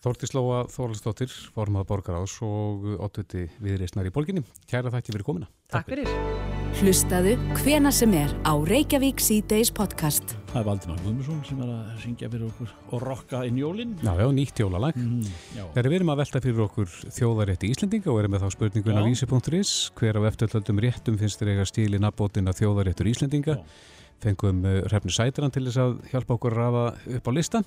Þórtislóa 0.00 0.62
Þórlastóttir, 0.72 1.32
formað 1.52 1.82
borgarás 1.90 2.38
og 2.40 2.86
óttuti 3.04 3.42
viðreysnar 3.60 4.06
í 4.08 4.12
borginni. 4.14 4.40
Kæra 4.70 4.88
þætti 4.94 5.12
fyrir 5.12 5.26
komina. 5.26 5.48
Takk, 5.68 5.90
Takk 5.90 5.90
fyrir. 5.92 6.48
Hlustaðu 6.80 7.34
hvena 7.58 7.90
sem 7.92 8.14
er 8.16 8.32
á 8.40 8.56
Reykjavík 8.56 9.20
C-Days 9.20 9.68
podcast. 9.76 10.32
Það 10.54 10.60
er 10.62 10.66
Valdimar 10.70 11.02
Guðmusson 11.04 11.42
sem 11.44 11.60
er 11.60 11.74
að 11.74 11.92
syngja 12.00 12.30
fyrir 12.32 12.46
okkur 12.48 12.72
og 12.96 13.04
rocka 13.04 13.42
inn 13.44 13.60
jólinn. 13.60 13.92
Já, 14.00 14.14
já, 14.22 14.26
nýtt 14.38 14.64
jólalag. 14.64 14.96
Mm, 14.96 15.28
Þegar 15.74 15.90
við 15.92 15.98
erum 15.98 16.14
að 16.14 16.22
velta 16.24 16.44
fyrir 16.46 16.64
okkur 16.64 16.96
þjóðarétti 17.20 17.72
Íslendinga 17.74 18.12
og 18.14 18.20
erum 18.22 18.36
með 18.38 18.46
þá 18.46 18.56
spurningun 18.56 19.00
á 19.00 19.04
vísi.is 19.04 19.76
hver 20.00 20.16
á 20.16 20.22
eftirlöldum 20.30 20.80
réttum 20.86 21.20
finnst 21.20 21.42
þér 21.42 21.52
eiga 21.58 21.68
stíli 21.68 22.00
nabótin 22.00 22.48
að 22.48 22.62
þjóðaréttur 22.62 23.12
Íslendinga. 23.12 23.60
Já. 23.60 23.98
Fengum 24.24 24.64
uh, 24.64 24.80
Hrefni 24.88 25.12
Sætran 25.12 25.52
til 25.52 25.66
þess 25.68 25.82
að 25.84 25.98
hjálpa 26.14 26.38
okkur 26.38 26.56
að 26.56 26.62
rafa 26.64 26.86
upp 27.18 27.28
á 27.28 27.32
lista. 27.36 27.62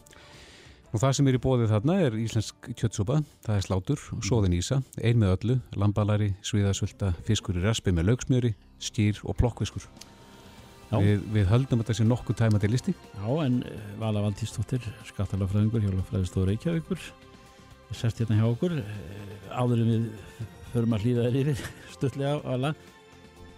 Og 0.94 1.02
það 1.02 1.14
sem 1.18 1.28
er 1.30 1.36
í 1.36 1.42
bóðið 1.42 1.72
þarna 1.72 1.94
er 2.06 2.16
íslensk 2.22 2.68
kjötsúpa, 2.78 3.16
það 3.42 3.56
er 3.58 3.64
slátur, 3.66 4.02
sóðin 4.22 4.54
ísa, 4.54 4.76
ein 5.02 5.18
með 5.18 5.32
öllu, 5.34 5.56
lambalari, 5.82 6.28
sviðasvölda, 6.46 7.16
fiskur 7.26 7.58
í 7.58 7.64
raspi 7.64 7.90
með 7.90 8.12
laugsmjöri, 8.12 8.52
skýr 8.78 9.22
og 9.26 9.34
plokkfiskur. 9.40 9.88
Við, 10.94 11.24
við 11.34 11.48
höldum 11.50 11.82
að 11.82 11.88
það 11.90 11.98
sé 11.98 12.06
nokkuð 12.06 12.38
tæmandi 12.38 12.70
listi. 12.70 12.94
Já, 12.94 13.26
en 13.42 13.56
eh, 13.66 13.88
Vala 13.98 14.22
Valtísdóttir, 14.28 14.86
skattalagfræðingur, 15.10 15.82
hjálpafræðistóður 15.88 16.52
Reykjavíkur, 16.52 17.08
sest 17.98 18.22
hérna 18.22 18.38
hjá 18.38 18.46
okkur, 18.52 18.76
eh, 18.84 19.48
áður 19.50 19.82
en 19.82 19.90
við 19.90 20.52
förum 20.76 20.94
að 20.94 21.08
hlýða 21.08 21.26
þér 21.26 21.40
yfir 21.42 21.64
stutlega 21.96 22.36
á 22.38 22.40
alla. 22.54 22.74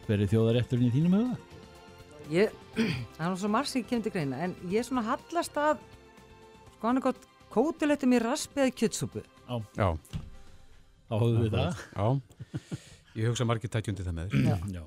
Hver 0.05 0.23
er 0.23 0.31
þjóðarétturinn 0.31 0.87
í 0.87 0.93
þínum 0.95 1.19
höfða? 1.19 1.59
Ég, 2.31 2.55
það 3.17 3.27
er 3.27 3.35
nú 3.35 3.43
svo 3.43 3.51
marg 3.51 3.67
sem 3.67 3.83
ég 3.83 3.91
kemur 3.91 4.07
til 4.07 4.15
greina, 4.15 4.39
en 4.47 4.55
ég 4.71 4.79
er 4.79 4.87
svona 4.87 5.03
hallast 5.09 5.59
að 5.59 5.83
sko 6.85 6.91
hann 6.91 6.99
er 6.99 7.05
gott 7.07 7.23
kótilettum 7.49 8.13
í 8.13 8.19
raspiði 8.21 8.73
kjötsúpu. 8.77 9.23
Já, 9.47 9.55
Já. 9.73 9.87
þá 11.09 11.13
hóðum 11.17 11.39
við 11.41 11.55
það. 11.55 11.79
Já, 11.95 12.07
ég 13.21 13.31
hugsa 13.31 13.47
margir 13.49 13.71
tækjundi 13.73 14.05
það 14.05 14.17
með 14.19 14.35
þér. 14.35 14.83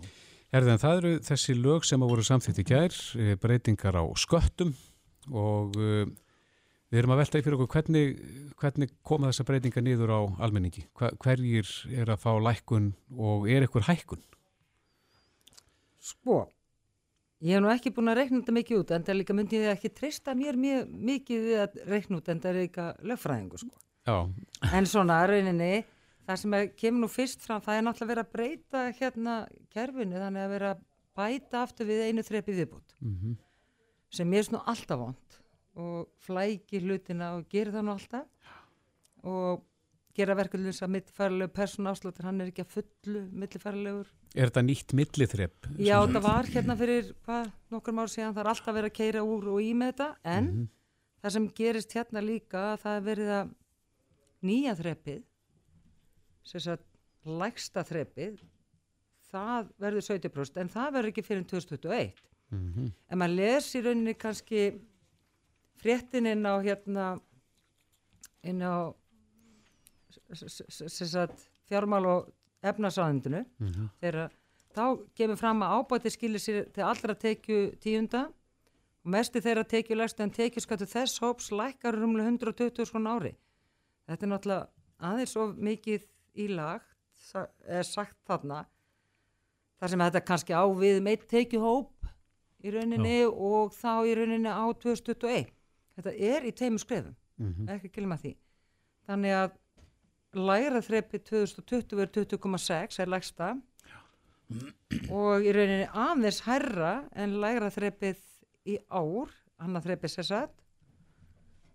Erðan 0.59 0.79
það 0.81 1.01
eru 1.01 1.11
þessi 1.27 1.57
lög 1.59 1.89
sem 1.89 2.05
að 2.05 2.13
voru 2.13 2.27
samþitt 2.29 2.61
í 2.63 2.67
gær 2.69 2.95
eh, 3.19 3.33
breytingar 3.43 3.99
á 3.99 4.05
sköttum 4.17 4.71
og 5.29 5.75
uh, 5.77 6.07
við 6.89 7.01
erum 7.03 7.13
að 7.17 7.21
velta 7.25 7.41
í 7.41 7.45
fyrir 7.45 7.59
okkur 7.59 7.73
hvernig, 7.75 8.23
hvernig 8.63 8.95
koma 9.05 9.33
þessa 9.33 9.49
breytingar 9.51 9.85
niður 9.85 10.15
á 10.15 10.21
almenningi? 10.47 10.87
Hverjir 10.95 11.69
er 11.99 12.15
að 12.15 12.23
fá 12.23 12.31
lækkun 12.39 12.93
og 13.19 13.51
er 13.51 13.67
eitthvað 13.67 13.91
hækkun? 13.91 14.23
Sko 15.99 16.45
Ég 17.39 17.55
hef 17.55 17.63
nú 17.63 17.71
ekki 17.71 17.93
búin 17.95 18.11
að 18.11 18.19
reikna 18.19 18.41
þetta 18.41 18.55
mikið 18.57 18.81
út 18.81 18.91
en 18.97 19.05
það 19.07 19.19
líka 19.21 19.35
myndi 19.37 19.61
ég 19.61 19.77
ekki 19.77 19.93
treysta 19.95 20.35
mér 20.35 20.57
mjög 20.59 20.89
mikið 21.11 21.45
við 21.45 21.61
að 21.63 21.77
reikna 21.87 22.19
út 22.19 22.29
en 22.33 22.41
það 22.43 22.51
er 22.51 22.65
eitthvað 22.65 23.05
lögfræðingu 23.13 23.61
sko. 23.63 23.77
En 24.75 24.89
svona 24.91 25.21
rauninni 25.29 25.85
það 26.29 26.41
sem 26.43 26.57
kemur 26.81 27.05
nú 27.05 27.11
fyrst 27.13 27.45
fram 27.45 27.63
það 27.65 27.79
er 27.79 27.85
náttúrulega 27.87 28.13
verið 28.13 28.25
að 28.27 28.33
breyta 28.35 28.83
hérna 28.99 29.37
kerfinu 29.73 30.19
þannig 30.21 30.45
að 30.45 30.55
vera 30.57 30.73
að 30.75 30.83
bæta 31.19 31.63
aftur 31.63 31.89
við 31.89 32.05
einu 32.09 32.25
þrepi 32.27 32.57
viðbútt 32.59 32.97
mm 32.99 33.15
-hmm. 33.15 33.37
sem 34.11 34.35
er 34.35 34.43
svona 34.43 34.65
alltaf 34.73 34.99
vond 34.99 35.39
og 35.79 36.09
flæki 36.27 36.83
hlutina 36.83 37.37
og 37.37 37.49
gerir 37.49 37.73
það 37.73 37.87
nú 37.87 37.95
alltaf 37.95 38.27
og 39.23 39.65
gera 40.19 40.37
verkeflins 40.39 40.83
að 40.83 40.95
mittfærlegu 40.97 41.55
persónafslóttir 41.55 42.27
hann 42.29 42.41
er 42.43 42.51
ekki 42.51 42.65
að 42.67 42.75
fullu 42.77 43.23
mittfærlegur 43.33 44.11
Er 44.37 44.51
þetta 44.51 44.65
nýtt 44.65 44.93
milliþrepp? 44.97 45.69
Já, 45.81 45.95
þetta 46.03 46.21
var 46.25 46.49
hérna 46.53 46.77
fyrir 46.77 47.13
hvað, 47.25 47.49
nokkur 47.73 47.97
már 47.97 48.11
síðan, 48.13 48.35
það 48.37 48.43
er 48.43 48.51
alltaf 48.53 48.77
verið 48.77 48.91
að 48.91 48.99
keira 48.99 49.23
úr 49.25 49.49
og 49.55 49.63
í 49.65 49.71
með 49.73 49.93
þetta, 49.93 50.09
en 50.25 50.45
mm 50.45 50.51
-hmm. 50.53 50.69
það 51.23 51.35
sem 51.37 51.49
gerist 51.61 51.97
hérna 51.97 52.25
líka, 52.25 52.65
það 52.83 52.99
er 52.99 53.07
verið 53.07 53.33
að 53.39 53.55
nýja 54.49 54.75
þreppið, 54.83 55.23
sem 56.45 56.65
sagt, 56.67 56.87
lægsta 57.25 57.85
þreppið, 57.89 58.43
það 59.33 59.73
verður 59.79 60.07
70%, 60.11 60.61
en 60.61 60.73
það 60.77 60.93
verður 60.93 61.13
ekki 61.13 61.25
fyrir 61.25 61.49
2021. 61.49 62.23
Mm 62.51 62.73
-hmm. 62.75 62.93
En 63.09 63.19
maður 63.19 63.35
lesi 63.35 63.81
rauninni 63.81 64.15
kannski 64.15 64.81
fréttin 65.77 66.27
inn 66.27 66.45
á 66.45 66.55
hérna, 66.61 67.21
inn 68.43 68.61
á, 68.61 68.93
fjármál 71.69 72.07
og 72.07 72.29
efnasáðundinu 72.63 73.45
mm 73.45 73.67
-hmm. 73.67 73.89
þegar 74.01 74.31
þá 74.75 74.85
kemur 75.15 75.37
fram 75.37 75.63
að 75.63 75.75
ábæti 75.79 76.11
skilir 76.11 76.43
sér 76.43 76.73
til 76.73 76.85
allra 76.85 77.15
tekju 77.15 77.77
tíunda 77.81 78.29
og 79.05 79.11
mesti 79.11 79.41
þeirra 79.41 79.65
tekju 79.65 79.97
læst 79.97 80.21
en 80.21 80.31
tekju 80.31 80.61
skattu 80.61 80.87
þess 80.87 81.21
hóps 81.23 81.51
lækkar 81.51 81.95
rumlega 81.95 82.29
120 82.29 82.85
svona 82.87 83.17
ári 83.17 83.35
þetta 84.09 84.27
er 84.27 84.33
náttúrulega 84.33 84.67
aðeins 84.99 85.37
of 85.37 85.55
mikið 85.57 86.07
í 86.35 86.49
lagt 86.49 86.97
er 87.67 87.83
sagt 87.83 88.17
þarna 88.27 88.65
þar 89.79 89.89
sem 89.89 90.01
þetta 90.01 90.25
kannski 90.25 90.53
á 90.55 90.65
við 90.75 91.01
meitt 91.03 91.29
tekju 91.31 91.61
hóp 91.61 92.11
í 92.65 92.73
rauninni 92.75 93.21
Já. 93.23 93.31
og 93.31 93.73
þá 93.77 93.93
í 94.07 94.15
rauninni 94.19 94.51
á 94.51 94.67
2021 94.83 95.53
þetta 95.99 96.15
er 96.15 96.47
í 96.49 96.53
teimu 96.53 96.79
skrefum 96.79 97.15
mm 97.39 97.53
-hmm. 97.53 97.71
ekki 97.77 97.93
kilma 97.95 98.17
því 98.17 98.35
þannig 99.07 99.35
að 99.43 99.51
læra 100.39 100.83
þrepi 100.85 101.21
2020 101.27 101.99
verður 101.99 102.29
20,6 102.35 103.01
er 103.03 103.11
lægsta. 103.11 103.51
Og 105.13 105.45
í 105.45 105.53
rauninni 105.53 105.89
aðeins 105.93 106.41
herra 106.47 106.93
en 107.13 107.37
læra 107.43 107.69
þrepið 107.73 108.23
í 108.69 108.79
ár 108.89 109.35
annað 109.61 109.89
þrepið 109.89 110.15
sér 110.15 110.29
satt 110.29 110.55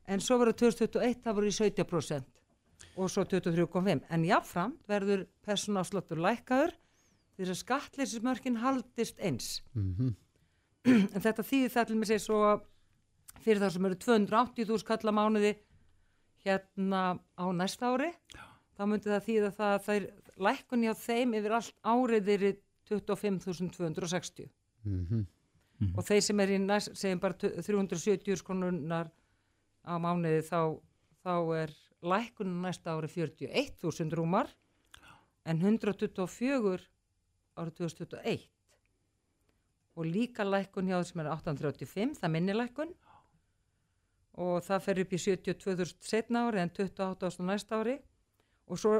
en 0.09 0.23
svo 0.23 0.39
verður 0.41 0.57
2021 0.65 1.21
það 1.23 1.37
voru 1.37 1.49
í 1.49 1.55
70% 1.55 2.97
og 2.99 3.11
svo 3.11 3.23
23,5 3.29 4.03
en 4.13 4.25
jáfnfram 4.27 4.73
verður 4.89 5.25
personáslottur 5.45 6.21
lækkaður 6.23 6.73
því 7.33 7.47
að 7.47 7.59
skatleysismörkin 7.61 8.59
haldist 8.61 9.19
eins. 9.19 9.63
Mm 9.73 9.93
-hmm. 9.97 10.11
en 11.15 11.21
þetta 11.21 11.43
þýðir 11.43 11.73
það 11.73 11.87
til 11.87 11.97
mig 11.97 12.07
segir 12.07 12.25
svo 12.25 12.39
fyrir 13.41 13.61
það 13.63 13.73
sem 13.73 13.85
eru 13.85 13.95
280.000 13.95 14.83
kalla 14.87 15.11
mánuði 15.11 15.53
hérna 16.45 17.19
á 17.39 17.45
næsta 17.51 17.93
ári. 17.93 18.11
Já. 18.35 18.52
Þá 18.77 18.83
myndi 18.89 19.11
það 19.11 19.25
þýða 19.27 19.51
það 19.57 19.73
að 19.73 19.83
það 19.87 19.99
er 19.99 20.07
lækkun 20.47 20.85
hjá 20.87 20.93
þeim 21.03 21.35
yfir 21.39 21.55
allt 21.57 21.75
árið 21.83 22.31
er 22.35 22.45
25.260 22.89 24.49
mm 24.83 25.05
-hmm. 25.09 25.93
og 25.97 26.03
þeir 26.07 26.21
sem 26.21 26.39
er 26.39 26.49
í 26.49 26.57
næst, 26.59 26.95
segjum 26.97 27.19
bara 27.19 27.37
370 27.37 28.35
skonunar 28.41 29.11
á 29.83 29.93
mánuði 29.99 30.41
þá, 30.47 30.79
þá 31.23 31.35
er 31.63 31.75
lækkun 32.01 32.61
næsta 32.61 32.97
ári 32.97 33.07
41.000 33.07 34.11
rúmar 34.13 34.49
en 35.45 35.59
124 35.59 36.89
árið 37.55 37.73
2021 37.77 38.49
og 39.95 40.05
líka 40.09 40.43
lækkun 40.43 40.89
hjá 40.89 40.97
þeir 40.97 41.09
sem 41.09 41.21
er 41.21 41.29
835 41.31 42.19
það 42.21 42.33
minni 42.33 42.55
lækkun. 42.57 42.93
Og 44.41 44.63
það 44.65 44.85
fer 44.87 45.01
upp 45.03 45.11
í 45.13 45.19
72.000 45.21 45.91
setna 46.01 46.47
ári 46.47 46.63
en 46.63 46.71
28.000 46.73 47.45
næsta 47.45 47.77
ári 47.77 47.99
og 48.73 48.81
svo, 48.81 48.95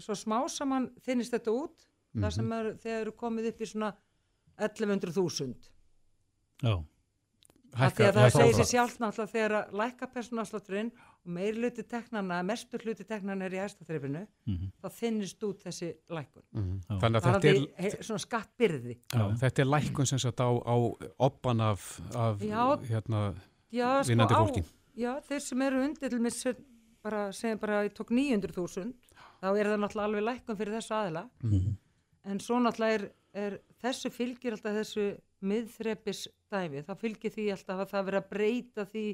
svo 0.00 0.16
smá 0.18 0.38
saman 0.48 0.88
þinnist 1.04 1.36
þetta 1.36 1.52
út 1.52 1.84
mm 1.84 1.90
-hmm. 1.90 2.22
þar 2.22 2.36
sem 2.38 2.46
mhm. 2.46 2.54
er, 2.58 2.78
þeir 2.84 2.96
eru 3.00 3.12
komið 3.12 3.52
upp 3.52 3.60
í 3.60 3.70
svona 3.74 3.92
1100.000 4.56 5.70
Já 6.60 6.74
af 7.78 7.94
því 7.94 8.06
að 8.06 8.16
það 8.16 8.32
segir 8.34 8.56
sér 8.58 8.68
sjálf 8.68 8.96
náttúrulega 9.00 9.32
þegar 9.32 9.54
að 9.58 9.74
lækka 9.80 10.08
persónafslátturinn 10.14 10.90
og 11.20 11.32
meir 11.36 11.58
hluti 11.58 11.84
teknana, 11.86 12.40
mestur 12.46 12.82
hluti 12.84 13.06
teknana 13.06 13.46
er 13.46 13.54
í 13.54 13.60
hæstaþreifinu, 13.60 14.22
mm 14.24 14.56
-hmm. 14.56 14.72
þá 14.80 14.88
þinnist 14.96 15.44
út 15.46 15.62
þessi 15.66 15.90
lækkun. 16.08 16.42
Mm 16.50 16.64
-hmm. 16.64 17.00
Þannig 17.00 17.20
að 17.20 17.28
þetta 17.28 17.48
er, 17.48 17.60
er 17.76 18.02
svona 18.02 18.24
skattbyrði. 18.24 18.96
Já, 19.14 19.24
þetta 19.44 19.62
er 19.62 19.70
lækkun 19.74 20.06
sem 20.06 20.18
sagt 20.18 20.40
á, 20.40 20.50
á 20.50 20.76
oppan 21.18 21.60
af, 21.60 22.00
af 22.14 22.42
já, 22.42 22.64
hérna, 22.88 23.34
já, 23.70 24.02
vinnandi 24.06 24.34
sko 24.34 24.46
fólki. 24.46 24.64
Já, 24.96 25.20
þeir 25.28 25.40
sem 25.40 25.62
eru 25.62 25.84
undir, 25.84 26.56
bara, 27.02 27.32
segjum 27.32 27.58
bara 27.58 27.80
að 27.80 27.84
ég 27.88 27.94
tók 27.96 28.10
900.000, 28.10 28.92
þá 29.40 29.48
er 29.50 29.70
það 29.70 29.80
náttúrulega 29.80 30.08
alveg 30.08 30.26
lækkun 30.26 30.60
fyrir 30.60 30.76
þessu 30.76 30.94
aðila, 30.96 31.24
mm 31.42 31.50
-hmm. 31.50 31.78
en 32.30 32.40
svo 32.40 32.60
náttúrulega 32.60 32.98
er, 32.98 33.06
er 33.32 33.58
þessu 33.82 34.10
fylgir 34.10 34.56
alltaf 34.56 34.76
þessu 34.76 35.06
miðþrepis 35.40 36.28
dæmi, 36.52 36.84
það 36.84 37.00
fylgir 37.00 37.34
því 37.34 37.50
alltaf 37.54 37.80
að 37.80 37.90
það 37.90 38.06
verið 38.08 38.22
að 38.22 38.30
breyta 38.30 38.84
því 38.84 39.06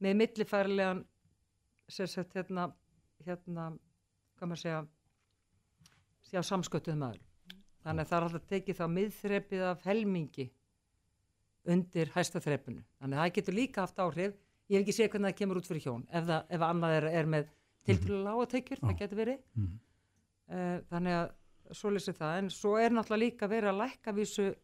með 0.00 0.16
millifærlegan 0.22 1.04
sérsett 1.88 2.34
hérna 2.34 2.72
hérna, 3.24 3.70
hvað 4.36 4.48
maður 4.48 4.62
segja 4.62 4.82
sjá 6.26 6.42
samskötuð 6.42 6.98
maður 7.00 7.22
þannig 7.84 8.02
að 8.02 8.10
það 8.10 8.18
er 8.18 8.26
alltaf 8.26 8.46
tekið 8.50 8.78
þá 8.80 8.86
miðþrepið 8.96 9.64
af 9.70 9.84
helmingi 9.86 10.46
undir 11.66 12.10
hæsta 12.14 12.42
þrepunu, 12.42 12.82
þannig 13.00 13.18
að 13.18 13.22
það 13.22 13.36
getur 13.38 13.56
líka 13.56 13.82
haft 13.82 14.02
áhrif, 14.02 14.34
ég 14.70 14.78
hef 14.78 14.84
ekki 14.84 14.94
séð 14.94 15.08
hvernig 15.12 15.32
það 15.32 15.38
kemur 15.40 15.60
út 15.60 15.68
fyrir 15.68 15.82
hjón, 15.82 16.04
ef, 16.10 16.26
það, 16.28 16.44
ef 16.54 16.64
annað 16.66 16.96
er, 16.98 17.06
er 17.20 17.30
með 17.30 17.48
tilfælu 17.86 18.22
lágateikjur, 18.24 18.82
það 18.84 18.98
getur 19.00 19.20
verið. 19.22 19.40
Mm 19.54 19.66
-hmm. 19.66 19.78
uh, 20.54 20.78
þannig 20.90 21.18
að 21.20 21.76
svo 21.80 21.90
lýsir 21.90 22.14
það, 22.14 22.38
en 22.38 22.50
svo 22.50 22.76
er 22.78 22.90
náttúrulega 22.94 23.24
líka 23.24 23.48
verið 23.50 23.72
að 23.72 23.80
lækka 23.82 24.12
vísu 24.12 24.54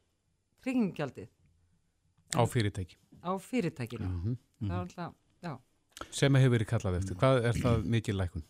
tryggingjaldið 0.63 1.29
á 2.33 2.43
fyrirtæki. 2.47 2.97
Á 3.23 3.33
fyrirtækinu. 3.39 4.07
Mm 4.07 4.21
-hmm. 4.23 4.37
mm 4.59 4.69
-hmm. 4.69 4.73
alltaf, 4.81 5.13
sem 6.11 6.35
hefur 6.35 6.51
verið 6.51 6.67
kallað 6.67 6.97
eftir. 6.97 7.17
Hvað 7.17 7.45
er 7.45 7.53
það 7.53 7.85
mikið 7.85 8.15
lækun? 8.15 8.45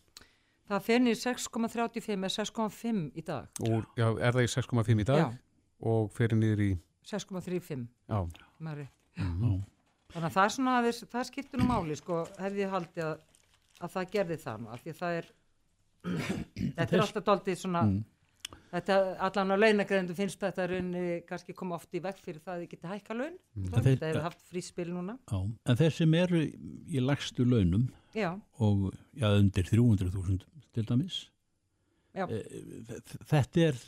það 0.72 0.84
fennir 0.86 1.18
6,35 1.18 2.14
eða 2.16 2.30
6,5 2.32 3.02
í 3.14 3.24
dag. 3.26 3.48
Úr, 3.68 3.84
já, 3.98 4.06
er 4.18 4.36
það 4.36 4.46
í 4.46 4.50
6,5 4.54 5.02
í 5.02 5.04
dag? 5.04 5.18
Já. 5.18 5.38
og 5.82 6.12
fyrir 6.14 6.38
niður 6.38 6.62
í? 6.62 6.70
6,35 7.08 7.76
mm 7.76 8.28
-hmm. 9.18 9.62
þannig 10.12 10.28
að 10.28 10.34
það 10.36 10.44
er 10.44 10.54
svona 10.54 10.76
að 10.78 10.88
það 11.10 11.24
skiptur 11.26 11.60
nú 11.60 11.66
máli 11.66 11.96
sko, 11.96 12.26
hefði 12.38 12.68
haldið 12.70 13.04
að, 13.04 13.24
að 13.82 13.94
það 13.96 14.10
gerði 14.16 14.40
það 14.42 14.62
nú, 14.62 14.72
af 14.72 14.82
því 14.82 14.94
að 14.94 15.02
það 15.02 15.20
er 15.20 15.30
þetta 16.78 16.88
er 16.88 17.04
alltaf 17.04 17.28
doldið 17.28 17.60
svona 17.62 17.84
mm. 17.88 18.00
Þetta 18.72 18.94
allan 19.20 19.52
á 19.52 19.56
launagreðendu 19.60 20.14
finnst 20.16 20.40
þetta 20.40 20.64
raunni 20.70 21.00
kannski 21.28 21.52
koma 21.56 21.76
oft 21.76 21.92
í 21.92 22.00
vekk 22.00 22.22
fyrir 22.24 22.40
það 22.40 22.54
að 22.54 22.62
þið 22.62 22.70
geti 22.70 22.88
hækka 22.88 23.16
laun. 23.18 23.34
Mm. 23.52 23.66
Þetta 23.74 24.08
hefur 24.08 24.24
haft 24.24 24.46
fríspil 24.48 24.86
núna. 24.88 25.16
Já, 25.28 25.40
en 25.42 25.80
þeir 25.80 25.96
sem 25.98 26.16
eru 26.16 26.40
í 26.40 27.02
lagstu 27.04 27.44
launum 27.44 27.90
já. 28.16 28.30
og 28.64 28.86
já, 29.12 29.26
undir 29.28 29.68
300.000 29.68 30.46
til 30.72 30.86
dæmis, 30.88 31.18
e, 32.16 32.40
þetta 33.28 33.66
er, 33.66 33.82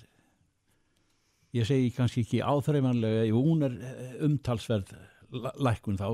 ég 1.56 1.68
segi 1.70 1.88
kannski 1.96 2.26
ekki 2.26 2.42
áþreifanlega, 2.44 3.24
hún 3.32 3.64
er 3.64 3.80
eh, 3.80 4.14
umtalsverð 4.28 4.92
lækun 5.64 5.96
þá, 5.96 6.10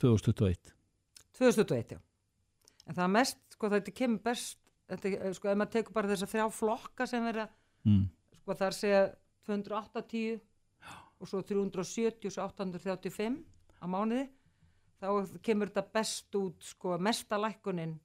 2021. 0.00 0.72
2021, 1.36 1.92
já. 1.92 2.00
En 2.86 2.94
það 2.94 3.12
mest, 3.16 3.40
sko 3.56 3.70
þetta 3.72 3.94
kemur 3.98 4.22
best, 4.22 4.60
þetta, 4.90 5.32
sko 5.34 5.50
ef 5.50 5.58
maður 5.58 5.72
tekur 5.74 5.96
bara 5.96 6.10
þess 6.12 6.26
að 6.26 6.32
þrjá 6.34 6.46
flokka 6.54 7.06
sem 7.10 7.24
verða 7.26 7.46
mm. 7.86 8.04
sko 8.40 8.56
þar 8.60 8.76
segja 8.76 9.02
280 9.48 10.40
og 11.16 11.30
svo 11.30 11.42
370 11.42 12.28
og 12.28 12.34
svo 12.34 12.46
835 12.46 13.38
á 13.82 13.86
mánuði 13.90 14.26
þá 15.00 15.38
kemur 15.44 15.70
þetta 15.70 15.94
best 15.98 16.38
út 16.38 16.64
sko 16.64 16.96
mesta 17.02 17.38
lækkunin 17.40 17.96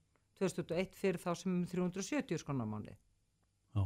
2001 0.41 0.97
fyrir 0.97 1.21
þá 1.21 1.32
sem 1.38 1.61
370 1.69 2.41
sko 2.41 2.55
á 2.55 2.63
mánuði 2.63 2.95
Já. 3.75 3.84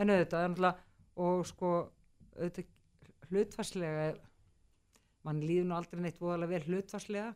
en 0.00 0.14
auðvitað 0.14 0.72
og 1.18 1.44
sko 1.50 1.72
auðvitað 2.38 2.74
hlutfarslega 3.28 4.10
mann 5.26 5.42
líður 5.44 5.68
nú 5.68 5.76
aldrei 5.76 6.00
neitt 6.02 6.20
voðalega 6.22 6.54
vel 6.54 6.68
hlutfarslega 6.70 7.32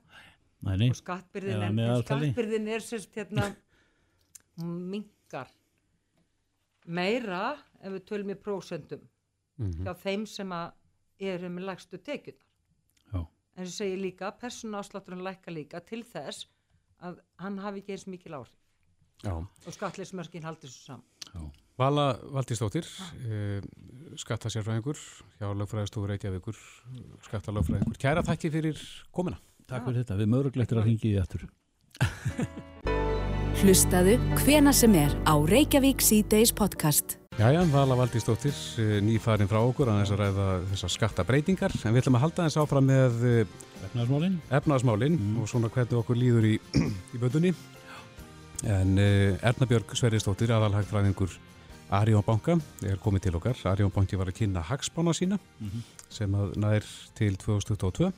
og 0.62 0.96
skattbyrðin 0.96 1.80
ja, 1.82 1.96
skattbyrðin 2.02 2.68
er 2.70 2.84
sérst 2.84 3.14
hérna 3.16 3.48
mingar 4.62 5.50
meira 6.86 7.56
ef 7.80 7.96
við 7.96 8.06
tölum 8.10 8.32
í 8.34 8.38
prósendum 8.38 9.02
mm 9.02 9.70
-hmm. 9.70 9.84
hjá 9.84 9.94
þeim 10.04 10.26
sem 10.26 10.52
að 10.52 10.72
eru 11.18 11.48
með 11.48 11.68
lagstu 11.70 11.98
tekjunar 11.98 12.46
Já. 13.12 13.20
en 13.20 13.64
þess 13.64 13.72
að 13.72 13.78
segja 13.78 14.02
líka 14.02 14.32
persónaáslátturinn 14.32 15.24
lækka 15.24 15.50
líka 15.50 15.80
til 15.80 16.02
þess 16.04 16.46
að 17.00 17.20
hann 17.38 17.58
hafi 17.58 17.82
ekki 17.82 17.92
eins 17.92 18.06
mikil 18.06 18.34
áhrif 18.34 18.58
Já. 19.22 19.34
og 19.66 19.72
skatleismörkin 19.72 20.44
haldi 20.44 20.68
svo 20.68 20.82
saman 20.84 21.06
Já. 21.34 21.50
Vala 21.78 22.18
Valdísdóttir 22.34 22.84
eh, 23.24 23.62
skattasérfræðingur 24.16 24.98
hjá 25.38 25.48
lögfræðistofur 25.56 26.08
Reykjavíkur 26.12 26.58
skattalögfræðingur, 27.22 27.96
kæra 27.98 28.22
þakki 28.22 28.50
fyrir 28.50 28.82
komina 29.10 29.40
Takk 29.72 29.86
fyrir 29.88 30.02
þetta, 30.02 30.16
við 30.20 30.28
mögurlegtir 30.28 30.78
að 30.78 30.88
ringi 30.90 31.08
í 31.08 31.16
þetta 31.16 31.46
Hlustaðu 33.62 34.18
hvena 34.42 34.72
sem 34.76 34.92
er 35.00 35.12
á 35.24 35.32
Reykjavík 35.48 36.02
C-Days 36.04 36.50
podcast. 36.52 37.14
Jæja, 37.38 37.62
Vala 37.72 37.96
Valdísdóttir, 37.96 38.52
eh, 38.82 38.98
nýfærin 39.00 39.48
frá 39.48 39.62
okkur 39.62 39.88
að 39.88 40.02
þess 40.02 40.12
að 40.12 40.20
ræða 40.20 40.48
þessar 40.74 40.92
skattabreitingar 40.92 41.72
en 41.78 41.94
við 41.94 42.02
ætlum 42.02 42.18
að 42.18 42.24
halda 42.26 42.48
þess 42.48 42.60
áfram 42.60 42.90
með 42.90 43.24
eh, 43.30 43.54
efnaðasmálinn 43.86 44.34
efnaðasmálin, 44.58 45.16
mm. 45.16 45.38
og 45.40 45.48
svona 45.48 45.70
hvernig 45.72 46.00
okkur 46.02 46.20
líður 46.20 46.48
í, 46.50 46.52
í 47.16 47.20
bötunni 47.22 47.54
en 48.68 48.92
uh, 49.00 49.40
Erna 49.40 49.66
Björg 49.70 49.94
Sverrisdóttir, 49.96 50.52
aðalhagfræðingur 50.52 51.32
Arjón 51.96 52.26
Banka, 52.26 52.58
er 52.86 53.00
komið 53.02 53.24
til 53.24 53.32
okkar. 53.40 53.56
Arjón 53.72 53.90
Banki 53.94 54.20
var 54.20 54.28
að 54.30 54.36
kynna 54.36 54.62
hagspána 54.68 55.16
sína 55.16 55.40
mm 55.40 55.68
-hmm. 55.68 55.88
sem 56.12 56.34
að 56.34 56.54
nær 56.60 56.84
til 57.16 57.36
2022 57.36 58.12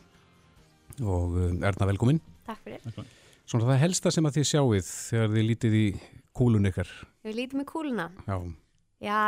og 1.02 1.36
Erna 1.64 1.88
velkomin 1.90 2.20
Takk 2.46 2.60
fyrir 2.64 3.04
Svona 3.44 3.68
það 3.68 3.82
helsta 3.82 4.10
sem 4.14 4.24
að 4.24 4.38
þið 4.38 4.46
sjáuð 4.48 4.86
þegar 4.88 5.32
þið 5.34 5.46
lítið 5.50 5.74
í 5.76 5.86
kúlun 6.34 6.68
ykkar. 6.70 6.90
Við 7.26 7.36
lítið 7.38 7.60
með 7.60 7.66
kúluna? 7.68 8.06
Já. 8.24 8.36
Já, 9.04 9.18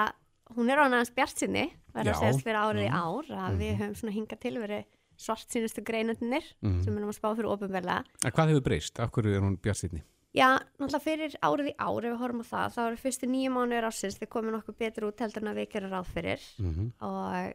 hún 0.56 0.72
er 0.72 0.80
á 0.80 0.84
næðans 0.88 1.12
bjart 1.16 1.42
sinni, 1.42 1.66
verður 1.92 2.14
að 2.14 2.22
segja 2.22 2.44
fyrir 2.46 2.60
árið 2.62 2.86
í 2.86 2.90
ár, 2.90 3.28
að 3.28 3.50
mm. 3.50 3.58
við 3.60 3.70
mhm. 3.74 3.80
höfum 3.82 3.98
svona 4.00 4.14
hingað 4.16 4.42
til 4.46 4.54
verið 4.62 4.86
svart 5.20 5.52
sínustu 5.52 5.84
greinundinir 5.84 6.48
mm. 6.64 6.80
sem 6.84 6.92
við 6.92 7.00
erum 7.00 7.12
að 7.12 7.18
spá 7.18 7.28
fyrir 7.30 7.50
ofinverlega. 7.52 8.16
Hvað 8.24 8.52
hefur 8.52 8.64
breyst? 8.70 9.00
Af 9.00 9.12
hverju 9.12 9.36
er 9.36 9.44
hún 9.44 9.58
bjart 9.60 9.80
sinni? 9.82 10.02
Já, 10.36 10.48
náttúrulega 10.76 11.04
fyrir 11.04 11.36
árið 11.44 11.70
í 11.70 11.76
ár, 11.76 12.00
ef 12.00 12.10
við 12.10 12.18
horfum 12.20 12.42
á 12.44 12.46
það, 12.48 12.74
þá 12.74 12.80
eru 12.86 12.98
fyrstu 13.00 13.28
nýju 13.32 13.52
mánuður 13.52 13.88
ásins, 13.88 14.18
þið 14.20 14.32
komið 14.32 14.56
nokkuð 14.56 14.76
betur 14.82 15.06
út 15.08 15.22
heldur 15.24 15.44
en 15.44 15.52
að 15.52 15.60
við 15.62 15.70
gerum 15.72 15.94
ráð 15.94 16.10
fyrir 16.12 16.42
mm 16.60 16.72
-hmm. 16.74 16.90
og 17.08 17.54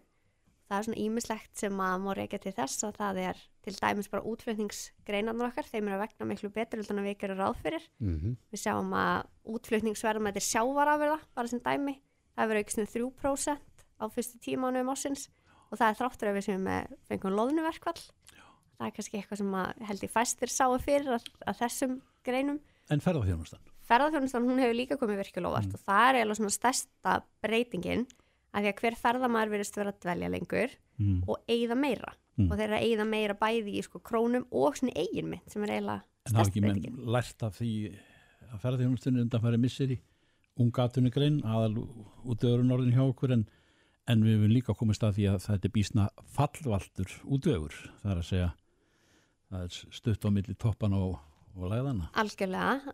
það 0.71 0.77
er 0.77 0.85
svona 0.87 1.01
ímislegt 1.03 1.59
sem 1.59 1.81
að 1.83 1.95
má 2.05 2.11
reykja 2.15 2.39
til 2.45 2.53
þess 2.55 2.85
að 2.87 2.99
það 3.01 3.17
er 3.25 3.41
til 3.65 3.73
dæmis 3.75 4.07
bara 4.11 4.23
útflutningsgreinarnar 4.31 5.51
okkar 5.51 5.67
þeim 5.67 5.89
eru 5.89 5.97
að 5.97 6.03
vegna 6.05 6.27
miklu 6.29 6.51
betur 6.55 6.81
en 6.81 7.03
við 7.03 7.17
gerum 7.19 7.41
ráð 7.41 7.59
fyrir 7.65 7.83
mm 7.99 8.15
-hmm. 8.15 8.37
við 8.53 8.61
sjáum 8.63 8.93
að 8.95 9.27
útflutningsverðum 9.43 10.29
þetta 10.29 10.41
er 10.41 10.47
sjávarafurða, 10.47 11.19
bara 11.35 11.47
sem 11.47 11.59
dæmi 11.59 11.95
það 12.35 12.47
verður 12.47 12.61
aukst 12.63 12.79
með 12.79 12.89
3% 12.95 13.59
á 13.99 14.05
fyrstu 14.07 14.39
tímánu 14.39 14.81
um 14.81 14.93
ásins 14.93 15.27
og 15.69 15.77
það 15.77 15.89
er 15.89 15.99
þráttur 15.99 16.29
að 16.29 16.35
við 16.35 16.45
sem 16.47 16.67
fengum 17.07 17.35
loðnuverkvall 17.35 18.01
það 18.77 18.87
er 18.87 18.95
kannski 18.95 19.17
eitthvað 19.17 19.37
sem 19.37 19.53
held 19.87 20.03
í 20.03 20.07
fæstir 20.07 20.49
sáu 20.49 20.79
fyrir 20.79 21.11
að, 21.11 21.27
að 21.45 21.59
þessum 21.59 22.01
greinum 22.23 22.59
En 22.91 22.99
ferðarþjónustan? 22.99 23.59
Ferðarþjónustan, 23.87 24.47
hún 24.47 24.59
hefur 24.59 24.75
líka 24.75 24.97
komið 24.99 25.21
virkulóvart 25.25 25.67
mm. 25.67 25.75
og 25.75 25.83
það 25.85 26.07
er 26.07 26.17
eiginlega 26.17 26.39
svona 26.39 26.55
stærsta 26.55 27.13
breytingin 27.43 28.07
að 28.51 28.65
því 28.65 28.71
að 28.71 28.81
hver 28.83 28.97
ferðamæður 28.99 29.53
verðist 29.55 29.79
vera 29.79 29.93
að 29.93 29.99
dvelja 30.05 30.31
lengur 30.31 30.75
mm. 30.99 31.17
og 31.27 31.51
eigða 31.51 31.77
meira 31.79 32.13
mm. 32.13 32.47
og 32.47 32.55
þeir 32.55 32.65
eru 32.67 32.77
að 32.77 32.85
eigða 32.87 33.07
meira 33.11 33.37
bæði 33.39 33.75
í 33.79 33.83
sko 33.85 34.01
krónum 34.03 34.47
og 34.51 34.77
svona 34.77 34.95
eigin 34.99 35.31
mynd 35.31 35.51
sem 35.51 35.65
er 35.67 35.75
eiginlega 35.77 36.07
En 36.21 36.35
það 36.35 36.41
er 36.43 36.51
ekki 36.51 36.61
með 36.61 37.13
lært 37.15 37.43
af 37.47 37.55
því 37.57 37.71
að 38.51 38.59
ferðarþjónustunni 38.61 39.23
undan 39.23 39.41
farið 39.41 39.63
missir 39.63 39.95
í 39.95 39.97
ungatunugrein 40.61 41.39
aðal 41.47 41.87
út 42.29 42.45
öðrun 42.45 42.75
orðin 42.75 42.93
hjá 42.93 43.03
okkur 43.07 43.33
en, 43.37 43.45
en 44.11 44.25
við 44.25 44.35
hefum 44.35 44.53
líka 44.53 44.75
komist 44.77 45.05
að 45.07 45.17
því 45.17 45.27
að 45.31 45.45
þetta 45.47 45.69
er 45.69 45.75
bísna 45.77 46.07
fallvaldur 46.35 47.15
út 47.23 47.47
öður 47.49 47.77
það 48.03 48.11
er 48.13 48.21
að 48.21 48.27
segja 48.27 48.49
það 49.51 49.65
er 49.65 49.97
stutt 49.97 50.27
á 50.27 50.29
milli 50.35 50.57
toppan 50.59 50.97
og 50.99 51.17
og 51.57 51.71
lagðana. 51.71 52.09
Algjörlega, 52.21 52.93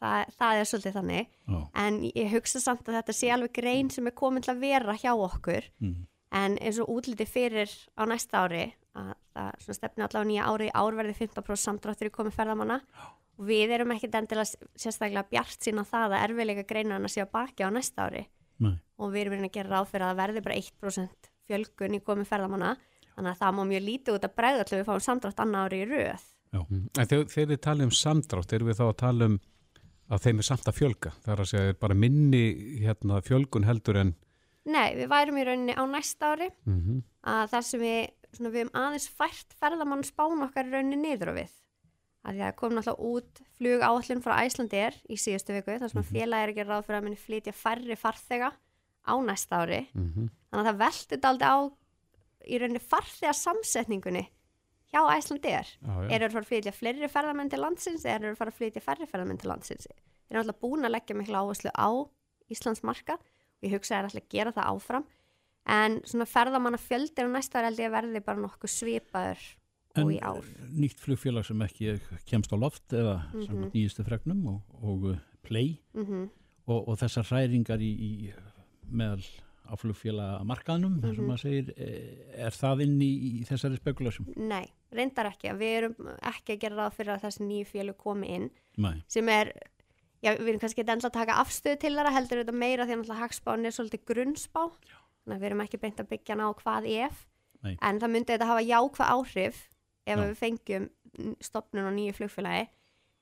það, 0.00 0.34
það 0.38 0.60
er 0.60 0.68
svolítið 0.70 0.96
þannig 0.96 1.30
Já. 1.30 1.58
en 1.82 2.00
ég 2.08 2.34
hugsa 2.34 2.62
samt 2.62 2.88
að 2.88 2.98
þetta 3.00 3.16
sé 3.16 3.32
alveg 3.34 3.54
grein 3.60 3.90
sem 3.92 4.08
er 4.08 4.16
komin 4.16 4.44
til 4.44 4.54
að 4.54 4.62
vera 4.64 4.96
hjá 4.98 5.12
okkur 5.12 5.68
mm. 5.82 5.96
en 6.40 6.58
eins 6.60 6.80
og 6.82 6.92
útliti 6.96 7.26
fyrir 7.28 7.72
á 7.98 8.02
næsta 8.08 8.44
ári 8.44 8.66
að 8.96 9.14
það 9.36 9.78
stefni 9.78 10.04
allavega 10.04 10.28
nýja 10.30 10.50
ári 10.50 10.68
árverði 10.74 11.16
15% 11.20 11.64
samdráttur 11.64 12.10
í 12.10 12.14
komið 12.14 12.36
ferðamanna 12.36 12.80
og 13.40 13.46
við 13.48 13.74
erum 13.76 13.94
ekkit 13.94 14.16
endilega 14.18 14.48
sérstaklega 14.78 15.28
bjart 15.30 15.62
sína 15.62 15.84
það 15.88 16.16
að 16.16 16.24
erfiðleika 16.26 16.66
greinan 16.68 17.06
að 17.06 17.14
sé 17.14 17.24
á 17.24 17.28
baki 17.30 17.64
á 17.64 17.70
næsta 17.72 18.08
ári 18.08 18.24
Nei. 18.60 18.74
og 19.00 19.14
við 19.14 19.28
erum 19.28 19.46
að 19.46 19.54
gera 19.54 19.76
ráð 19.76 19.92
fyrir 19.92 20.06
að 20.06 20.10
það 20.10 20.22
verði 20.24 20.44
bara 20.46 20.58
1% 20.60 21.30
fjölgun 21.48 21.96
í 21.96 22.02
komið 22.04 22.28
ferðamanna 22.32 22.74
þannig 23.14 23.30
að 23.32 23.40
það 23.40 23.56
má 23.56 23.62
mjög 23.70 23.86
lítið 23.86 24.18
út 24.18 24.26
að 24.26 24.36
bregða 24.40 24.66
til 24.66 24.78
við 24.80 24.86
fáum 24.90 25.06
samdrátt 25.06 25.42
annar 25.44 25.70
ári 25.70 25.80
í 25.84 25.88
röð 25.88 26.26
Mm. 26.52 26.88
En 26.98 27.06
þegar, 27.06 27.26
þið 27.30 27.60
talum 27.62 27.84
um 27.90 27.90
samdrátt, 27.94 28.52
erum 28.52 28.68
við 28.68 28.80
þá 28.80 28.86
að 28.88 28.96
tala 28.96 29.24
um 29.30 29.36
að 30.10 30.22
þeim 30.24 30.38
er 30.42 30.46
samt 30.48 30.66
að 30.68 30.78
fjölga? 30.80 31.12
Það 31.22 31.32
er 31.32 31.40
að 31.44 31.50
segja 31.52 31.74
bara 31.80 31.94
minni 31.94 32.44
hérna, 32.82 33.20
fjölgun 33.22 33.64
heldur 33.68 33.96
en... 34.00 34.14
Nei, 34.66 34.94
við 34.98 35.08
værum 35.08 35.38
í 35.38 35.44
rauninni 35.46 35.74
á 35.78 35.84
næsta 35.86 36.32
ári 36.34 36.50
Mm 36.66 36.80
-hmm. 36.80 37.02
að 37.22 37.48
þar 37.50 37.62
sem 37.62 37.80
við, 37.80 38.10
svona, 38.34 38.50
við 38.50 38.60
hefum 38.64 38.80
aðeins 38.82 39.08
fært 39.08 39.54
ferðamann 39.60 40.02
spán 40.04 40.42
okkar 40.42 40.66
í 40.66 40.70
rauninni 40.74 40.96
niður 41.00 41.32
á 41.32 41.34
við 41.38 41.52
að 42.20 42.34
því 42.34 42.42
að 42.44 42.56
kom 42.56 42.74
náttúrulega 42.74 43.06
út 43.10 43.40
flug 43.56 43.80
áallin 43.80 44.20
frá 44.22 44.34
Æslandir 44.44 44.94
í 45.08 45.16
síðustu 45.16 45.54
viku 45.56 45.78
þar 45.78 45.88
sem 45.88 46.00
mm 46.00 46.04
-hmm. 46.04 46.12
félagi 46.12 46.42
er 46.42 46.48
ekki 46.52 46.64
ráð 46.68 46.84
fyrir 46.84 46.98
að 46.98 47.04
minni 47.04 47.16
flytja 47.16 47.52
færri 47.52 47.96
farþega 47.96 48.50
á 49.08 49.14
næsta 49.24 49.56
ári 49.62 49.86
Mhm. 49.94 50.28
þannig 50.50 50.66
að 50.66 50.68
það 50.68 50.82
velti 50.84 51.16
daldi 51.16 51.44
á 51.48 51.58
í 52.44 52.58
rauninni 52.58 52.80
farþega 52.80 53.32
samsetningunni 53.32 54.28
hjá 54.90 55.00
já. 55.80 56.10
eru 56.10 56.26
að 56.26 56.32
fara 56.32 56.44
að 56.44 56.50
flytja 56.50 56.72
fleiri 56.74 57.08
ferðamenn 57.10 57.50
til 57.50 57.60
landsins 57.62 58.04
eða 58.04 58.18
eru 58.18 58.32
að 58.34 58.40
fara 58.40 58.54
að 58.54 58.58
flytja 58.58 58.82
færri 58.84 59.06
ferðamenn 59.10 59.40
til 59.40 59.50
landsins 59.52 59.86
erum 60.30 60.42
alltaf 60.42 60.60
búin 60.62 60.86
að 60.86 60.94
leggja 60.96 61.16
miklu 61.18 61.38
áherslu 61.40 61.70
á 61.74 61.90
Íslands 62.50 62.82
marka 62.82 63.16
og 63.20 63.66
ég 63.66 63.74
hugsa 63.76 63.98
að 63.98 64.10
alltaf 64.10 64.22
að 64.24 64.34
gera 64.34 64.52
það 64.56 64.70
áfram 64.74 65.06
en 65.70 66.00
svona 66.08 66.26
ferðamanna 66.26 66.80
fjöldir 66.80 67.28
á 67.28 67.30
næsta 67.30 67.60
ári 67.60 67.70
held 67.70 67.82
ég 67.82 67.90
að 67.90 67.96
verði 67.98 68.22
bara 68.26 68.42
nokkuð 68.42 68.72
svipaður 68.74 69.42
og 70.00 70.12
í 70.14 70.18
ár 70.22 70.46
nýtt 70.70 71.02
flugfélag 71.02 71.46
sem 71.46 71.62
ekki 71.66 71.96
kemst 72.30 72.52
á 72.54 72.56
loft 72.58 72.94
eða 72.94 73.16
mm. 73.34 73.46
-hmm. 73.46 73.70
nýjustu 73.74 74.06
fregnum 74.06 74.46
og, 74.46 74.60
og 74.82 75.04
uh, 75.14 75.18
play 75.42 75.78
Mhm. 75.94 76.30
og, 76.66 76.88
og 76.88 76.98
þessar 76.98 77.26
hræringar 77.26 77.80
í, 77.82 77.90
í 77.90 78.10
meðal 78.90 79.24
á 79.70 79.74
flugfélag 79.78 80.44
markaðnum, 80.44 80.98
mm 80.98 81.12
-hmm. 81.14 81.36
segir 81.38 81.72
eh, 81.76 82.46
er 82.46 82.54
það 82.54 82.82
inn 82.86 83.00
í, 83.02 83.12
í 83.40 83.44
þessari 83.48 83.78
spekulasjum? 83.78 84.32
Nei, 84.36 84.66
reyndar 84.90 85.30
ekki 85.30 85.54
við 85.54 85.76
erum 85.78 85.94
ekki 86.18 86.56
að 86.56 86.62
gera 86.64 86.76
ráð 86.76 86.96
fyrir 86.98 87.14
að 87.14 87.24
þessi 87.26 87.46
nýju 87.46 87.66
fjölu 87.70 87.94
komi 87.94 88.32
inn 88.36 88.50
Nei. 88.76 89.02
sem 89.06 89.28
er 89.28 89.52
já, 90.20 90.34
við 90.36 90.48
erum 90.48 90.60
kannski 90.60 90.82
ekki 90.82 90.92
enda 90.92 91.08
að 91.08 91.18
taka 91.18 91.38
afstöðu 91.42 91.80
til 91.80 91.94
þeirra 91.96 92.14
heldur 92.14 92.42
þetta 92.42 92.56
meira 92.56 92.86
því 92.86 92.98
að 92.98 93.20
hagspán 93.22 93.66
er 93.66 93.76
svolítið 93.76 94.04
grunnspá 94.10 94.62
þannig 94.68 95.36
að 95.36 95.40
við 95.40 95.50
erum 95.50 95.64
ekki 95.64 95.80
beint 95.80 96.00
að 96.00 96.10
byggja 96.10 96.34
hana 96.34 96.50
á 96.50 96.52
hvað 96.60 96.88
ef 96.90 97.24
Nei. 97.60 97.76
en 97.76 98.00
það 98.00 98.12
myndi 98.14 98.32
þetta 98.34 98.50
hafa 98.50 98.66
jákvæð 98.66 99.14
áhrif 99.14 99.56
ef 100.06 100.18
Já. 100.18 100.22
við 100.24 100.36
fengjum 100.40 100.90
stopnun 101.40 101.88
á 101.88 101.92
nýju 101.92 102.16
flugfélagi 102.18 102.68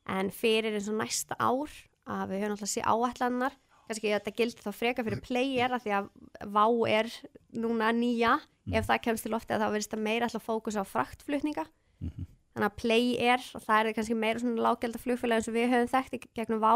en 0.09 0.31
fyrir 0.33 0.77
eins 0.77 0.89
og 0.91 0.99
næsta 1.01 1.37
ár 1.39 1.73
að 2.09 2.31
við 2.33 2.43
höfum 2.43 2.55
alltaf 2.57 2.73
sé 2.73 2.85
áætlanar 2.85 3.57
kannski 3.89 4.13
þetta 4.13 4.35
gildi 4.37 4.65
þá 4.65 4.71
freka 4.77 5.05
fyrir 5.07 5.23
player 5.25 5.75
að 5.75 5.85
því 5.85 5.95
að 5.99 6.09
vá 6.55 6.65
er 6.93 7.11
núna 7.57 7.91
nýja 7.97 8.39
ef 8.69 8.89
það 8.89 9.03
kemst 9.07 9.25
til 9.25 9.33
lofti 9.33 9.55
að 9.57 9.65
þá 9.65 9.69
verðist 9.73 9.95
það 9.95 10.05
meira 10.05 10.29
alltaf 10.29 10.45
fókus 10.45 10.77
á 10.77 10.85
fraktflutninga. 10.85 11.65
Þannig 12.03 12.69
að 12.69 12.79
play 12.81 13.13
er 13.23 13.45
og 13.55 13.65
það 13.65 13.81
er 13.81 13.97
kannski 13.97 14.17
meira 14.19 14.43
svona 14.43 14.65
lággelda 14.67 15.01
flugfélagi 15.03 15.41
eins 15.41 15.51
og 15.51 15.57
við 15.57 15.71
höfum 15.73 15.93
þekkt 15.93 16.17
í 16.17 16.23
gegnum 16.37 16.63
vá 16.63 16.73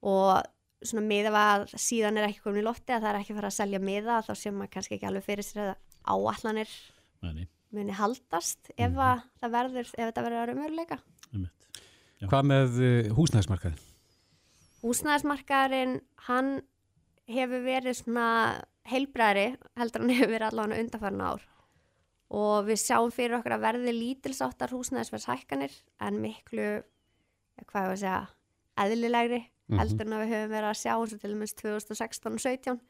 og 0.00 0.30
svona 0.80 1.04
miða 1.04 1.32
að 1.36 1.66
síðan 1.76 2.18
er 2.18 2.28
ekki 2.30 2.42
komin 2.44 2.62
í 2.62 2.66
lofti 2.66 2.94
að 2.94 3.04
það 3.04 3.10
er 3.12 3.20
ekki 3.20 3.36
fara 3.36 3.50
að 3.50 3.58
selja 3.58 3.80
miða 3.84 4.20
þá 4.24 4.32
sem 4.40 4.56
maður 4.56 4.72
kannski 4.76 4.96
ekki 4.96 5.08
alveg 5.10 5.26
fyrir 5.26 5.46
sér 5.46 5.72
að 5.74 5.74
áallanir 6.08 6.72
nei. 7.26 7.44
muni 7.76 7.96
haldast 7.98 8.72
ef 8.76 8.96
að 8.96 9.26
það 9.42 9.54
verður 9.56 9.90
ef 9.90 10.00
þetta 10.00 10.24
verður 10.26 10.40
að 10.40 10.50
raunveruleika. 10.50 11.00
Hvað 12.20 12.48
með 12.48 12.80
uh, 12.80 13.12
húsnæðismarkaðin? 13.16 13.89
Húsnæðismarkaðurinn 14.84 16.00
hann 16.26 16.50
hefur 17.30 17.64
verið 17.64 18.00
svona 18.00 18.26
heilbræðri 18.90 19.46
heldur 19.78 20.04
hann 20.04 20.14
hefur 20.16 20.32
verið 20.34 20.48
allavega 20.48 20.84
undanfærin 20.84 21.24
ár. 21.24 21.46
Og 22.30 22.66
við 22.68 22.78
sjáum 22.84 23.12
fyrir 23.14 23.38
okkur 23.40 23.56
að 23.56 23.64
verði 23.66 23.94
lítilsáttar 23.96 24.74
húsnæðisverðshækkanir 24.74 25.72
en 26.06 26.20
miklu 26.22 26.68
hvað 27.70 27.88
ég 27.88 27.94
að 27.94 28.02
segja 28.04 28.20
eðlilegri 28.80 29.40
Mhm. 29.70 29.78
heldur 29.78 30.06
en 30.06 30.14
að 30.16 30.22
við 30.24 30.32
höfum 30.34 30.50
verið 30.50 30.68
að 30.70 30.78
sjá 30.80 30.92
eins 30.98 31.12
og 31.14 31.20
til 31.20 31.30
dæmis 31.30 31.52
2016 31.54 32.32
og 32.34 32.40
17 32.40 32.80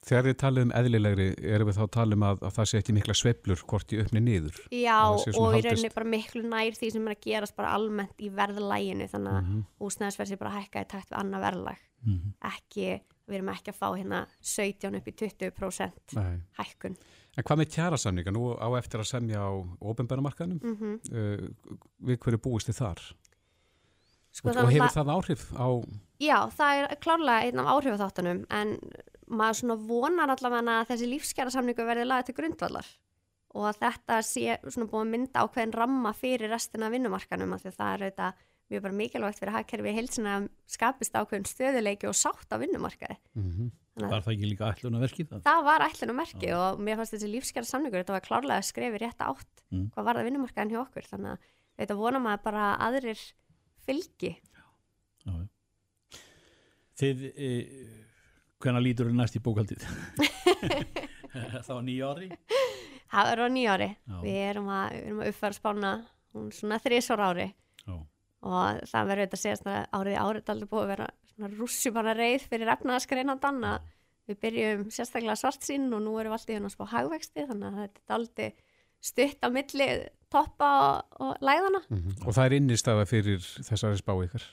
Þegar 0.00 0.24
þið 0.30 0.36
talið 0.40 0.64
um 0.64 0.70
eðlilegri, 0.78 1.24
erum 1.44 1.68
við 1.68 1.76
þá 1.76 1.82
að 1.84 1.90
tala 1.92 2.16
um 2.16 2.22
að, 2.24 2.38
að 2.48 2.54
það 2.56 2.68
sé 2.70 2.78
ekki 2.80 2.94
mikla 2.96 3.14
sveiflur 3.20 3.62
hvort 3.68 3.92
í 3.92 3.98
uppni 4.00 4.22
niður? 4.24 4.60
Já, 4.72 4.96
og 5.12 5.26
í 5.28 5.60
rauninni 5.66 5.90
bara 5.92 6.08
miklu 6.08 6.42
nær 6.48 6.72
því 6.78 6.88
sem 6.94 7.06
er 7.10 7.14
að 7.16 7.20
gerast 7.26 7.56
bara 7.58 7.74
almennt 7.76 8.16
í 8.24 8.30
verðlæginu 8.32 9.08
þannig 9.12 9.34
að 9.36 9.42
Mhm. 9.50 9.60
húsnæðisverð 9.84 10.30
sé 10.32 10.38
bara 10.40 10.54
hækka 10.56 10.80
í 10.86 10.88
takt 10.88 11.10
við 11.12 11.18
annað 11.20 11.44
verðlag 11.44 11.78
Mhm. 12.06 12.32
ekki, 12.48 12.86
við 13.28 13.34
erum 13.36 13.52
ekki 13.52 13.70
að 13.74 13.78
fá 13.82 13.88
hérna 13.92 14.26
17 14.40 14.94
upp 14.96 15.06
í 15.06 15.12
20% 15.12 16.16
Nei. 16.16 16.40
hækkun 16.58 16.96
En 17.36 17.44
hvað 17.44 17.58
með 17.60 17.70
kjærasamninga? 17.76 18.32
Nú 18.34 18.56
á 18.58 18.68
eftir 18.80 18.98
að 19.00 19.06
semja 19.06 19.38
á 19.38 19.50
ofinbæramarkaðinum. 19.80 20.60
Mhm. 20.64 20.94
uh, 21.12 21.76
við 22.02 22.18
hverju 22.18 22.40
búist 22.42 22.66
þið 22.66 22.80
þar? 22.80 23.00
Sko, 24.32 24.48
og, 24.50 24.70
hefur 24.70 24.92
það 24.94 25.12
áhrif 25.14 25.44
á... 25.54 25.66
Já, 26.20 26.48
það 26.50 26.80
er 26.90 26.96
klárlega 27.02 27.46
einn 27.46 27.58
af 27.62 27.70
áhrifaþáttunum 27.76 28.44
en 28.50 28.78
maður 29.30 29.58
svona 29.60 29.76
vonar 29.88 30.32
allavega 30.34 30.76
að 30.80 30.88
þessi 30.92 31.08
lífskjara 31.14 31.52
samningu 31.54 31.86
verði 31.86 32.06
lagið 32.10 32.28
til 32.30 32.36
grundvallar 32.40 32.88
og 33.54 33.64
að 33.70 33.80
þetta 33.82 34.20
sé 34.26 34.58
svona 34.66 34.86
búið 34.90 35.02
að 35.04 35.10
mynda 35.14 35.42
ákveðin 35.44 35.74
ramma 35.74 36.12
fyrir 36.14 36.50
restina 36.52 36.86
af 36.86 36.92
vinnumarkanum 36.94 37.54
af 37.56 37.62
því 37.64 37.70
að 37.72 37.78
það 37.80 37.92
er 37.96 38.04
auðvitað 38.06 38.46
mjög 38.70 38.82
bara 38.84 38.98
mikilvægt 39.00 39.40
fyrir 39.42 39.54
hagkerfi 39.56 39.94
heilsina 39.96 40.34
að 40.38 40.44
skapist 40.70 41.16
ákveðin 41.18 41.48
stöðuleiki 41.50 42.06
og 42.06 42.14
sátt 42.14 42.52
á 42.54 42.56
vinnumarkaði. 42.62 43.16
Þannig 43.34 43.72
að- 44.06 44.10
Var 44.14 44.22
það 44.22 44.34
ekki 44.36 44.50
líka 44.52 44.68
ætlunarverkið? 44.70 45.26
Það? 45.32 45.42
Það 45.48 45.64
var 45.66 45.80
ætlun 45.88 46.12
og 46.12 46.16
merki 46.20 46.52
og 46.54 46.78
mér 46.86 46.96
fannst 47.00 47.14
þessi 47.16 47.30
lífskjara 47.34 47.66
samningur 47.66 47.98
þetta 48.04 48.14
var 48.14 48.26
klárlega 48.28 48.60
að 48.62 48.68
skrefi 48.70 49.00
rétt 49.02 49.18
átt 49.26 49.64
Mm. 49.70 49.90
hvað 49.90 50.04
var 50.06 50.14
það 50.20 50.24
vinnumarkaðin 50.30 50.70
hjá 50.70 50.80
okkur 50.86 51.08
þannig 51.10 51.30
að 51.34 51.38
þetta 51.78 51.96
vonar 51.98 52.20
maður 52.22 52.42
bara 52.44 52.62
að 52.76 52.80
aðrir 52.86 53.20
fylgi. 53.86 54.32
Já, 55.26 55.32
já. 55.34 55.46
Þið, 57.00 57.20
e, 57.34 57.50
hvenær 58.60 58.84
lítur 58.84 59.10
þið 59.10 59.18
næst 59.18 59.38
í 59.38 59.42
bókaldið? 59.44 59.86
það 61.66 61.72
var 61.74 61.84
nýja 61.86 62.10
ári? 62.12 62.30
Það 63.10 63.32
er 63.32 63.42
á 63.42 63.46
nýjári. 63.50 63.90
Já. 64.06 64.16
Við 64.22 64.40
erum 64.46 64.68
að, 64.70 64.92
við 64.94 65.06
erum 65.08 65.22
að 65.22 65.30
uppfæra 65.32 65.56
spána 65.56 65.92
hún 66.36 66.50
svona 66.54 66.78
þrísvar 66.82 67.22
ári 67.26 67.46
Já. 67.50 67.94
og 68.46 68.82
það 68.90 69.08
verður 69.10 69.24
þetta 69.24 69.38
að 69.38 69.42
segja 69.44 69.60
svona 69.60 69.80
árið 69.98 70.14
í 70.14 70.20
árið 70.20 70.52
aldrei 70.54 70.70
búið 70.70 70.84
að 70.84 70.92
vera 70.92 71.08
svona 71.32 71.50
rússjumanna 71.56 72.14
reið 72.18 72.46
fyrir 72.52 72.72
efnaðaskreinandan 72.76 73.66
að 73.66 73.88
við 74.30 74.40
byrjum 74.44 74.84
sérstaklega 74.94 75.38
svart 75.40 75.66
sín 75.66 75.88
og 75.90 76.04
nú 76.04 76.14
erum 76.20 76.30
við 76.30 76.38
alltaf 76.38 76.54
hérna 76.54 76.70
að 76.70 76.76
spá 76.76 76.84
hagvexti 76.92 77.46
þannig 77.48 77.70
að 77.70 77.80
þetta 77.80 78.04
er 78.04 78.16
aldrei 78.18 78.48
stutt 79.10 79.42
á 79.42 79.48
milli 79.50 79.88
toppa 80.30 80.70
og, 80.78 81.14
og 81.24 81.42
læðana. 81.42 81.82
Mhm. 81.88 82.18
Og 82.22 82.36
það 82.36 82.44
er 82.44 82.56
innistafa 82.60 83.06
fyrir 83.10 83.42
þessari 83.42 83.98
spá 83.98 84.14
ykkar? 84.20 84.44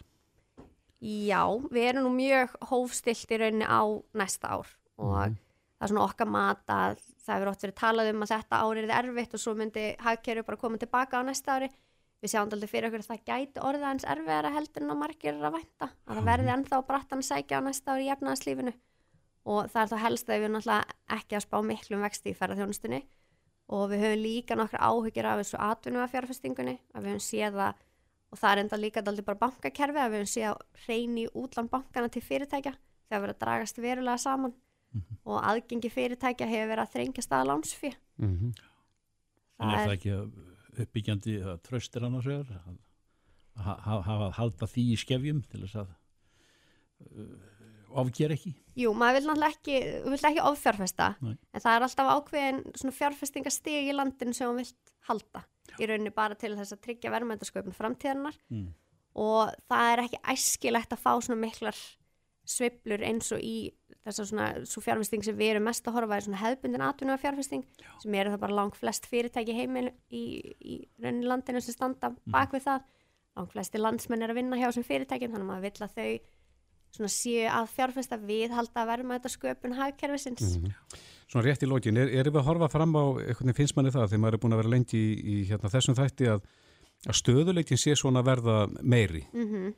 Já, 1.03 1.43
við 1.69 1.83
erum 1.91 2.07
nú 2.07 2.13
mjög 2.17 2.55
hófstilt 2.71 3.33
í 3.33 3.37
rauninni 3.37 3.67
á 3.69 3.85
næsta 4.17 4.55
ár 4.57 4.71
og 4.97 5.11
það 5.13 5.83
er 5.85 5.91
svona 5.91 6.05
okkar 6.07 6.29
mat 6.33 6.63
að 6.73 7.03
það 7.21 7.35
hefur 7.35 7.51
ótt 7.51 7.65
verið 7.65 7.77
talað 7.77 8.09
um 8.13 8.23
að 8.25 8.31
þetta 8.33 8.61
árið 8.65 8.87
er 8.87 8.93
erfitt 8.97 9.35
og 9.37 9.43
svo 9.43 9.53
myndi 9.59 9.83
hagkerfi 10.01 10.45
bara 10.47 10.59
koma 10.63 10.81
tilbaka 10.81 11.21
á 11.21 11.27
næsta 11.27 11.57
ári. 11.59 11.69
Við 12.17 12.31
sjáum 12.33 12.49
aldrei 12.49 12.71
fyrir 12.71 12.89
okkur 12.89 13.03
að 13.03 13.11
það 13.11 13.27
gæti 13.29 13.61
orðið 13.61 13.85
hans 13.85 14.07
erfiðara 14.09 14.53
heldur 14.55 14.83
en 14.83 14.93
að 14.95 15.01
margir 15.03 15.35
er 15.35 15.43
að 15.45 15.57
vænta. 15.59 15.89
Að 16.07 16.17
það 16.17 16.29
verði 16.31 16.53
ennþá 16.55 16.79
brattan 16.87 17.21
sækja 17.27 17.59
á 17.61 17.65
næsta 17.67 17.93
ári 17.93 18.07
í 18.07 18.13
efnaðarslífinu 18.15 18.73
og 19.47 19.69
það 19.69 19.83
er 19.83 19.91
þá 19.91 19.97
helst 20.01 20.31
að 20.31 20.33
við 20.33 20.47
erum 20.47 20.57
náttúrulega 20.57 20.97
ekki 21.17 21.37
að 21.37 21.45
spá 21.45 21.57
miklum 21.63 22.05
vexti 22.07 22.33
í 22.33 22.37
ferðarþjónustunni 22.39 23.03
og 23.77 23.83
við 23.91 24.03
höfum 24.03 24.23
líka 24.23 24.57
nokkra 24.57 24.89
áhyggjur 24.89 25.29
af 25.29 25.43
þessu 25.43 25.59
atvinnum 25.61 26.03
af 26.03 26.11
fjárfestingunni 26.15 26.75
að 26.95 27.05
við 27.05 27.13
höfum 27.13 27.23
séð 27.27 27.61
að 27.67 27.85
og 28.31 28.37
það 28.41 28.51
er 28.51 28.61
enda 28.63 28.77
líka 28.81 29.01
aldrei 29.03 29.25
bara 29.25 29.39
bankakerfi 29.45 29.99
að 30.03 30.11
við 30.11 30.19
höfum 30.23 30.31
séð 30.33 30.47
að 30.51 30.87
reyni 30.87 31.27
útland 31.33 31.69
bankana 31.71 32.09
til 32.11 32.21
fyrirtækja. 32.21 32.73
Þegar 33.07 33.21
verið 33.23 33.35
að 33.37 33.43
dragast 33.45 33.77
verulega 33.79 34.17
saman. 34.19 34.53
Og 35.27 35.37
aðgengi 35.43 35.89
fyrirtækja 35.93 36.47
hefur 36.47 36.71
verið 36.73 36.83
að 36.85 36.93
þrengja 36.95 37.23
staða 37.23 37.47
lánsfí 37.51 37.93
Mhm. 38.17 38.53
En 39.59 39.69
er 39.69 39.87
Það 39.87 39.93
ekki 39.93 40.11
uppbyggjandi 40.83 41.33
að 41.43 41.61
tröstir 41.65 42.01
hann 42.01 42.15
á 42.17 42.21
sig 42.21 42.33
að 42.37 42.49
ha- 43.57 43.79
ha- 43.81 44.01
hafa 44.01 44.25
að 44.29 44.33
halda 44.37 44.65
því 44.69 44.83
í 44.93 44.97
skefjum 44.97 45.41
til 45.49 45.61
þess 45.61 45.75
að 45.81 45.87
uh, 47.17 48.01
ofgera 48.03 48.35
ekki? 48.37 48.53
Jú, 48.77 48.91
maður 48.93 49.17
vil 49.19 49.29
náttúrulega 49.29 49.55
ekki, 49.55 49.77
vil 50.05 50.19
ekki 50.29 50.43
ofjárfesta. 50.45 51.07
Nei. 51.21 51.37
en 51.53 51.61
það 51.63 51.75
er 51.75 51.85
alltaf 51.87 52.11
ákveðin 52.17 52.59
svona 52.77 52.97
fjárfestingastig 52.99 53.89
í 53.89 53.95
landinu 53.95 54.33
sem 54.37 54.49
hún 54.49 54.61
vilt 54.61 54.93
halda 55.09 55.43
í 55.81 55.89
rauninni 55.89 56.13
bara 56.15 56.37
til 56.39 56.53
þess 56.57 56.75
að 56.75 56.83
tryggja 56.87 57.13
verðmændasköpun 57.13 57.77
framtíðarinnar. 57.77 58.37
Mm. 58.53 58.67
og 59.17 59.53
það 59.69 59.91
er 59.91 60.03
ekki 60.03 60.19
æskilegt 60.33 60.91
að 60.93 61.01
fá 61.01 61.11
svona 61.17 61.41
miklar 61.41 61.77
sveiflur 62.47 63.03
eins 63.03 63.31
og 63.35 63.41
í 63.43 63.73
þess 64.07 64.21
að 64.21 64.29
svona 64.29 64.47
svo 64.69 64.83
fjárfesting 64.85 65.25
sem 65.25 65.35
við 65.35 65.55
erum 65.55 65.65
mest 65.67 65.87
að 65.87 65.97
horfa 65.97 66.17
er 66.17 66.25
svona 66.27 66.39
hefðbundin 66.39 66.85
atvinnuða 66.85 67.21
fjárfesting 67.23 67.65
sem 68.03 68.15
eru 68.15 68.31
það 68.33 68.43
bara 68.45 68.57
lang 68.61 68.77
flest 68.77 69.07
fyrirtæki 69.09 69.55
heimil 69.57 69.89
í, 70.13 70.23
í 70.61 70.75
rauninni 71.01 71.27
landinu 71.27 71.63
sem 71.63 71.75
standa 71.75 72.13
bak 72.31 72.55
við 72.55 72.67
það. 72.69 72.85
Lang 73.37 73.51
flesti 73.51 73.81
landsmenn 73.81 74.23
er 74.25 74.33
að 74.33 74.39
vinna 74.39 74.57
hjá 74.57 74.69
þessum 74.69 74.87
fyrirtækjum 74.87 75.33
þannig 75.33 75.45
að 75.45 75.51
maður 75.51 75.65
vill 75.67 75.87
að 75.87 75.97
þau 75.97 76.36
svona 76.95 77.11
séu 77.11 77.45
að 77.51 77.69
fjárfesta 77.75 78.19
við 78.21 78.55
halda 78.55 78.83
að 78.83 78.89
verma 78.91 79.17
þetta 79.17 79.33
sköpun 79.33 79.77
hagkerfisins. 79.77 80.57
Mhm. 80.57 80.73
Svona 81.27 81.43
rétt 81.43 81.63
í 81.63 81.67
lókin, 81.67 81.97
er, 81.99 82.07
erum 82.21 82.37
við 82.37 82.39
að 82.39 82.47
horfa 82.47 82.69
fram 82.71 82.95
á, 82.95 83.03
veginn 83.19 83.57
finnst 83.57 83.75
manni 83.75 83.91
það, 83.91 84.07
þegar 84.13 84.21
maður 84.23 84.37
er 84.37 84.43
búin 84.43 84.55
að 84.55 84.61
vera 84.61 84.71
lengi 84.71 85.01
í, 85.01 85.09
í 85.19 85.35
hérna, 85.49 85.71
þessum 85.73 85.97
þætti 85.97 86.29
að, 86.31 86.45
að 87.03 87.17
stöðuleikin 87.19 87.81
sé 87.81 87.95
svona 87.99 88.23
verða 88.23 88.61
meiri. 88.81 89.25
Mhm. 89.33 89.73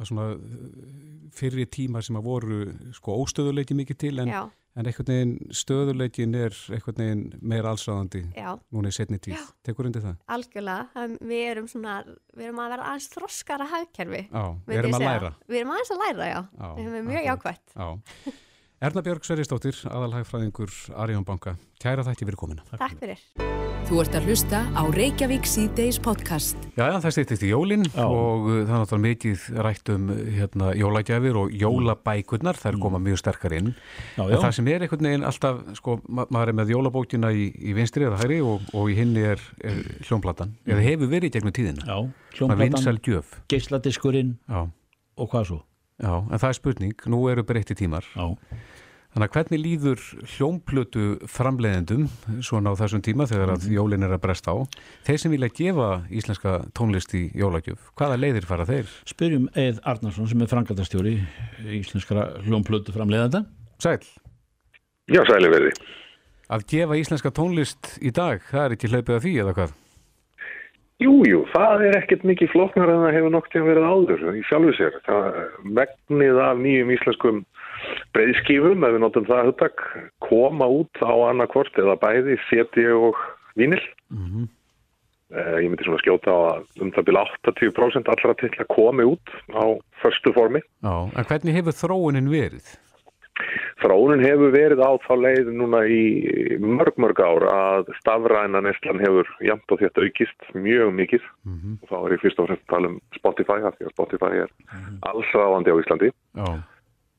Að 0.00 0.06
svona 0.06 0.26
uh, 0.36 1.30
fyrri 1.34 1.64
tíma 1.66 2.02
sem 2.04 2.16
að 2.20 2.28
voru 2.28 2.60
sko 2.94 3.16
óstöðuleiki 3.24 3.74
mikið 3.74 3.98
til 4.04 4.12
en, 4.22 4.28
Já. 4.30 4.42
En 4.78 4.86
einhvern 4.86 5.08
veginn 5.10 5.54
stöðuleikin 5.60 6.36
er 6.38 6.54
einhvern 6.70 7.00
veginn 7.02 7.24
meira 7.42 7.72
allsráðandi 7.74 8.22
núna 8.70 8.92
í 8.92 8.94
setni 8.94 9.18
tíð. 9.22 9.38
Já. 9.38 9.46
Tekur 9.66 9.88
undir 9.90 10.04
það? 10.04 10.20
Algjörlega, 10.36 11.06
við 11.32 11.46
erum 11.48 11.70
svona, 11.70 11.96
við 12.36 12.50
erum 12.50 12.62
að 12.64 12.76
vera 12.76 12.90
aðeins 12.92 13.08
þroskara 13.14 13.70
hagkerfi. 13.72 14.22
Já, 14.30 14.44
við 14.68 14.82
erum 14.82 15.00
að 15.00 15.06
læra. 15.08 15.32
Við 15.50 15.62
erum 15.62 15.74
aðeins 15.74 15.94
að 15.96 16.04
læra, 16.04 16.30
já. 16.30 16.38
Já, 16.60 16.68
Við 16.76 16.86
erum 16.92 17.10
mjög 17.10 17.28
jákvætt. 17.30 17.74
Já. 17.74 17.90
Erna 18.80 19.02
Björg 19.04 19.26
Sverrisdóttir, 19.28 19.76
aðalhagfræðingur 19.92 20.70
Arjón 20.96 21.24
Banka. 21.28 21.52
Kæra 21.82 22.00
þætti 22.00 22.24
fyrir 22.24 22.38
komina. 22.40 22.62
Takk 22.80 22.94
fyrir. 22.96 23.20
Þú 23.90 23.98
ert 24.00 24.16
að 24.16 24.30
hlusta 24.30 24.60
á 24.72 24.82
Reykjavík 24.96 25.44
C-Days 25.44 25.98
podcast. 26.00 26.56
Já, 26.78 26.86
já, 26.88 26.96
það 27.04 27.12
stýttist 27.18 27.44
í 27.44 27.50
jólinn 27.50 27.84
og 28.00 28.48
uh, 28.48 28.54
það 28.54 28.72
er 28.72 28.80
náttúrulega 28.80 29.04
mikið 29.04 29.44
rætt 29.68 29.92
um 29.92 30.08
hérna, 30.38 30.70
jólagjafir 30.80 31.36
og 31.42 31.52
jólabækurnar, 31.60 32.56
þær 32.64 32.80
koma 32.80 33.02
mjög 33.04 33.20
sterkar 33.20 33.58
inn. 33.58 33.70
Já, 34.16 34.24
En 34.24 34.32
já. 34.32 34.40
það 34.46 34.56
sem 34.62 34.72
er 34.72 34.88
einhvern 34.88 35.10
veginn 35.10 35.28
alltaf, 35.28 35.60
sko, 35.76 36.00
ma 36.08 36.24
maður 36.32 36.54
er 36.54 36.60
með 36.64 36.72
jólabókina 36.78 37.36
í, 37.36 37.50
í 37.60 37.76
vinstri 37.76 38.08
eða 38.08 38.24
hæri 38.24 38.40
og, 38.40 38.64
og 38.72 38.88
í 38.88 38.96
hinni 38.96 39.28
er, 39.34 39.44
er 39.60 39.84
hljónplatan, 40.08 40.56
eða 40.64 40.88
hefur 40.88 41.12
verið 41.12 41.28
í 41.28 41.36
gegnum 41.36 41.52
tíðina. 41.60 41.84
Já. 41.84 42.00
Geisladiskurinn 43.52 44.38
Já. 44.48 44.70
og 45.20 45.28
hvað 45.36 45.50
svo? 45.52 45.66
Já, 46.00 46.14
en 46.16 46.38
það 46.40 46.48
er 46.48 46.56
spurning, 46.56 47.08
nú 47.12 47.24
eru 47.28 47.44
breytti 47.46 47.76
tímar. 47.76 48.06
Já. 48.16 48.36
Þannig 49.10 49.26
að 49.26 49.34
hvernig 49.34 49.58
líður 49.58 50.02
hljómplötu 50.36 51.04
framleiðendum 51.26 52.04
svona 52.46 52.70
á 52.70 52.78
þessum 52.78 53.02
tíma 53.02 53.26
þegar 53.26 53.56
að 53.56 53.66
jólin 53.74 54.06
er 54.06 54.14
að 54.14 54.22
bresta 54.22 54.54
á? 54.54 54.62
Þeir 55.08 55.18
sem 55.18 55.34
vilja 55.34 55.48
gefa 55.50 55.88
íslenska 56.14 56.52
tónlist 56.78 57.16
í 57.18 57.24
jólagjöf, 57.34 57.90
hvaða 57.98 58.20
leiðir 58.22 58.46
fara 58.46 58.68
þeir? 58.68 58.92
Spyrjum 59.10 59.48
Eð 59.58 59.82
Arnarsson 59.82 60.30
sem 60.30 60.46
er 60.46 60.52
frangatastjóri 60.52 61.16
íslenskara 61.80 62.28
hljómplötu 62.46 62.94
framleiðanda. 62.94 63.42
Sæl. 63.82 63.98
Já, 65.10 65.24
sæli 65.26 65.50
verði. 65.50 65.74
Að 66.50 66.68
gefa 66.70 67.02
íslenska 67.02 67.34
tónlist 67.34 67.96
í 67.98 68.14
dag, 68.14 68.46
það 68.46 68.68
er 68.68 68.78
ekki 68.78 68.94
hlaupið 68.94 69.16
að 69.16 69.24
því 69.26 69.34
eða 69.42 69.56
hvað? 69.58 69.74
Jú, 71.00 71.14
jú, 71.24 71.40
það 71.54 71.84
er 71.88 71.98
ekkert 72.02 72.26
mikið 72.28 72.52
flóknar 72.52 72.92
en 72.92 73.02
það 73.06 73.14
hefur 73.16 73.32
nokt 73.32 73.52
til 73.54 73.62
að 73.62 73.68
verið 73.70 73.88
áður 73.88 74.24
í 74.36 74.44
sjálfu 74.48 74.76
sér. 74.76 74.98
Það 75.06 75.28
megnið 75.80 76.40
af 76.44 76.60
nýjum 76.60 76.94
íslenskum 76.96 77.42
breyðskífum, 78.12 78.84
ef 78.84 78.96
við 78.96 79.04
notum 79.06 79.28
það 79.28 79.48
hugtak, 79.48 79.84
koma 80.28 80.68
út 80.68 81.00
á 81.00 81.14
annarkvort 81.30 81.80
eða 81.80 81.96
bæði 82.02 82.36
seti 82.50 82.84
og 82.92 83.16
vínil. 83.56 83.80
Mm 84.12 84.48
Eh, 85.30 85.62
Ég 85.62 85.70
myndi 85.70 85.86
svona 85.86 86.00
skjóta 86.02 86.32
á 86.34 86.38
að 86.58 86.82
um 86.82 86.88
það 86.90 87.04
byrja 87.06 87.20
80% 87.46 88.08
allra 88.10 88.32
til 88.40 88.48
að 88.50 88.70
komi 88.72 89.04
út 89.06 89.30
á 89.54 89.78
förstu 90.02 90.32
formi. 90.34 90.58
Já, 90.82 90.94
en 91.06 91.28
hvernig 91.28 91.54
hefur 91.54 91.76
þróunin 91.78 92.30
verið? 92.32 92.72
Þróunin 93.80 94.24
hefur 94.24 94.52
verið 94.54 94.82
á 94.84 94.90
þá 95.06 95.12
leið 95.24 95.52
núna 95.56 95.84
í 95.88 96.02
mörg 96.60 96.98
mörg 97.00 97.22
ár 97.24 97.46
að 97.50 97.92
stafræna 98.00 98.60
neslan 98.66 99.00
hefur 99.00 99.30
jæmt 99.44 99.72
og 99.72 99.80
þetta 99.80 100.04
aukist 100.04 100.50
mjög 100.54 100.92
mikið. 100.98 101.30
Og 101.80 101.86
þá 101.92 101.96
er 102.00 102.16
ég 102.16 102.24
fyrst 102.24 102.42
og 102.42 102.50
fremst 102.50 102.66
að 102.66 102.74
tala 102.74 102.92
um 102.92 102.98
Spotify 103.16 103.58
af 103.62 103.78
því 103.78 103.88
að 103.88 103.94
Spotify 103.96 104.44
er 104.44 104.52
allsráðandi 105.12 105.72
á 105.72 105.80
Íslandi. 105.80 106.12
Já. 106.40 106.50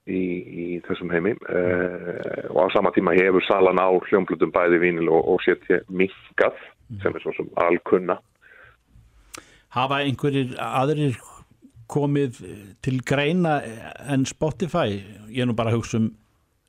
í, 0.10 0.22
í 0.64 0.66
þessum 0.88 1.12
heimi. 1.14 1.34
Eh, 1.50 2.50
og 2.50 2.66
á 2.66 2.74
sama 2.74 2.92
tíma 2.96 3.14
hefur 3.18 3.46
salan 3.46 3.82
á 3.82 3.90
hljómblutum 4.10 4.54
bæði 4.54 4.82
vínil 4.82 5.10
og, 5.12 5.36
og 5.36 5.44
setja 5.46 5.82
minkað 5.90 6.58
sem 7.02 7.16
er 7.16 7.24
svo 7.24 7.34
sem 7.38 7.50
alkunna. 7.62 8.18
Hafa 9.72 10.02
einhverjir 10.04 10.58
aðrir 10.60 11.16
komið 11.92 12.42
til 12.84 12.98
greina 13.08 13.60
en 14.10 14.26
Spotify? 14.30 15.00
Ég 15.32 15.44
er 15.44 15.50
nú 15.50 15.56
bara 15.58 15.74
að 15.74 15.82
hugsa 15.82 16.00
um 16.02 16.10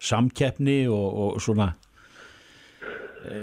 samkeppni 0.03 0.83
og, 0.91 1.19
og 1.25 1.43
svona, 1.43 1.69
e, 3.27 3.37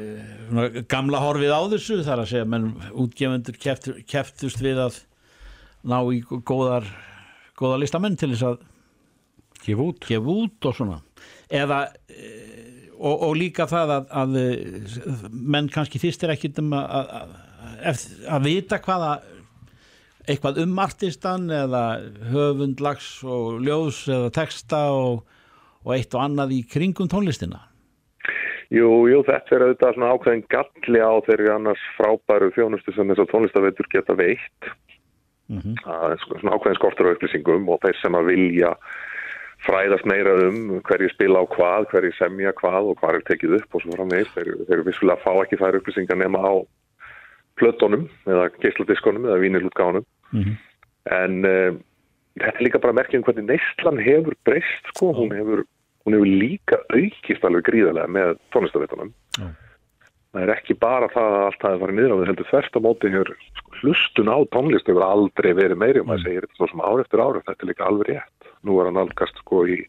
svona 0.49 0.83
gamla 0.91 1.21
horfið 1.23 1.55
á 1.55 1.61
þessu 1.75 2.01
þar 2.07 2.23
að 2.23 2.31
segja 2.33 2.49
menn 2.51 2.71
útgefundur 2.91 3.59
keftur, 3.59 4.01
keftust 4.09 4.59
við 4.63 4.83
að 4.89 4.99
ná 5.87 6.01
í 6.11 6.19
góðar, 6.27 6.87
góða 7.59 7.79
listamenn 7.83 8.19
til 8.19 8.33
þess 8.33 8.49
að 8.49 8.59
gefa 9.63 9.87
út, 9.87 10.03
gefa 10.07 10.35
út 10.43 10.67
og 10.67 10.75
svona 10.75 10.99
eða 11.49 11.85
e, 12.11 12.33
og, 12.99 13.15
og 13.29 13.35
líka 13.39 13.67
það 13.69 13.95
að, 13.95 14.09
að 14.21 14.37
menn 15.31 15.69
kannski 15.71 16.01
þýstir 16.01 16.33
ekkit 16.35 16.59
um 16.63 16.73
að, 16.75 16.89
að, 16.99 17.35
að, 17.91 18.07
að 18.35 18.47
vita 18.49 18.79
hvaða 18.83 19.13
eitthvað 20.29 20.61
um 20.63 20.77
artistan 20.81 21.49
eða 21.53 21.83
höfundlags 22.29 23.09
og 23.25 23.63
ljós 23.65 24.03
eða 24.11 24.29
texta 24.35 24.83
og, 24.93 25.23
og 25.85 25.95
eitt 25.95 26.13
og 26.13 26.23
annað 26.25 26.53
í 26.59 26.61
kringum 26.69 27.09
tónlistina? 27.11 27.65
Jú, 28.69 28.89
jú, 29.09 29.23
þetta 29.25 29.55
er 29.55 29.65
auðvitað 29.65 29.95
svona 29.95 30.11
ákveðin 30.13 30.43
galli 30.53 30.99
á 31.01 31.13
þeirri 31.25 31.49
annars 31.55 31.85
frábæru 31.97 32.51
þjónustu 32.53 32.93
sem 32.93 33.09
þessar 33.09 33.29
tónlistaveitur 33.31 33.89
geta 33.89 34.13
veitt. 34.19 34.69
Það 35.81 36.11
er 36.13 36.25
svona 36.27 36.53
ákveðin 36.53 36.77
skortur 36.77 37.09
á 37.09 37.13
upplýsingum 37.15 37.71
og 37.73 37.79
þeir 37.81 37.97
sem 37.97 38.17
að 38.19 38.29
vilja 38.29 38.75
fræðast 39.65 40.05
meira 40.07 40.35
um 40.45 40.77
hverju 40.85 41.09
spila 41.15 41.41
á 41.41 41.45
hvað, 41.49 41.87
hverju 41.89 42.13
semja 42.19 42.53
hvað 42.61 42.91
og 42.91 43.01
hvað 43.01 43.17
er 43.17 43.25
tekið 43.31 43.55
upp 43.57 43.73
og 43.73 43.83
svo 43.83 43.97
framvegis. 43.97 44.29
Þeir, 44.35 44.51
þeir 44.69 44.85
vissulega 44.85 45.23
fá 45.25 45.31
ekki 45.41 45.59
þær 45.63 45.79
upplýsingar 45.79 46.21
nema 46.21 46.43
á 46.45 46.53
plötunum 47.59 48.05
eða 48.29 48.47
geisladiskonum 48.61 49.25
eða 49.25 49.41
vínilútgáðunum 50.33 50.65
en 51.09 51.37
uh, 51.47 51.77
þetta 52.39 52.57
er 52.57 52.65
líka 52.67 52.81
bara 52.83 52.97
merkjum 52.99 53.23
hvernig 53.25 53.47
neistlan 53.47 54.01
hefur 54.03 54.35
breyst 54.45 54.91
sko, 54.93 55.13
hún 55.17 55.33
hefur, 55.33 55.63
hún 56.05 56.17
hefur 56.17 56.29
líka 56.43 56.81
aukist 56.93 57.47
alveg 57.47 57.65
gríðarlega 57.69 58.11
með 58.13 58.37
tónlistaveitunum 58.53 59.13
það 60.29 60.43
er 60.43 60.51
ekki 60.53 60.75
bara 60.77 61.09
það 61.11 61.35
að 61.35 61.45
allt 61.47 61.65
hafi 61.65 61.81
farið 61.83 61.97
niður 61.97 62.13
á 62.13 62.17
því 62.19 62.29
heldur 62.29 62.49
þvert 62.51 62.77
á 62.77 62.79
móti 62.85 63.11
hefur 63.13 63.31
sko, 63.57 63.71
hlustun 63.81 64.29
á 64.29 64.37
tónlist 64.53 64.89
hefur 64.89 65.05
aldrei 65.05 65.49
verið 65.57 65.81
meiri. 65.81 66.03
Og 66.03 66.09
maður 66.09 66.25
segir 66.27 66.45
þetta 66.45 66.59
svo 66.59 66.69
sem 66.69 66.83
ár 66.85 67.03
eftir 67.03 67.23
ár 67.23 67.39
þetta 67.39 67.55
er 67.57 67.71
líka 67.71 67.87
alveg 67.87 68.11
rétt. 68.11 68.51
Nú 68.67 68.77
er 68.79 68.89
hann 68.89 69.01
algast 69.01 69.41
sko 69.41 69.63
í 69.65 69.79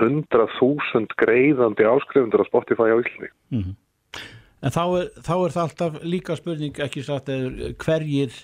100.000 0.00 1.16
greiðandi 1.20 1.88
áskrifundur 1.88 2.44
á 2.44 2.50
Spotify 2.50 2.92
á 2.92 3.00
Íslandi. 3.00 3.32
Mhm. 3.50 3.72
En 4.60 4.74
þá 4.74 4.84
er, 5.00 5.06
þá 5.24 5.34
er 5.40 5.52
það 5.56 5.64
alltaf 5.64 6.02
líka 6.04 6.36
spurning 6.36 6.80
ekki 6.84 7.02
satt 7.02 7.30
eða 7.32 7.72
hverjir 7.80 8.34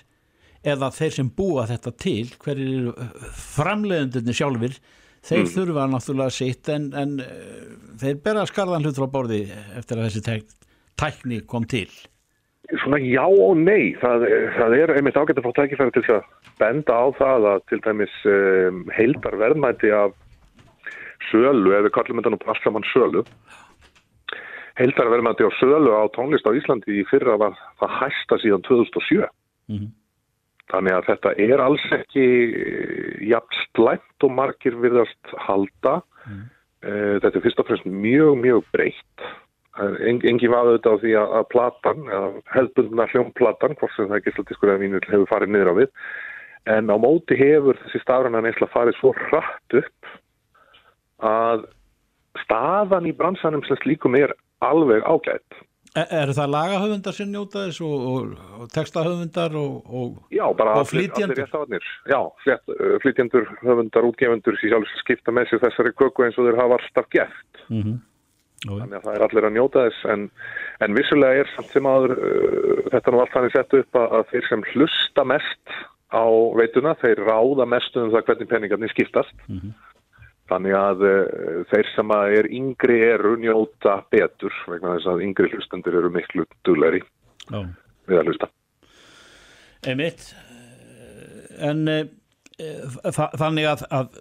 eða 0.73 0.91
þeir 0.95 1.15
sem 1.15 1.31
búa 1.37 1.65
þetta 1.69 1.93
til 2.03 2.27
hverjir 2.43 2.75
eru 2.81 3.09
framleiðendurni 3.55 4.35
sjálfur 4.35 4.77
þeir 5.27 5.41
Mm. 5.43 5.49
þurfa 5.55 5.87
náttúrulega 5.91 6.33
sitt 6.33 6.69
en, 6.71 6.91
en 6.95 7.17
eh, 7.23 7.63
þeir 8.01 8.21
bera 8.23 8.45
skarðan 8.47 8.85
hlut 8.85 8.99
frá 8.99 9.09
borði 9.11 9.41
eftir 9.79 9.97
að 9.97 10.07
þessi 10.07 10.23
tek, 10.27 10.53
tækni 10.99 11.41
kom 11.47 11.67
til 11.67 11.89
Svona 12.81 12.97
já 12.99 13.23
og 13.23 13.55
nei, 13.55 13.95
það, 13.95 14.25
það 14.57 14.73
er 14.75 14.91
einmitt 14.97 15.15
ágætt 15.15 15.37
að 15.39 15.45
fá 15.45 15.53
tækifæri 15.55 15.93
til 15.95 16.01
að 16.17 16.25
benda 16.59 16.97
á 16.99 17.05
það 17.15 17.45
að 17.53 17.61
til 17.71 17.79
dæmis 17.85 18.15
um, 18.27 18.81
heildar 18.91 19.37
verðmæti 19.39 19.91
af 19.95 20.11
sölu, 21.29 21.71
nú 21.71 22.39
bara 22.41 22.51
allt 22.51 22.65
saman 22.65 22.83
sölu, 22.91 23.23
heildar 24.75 25.11
verðmæti 25.13 25.47
á 25.47 25.51
sölu 25.61 25.95
á 25.95 26.03
tónlist 26.11 26.43
á 26.43 26.51
Íslandi 26.59 26.99
í 26.99 27.05
fyrra 27.07 27.37
var 27.39 27.55
það 27.79 27.95
hæsta 28.01 28.39
síðan 28.43 28.67
2007. 28.67 29.23
Þannig 30.71 30.97
að 30.97 31.07
þetta 31.07 31.33
er 31.47 31.63
alls 31.63 31.83
ekki 31.95 32.27
jafn 33.29 33.59
slæmt 33.71 34.25
og 34.27 34.33
margir 34.35 34.75
virðast 34.83 35.35
halda. 35.47 36.01
Eh, 36.27 37.17
Þetta 37.23 37.33
er 37.33 37.43
fyrst 37.45 37.61
og 37.63 37.69
fremst 37.69 37.87
mjög, 37.87 38.33
mjög 38.43 38.65
breytt. 38.75 39.27
En, 39.77 40.19
engin 40.25 40.51
vaða 40.51 40.73
auðvitað 40.73 40.97
á 40.97 41.01
því 41.03 41.13
að, 41.21 41.43
platan, 41.53 42.07
hefðbundna 42.55 43.05
hljómplatan, 43.11 43.75
hvort 43.77 43.93
sem 43.93 44.09
það 44.09 44.17
er 44.17 44.23
gísladiskur 44.25 44.71
eða 44.73 44.81
vínul, 44.81 45.01
hefur 45.05 45.29
farið 45.29 45.53
niður 45.53 45.71
á 45.71 45.75
við. 45.77 45.91
En 46.73 46.91
á 46.91 46.95
móti 46.99 47.37
hefur 47.39 47.77
þessi 47.83 48.01
stafræna 48.01 48.41
neysla 48.43 48.67
farið 48.73 48.97
svo 48.97 49.13
hratt 49.15 49.77
upp 49.77 50.11
að 51.27 51.67
staðan 52.43 53.07
í 53.09 53.13
bransanum 53.17 53.63
sem 53.65 53.79
slíkum 53.83 54.17
er 54.19 54.33
alveg 54.65 55.05
ágætt. 55.05 55.61
Er, 55.97 56.09
eru 56.21 56.35
það 56.37 56.51
lagahöfundar 56.53 57.15
sem 57.15 57.29
njóta 57.31 57.63
þess 57.65 57.79
og, 57.85 58.03
og, 58.11 58.33
og 58.61 58.67
textahöfundar 58.73 59.55
og, 59.57 59.77
og, 59.87 60.19
réttafarnir. 61.39 61.87
Já, 62.11 62.19
flyt, 63.03 63.23
uh, 63.23 63.55
höfundar, 63.63 64.09
útgefundur 64.11 64.59
sem 64.61 64.85
skipta 65.01 65.33
með 65.33 65.51
sér 65.51 65.63
þessari 65.65 65.95
köku 65.97 66.27
eins 66.27 66.37
og 66.37 66.49
þeir 66.49 66.61
hafa 66.61 66.79
alltaf 66.79 67.09
gert. 67.15 67.63
Mm 67.71 67.81
-hmm. 67.81 67.97
Þannig 68.67 68.97
að 68.97 69.03
það 69.05 69.15
er 69.15 69.23
allir 69.27 69.45
að 69.47 69.55
njóta 69.55 69.83
þess 69.87 70.05
en, 70.13 70.29
en 70.81 70.97
vissulega 70.97 71.43
er 71.43 71.51
samt 71.55 71.73
sem 71.73 71.89
aður 71.89 72.15
uh, 72.17 72.87
þetta 72.93 73.13
nú 73.13 73.21
allt 73.21 73.35
þannig 73.35 73.53
sett 73.57 73.77
upp 73.81 74.01
að, 74.01 74.07
að 74.19 74.31
þeir 74.31 74.49
sem 74.49 74.65
hlusta 74.73 75.27
mest 75.33 75.77
á 76.07 76.25
veituna, 76.55 76.95
þeir 77.01 77.19
ráða 77.27 77.65
mest 77.67 77.97
um 77.99 78.11
það 78.13 78.25
hvernig 78.29 78.49
peningarnir 78.49 78.93
skiptast 78.93 79.35
Þannig 80.47 80.75
að 80.79 81.03
uh, 81.03 81.63
þeir 81.71 81.89
sem 81.93 82.13
að 82.15 82.35
er 82.37 82.49
yngri 82.59 82.99
eru 83.09 83.35
njóta 83.41 83.97
betur 84.13 84.53
vegna 84.71 84.95
þess 84.95 85.11
að 85.11 85.23
yngri 85.27 85.51
hlustendur 85.51 85.97
eru 85.99 86.11
miklu 86.13 86.47
dugleiri 86.67 87.01
Já. 87.49 87.59
við 88.07 88.21
að 88.21 88.31
hlusta. 88.31 88.49
Einmitt. 89.87 90.29
En 91.57 91.83
uh, 91.91 92.05
þa 93.11 93.29
þannig 93.37 93.69
að, 93.73 93.83
að 93.91 94.19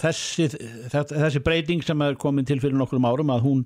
þessi, 0.00 0.48
þessi 0.92 1.42
breyting 1.44 1.84
sem 1.84 2.06
er 2.06 2.18
komin 2.20 2.46
til 2.48 2.60
fyrir 2.62 2.78
nokkrum 2.78 3.06
árum 3.08 3.32
að 3.34 3.44
hún, 3.46 3.64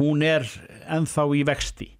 hún 0.00 0.24
er 0.26 0.46
ennþá 0.92 1.28
í 1.36 1.44
vexti. 1.46 1.90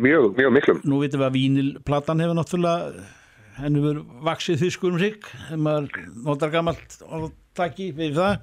Mjög, 0.00 0.32
mjög 0.38 0.54
miklum. 0.54 0.78
Nú 0.88 1.02
vitum 1.02 1.20
við 1.20 1.28
að 1.28 1.36
vínilplatan 1.36 2.22
hefur 2.24 2.38
náttúrulega 2.38 3.04
henni 3.58 3.82
verið 3.84 4.12
vaksið 4.24 4.62
þýskur 4.62 4.94
um 4.94 5.00
sig 5.00 5.18
þegar 5.28 5.62
maður 5.66 6.04
notar 6.24 6.52
gammalt 6.54 6.96
orðtaki 7.52 7.92
við 7.96 8.16
það. 8.16 8.40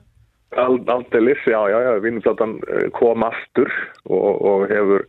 Aldeilis, 0.57 1.41
já, 1.45 1.59
já, 1.69 1.77
já, 1.85 1.99
vínplatan 2.01 2.57
kom 2.97 3.23
aftur 3.23 3.69
og, 4.09 4.41
og 4.41 4.63
hefur 4.69 5.05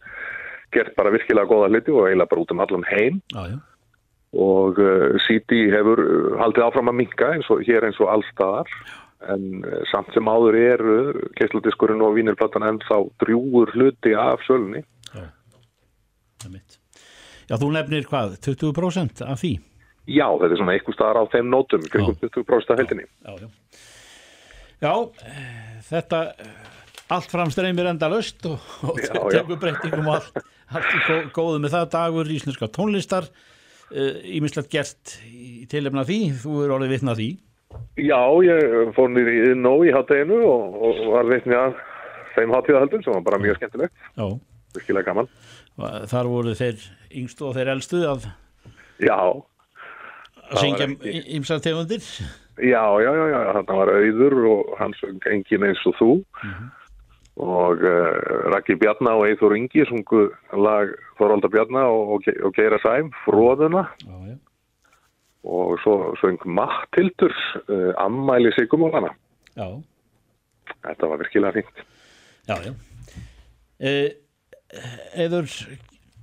gert 0.72 0.94
bara 0.96 1.12
virkilega 1.12 1.48
góða 1.48 1.70
hluti 1.70 1.92
og 1.92 2.08
eiginlega 2.08 2.30
bara 2.30 2.42
út 2.44 2.52
um 2.52 2.60
allan 2.60 2.86
heim. 2.90 3.20
Já, 3.32 3.42
já. 3.54 3.58
Og 4.30 4.78
uh, 4.78 5.16
CD 5.26 5.66
hefur 5.72 6.00
haldið 6.38 6.66
áfram 6.68 6.92
að 6.92 6.98
minka 7.00 7.32
eins 7.34 7.48
og 7.50 7.64
hér 7.66 7.88
eins 7.88 7.98
og 8.00 8.12
allstaðar 8.12 8.68
en 9.32 9.64
uh, 9.64 9.80
samt 9.90 10.12
sem 10.14 10.28
áður 10.28 10.58
er 10.60 10.84
keisladiskurinn 11.40 12.04
og 12.04 12.14
vínirplatan 12.16 12.68
ennþá 12.68 13.00
drjúur 13.24 13.72
hluti 13.74 14.14
af 14.14 14.44
sölunni. 14.46 14.84
Já, 15.10 15.26
Já 17.50 17.56
þú 17.58 17.72
nefnir 17.74 18.06
hvað, 18.06 18.38
20% 18.46 19.24
af 19.26 19.40
því? 19.40 19.56
Já, 20.06 20.26
þetta 20.30 20.54
er 20.54 20.60
svona 20.60 20.76
eitthvað 20.76 20.96
staðar 20.96 21.18
á 21.20 21.24
þeim 21.32 21.50
nótum 21.50 21.82
kringum 21.90 22.16
20% 22.22 22.72
af 22.72 22.78
heldinni 22.80 23.04
Já, 23.26 23.34
já 23.42 23.48
Já, 24.80 24.94
þetta 25.90 26.20
allt 27.10 27.32
framstreymir 27.32 27.90
enda 27.90 28.08
löst 28.08 28.46
og, 28.48 28.62
og 28.86 29.00
já, 29.02 29.12
tekur 29.34 29.58
breytingum 29.60 30.08
og 30.08 30.18
allt, 30.18 30.42
allt 30.72 31.32
góðu 31.36 31.60
með 31.60 31.74
það. 31.76 31.88
Dagur 31.96 32.30
íslenska 32.32 32.70
tónlistar 32.72 33.28
ímislegt 33.90 34.70
gert 34.72 35.16
í 35.26 35.66
tilefna 35.70 36.04
því, 36.06 36.18
þú 36.44 36.64
er 36.64 36.74
orðið 36.76 36.94
vitna 36.94 37.16
því. 37.18 37.30
Já, 38.02 38.18
ég 38.46 38.92
fór 38.96 39.10
nýri 39.12 39.34
í 39.50 39.54
Nó 39.58 39.76
í 39.86 39.92
hátteginu 39.94 40.40
og, 40.46 40.78
og 40.86 41.00
var 41.12 41.28
vitni 41.30 41.58
að 41.58 41.76
þeim 42.36 42.54
háttíðahaldum 42.54 43.04
sem 43.04 43.14
var 43.18 43.26
bara 43.26 43.40
mjög 43.42 43.60
skemmtilegt. 43.60 44.08
Já. 44.16 44.26
Virkilega 44.74 45.10
gaman. 45.10 45.30
Þar 46.10 46.30
voru 46.30 46.54
þeir 46.58 46.82
yngstu 47.20 47.48
og 47.48 47.56
þeir 47.56 47.72
eldstu 47.74 48.02
að 48.06 48.26
Já. 49.02 49.18
að 49.18 50.62
syngja 50.62 50.88
ymsar 51.36 51.62
tegundir 51.64 52.04
Já, 52.60 52.84
já, 53.02 53.14
já, 53.16 53.26
já, 53.30 53.40
hann 53.52 53.66
var 53.66 53.88
auður 53.88 54.34
og 54.50 54.76
hann 54.78 54.94
söng 55.00 55.24
engin 55.30 55.64
eins 55.64 55.86
og 55.86 55.94
þú. 56.00 56.12
Mm 56.42 56.50
-hmm. 56.50 56.68
og 57.40 57.78
uh, 57.82 58.52
Raki 58.52 58.74
Bjarná 58.74 59.10
og 59.16 59.28
Eithor 59.28 59.56
Ingi 59.56 59.84
sungu 59.86 60.28
lag 60.52 60.88
Þorvalda 61.16 61.48
Bjarná 61.48 61.82
og, 61.88 62.22
og, 62.44 62.52
Geira 62.52 62.78
Sæm 62.82 63.12
Fróðuna 63.24 63.86
já, 64.04 64.16
já. 64.28 64.36
og 65.44 65.78
svo 65.80 66.14
söng 66.20 66.44
Mattildur 66.44 67.32
uh, 67.68 67.94
Ammæli 67.96 68.52
Sigumólana 68.52 69.14
Já. 69.56 69.68
Þetta 70.80 71.08
var 71.10 71.20
virkilega 71.20 71.52
fínt. 71.52 71.84
Já, 72.48 72.56
já. 72.64 72.74
Eh, 73.80 74.10
Eður 75.18 75.48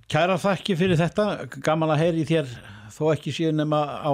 kæra 0.07 0.37
þakki 0.39 0.77
fyrir 0.79 0.99
þetta 0.99 1.47
gaman 1.65 1.91
að 1.91 2.03
heyri 2.05 2.25
þér 2.29 2.51
þó 2.93 3.03
ekki 3.13 3.33
séu 3.35 3.53
nema 3.55 3.79
á 4.03 4.11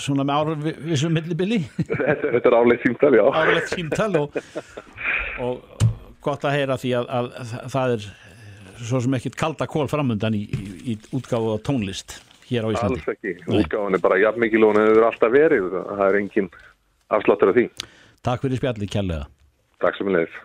svona 0.00 0.26
með 0.26 0.52
árvissum 0.54 1.14
millibili. 1.16 1.62
Þetta, 1.88 2.42
er 2.48 2.58
áleitt 2.58 2.84
símtal, 2.86 3.12
já. 3.18 3.24
Áleitt 3.28 3.72
símtal 3.72 4.10
og, 4.20 4.36
og 5.42 5.86
gott 6.24 6.44
að 6.46 6.58
heyra 6.58 6.78
því 6.80 6.92
að, 7.00 7.08
að, 7.18 7.32
að 7.42 7.72
það 7.76 7.96
er 7.96 8.10
svo 8.82 9.00
sem 9.04 9.16
ekkit 9.18 9.38
kalda 9.38 9.68
kól 9.70 9.88
framundan 9.90 10.36
í, 10.36 10.44
í, 10.46 10.62
í 10.92 10.98
útgáfu 11.14 11.54
á 11.54 11.58
tónlist 11.64 12.18
hér 12.48 12.66
á 12.66 12.74
Íslandi. 12.74 13.02
Alls 13.02 13.12
ekki, 13.14 13.36
útgáfun 13.46 13.98
er 13.98 14.02
bara 14.02 14.20
jafn 14.20 14.42
mikið 14.42 14.64
lónu 14.64 14.82
en 14.82 14.90
það 14.90 15.02
er 15.02 15.08
alltaf 15.08 15.34
verið, 15.34 15.68
það 15.90 16.06
er 16.08 16.18
engin 16.20 16.50
afsláttur 17.12 17.52
af 17.52 17.58
því. 17.58 17.66
Takk 18.22 18.44
fyrir 18.44 18.60
spjalli 18.60 18.88
kjærlega 18.90 19.26
Takk 19.82 19.98
sem 19.98 20.08
við 20.08 20.18
leiðis 20.20 20.42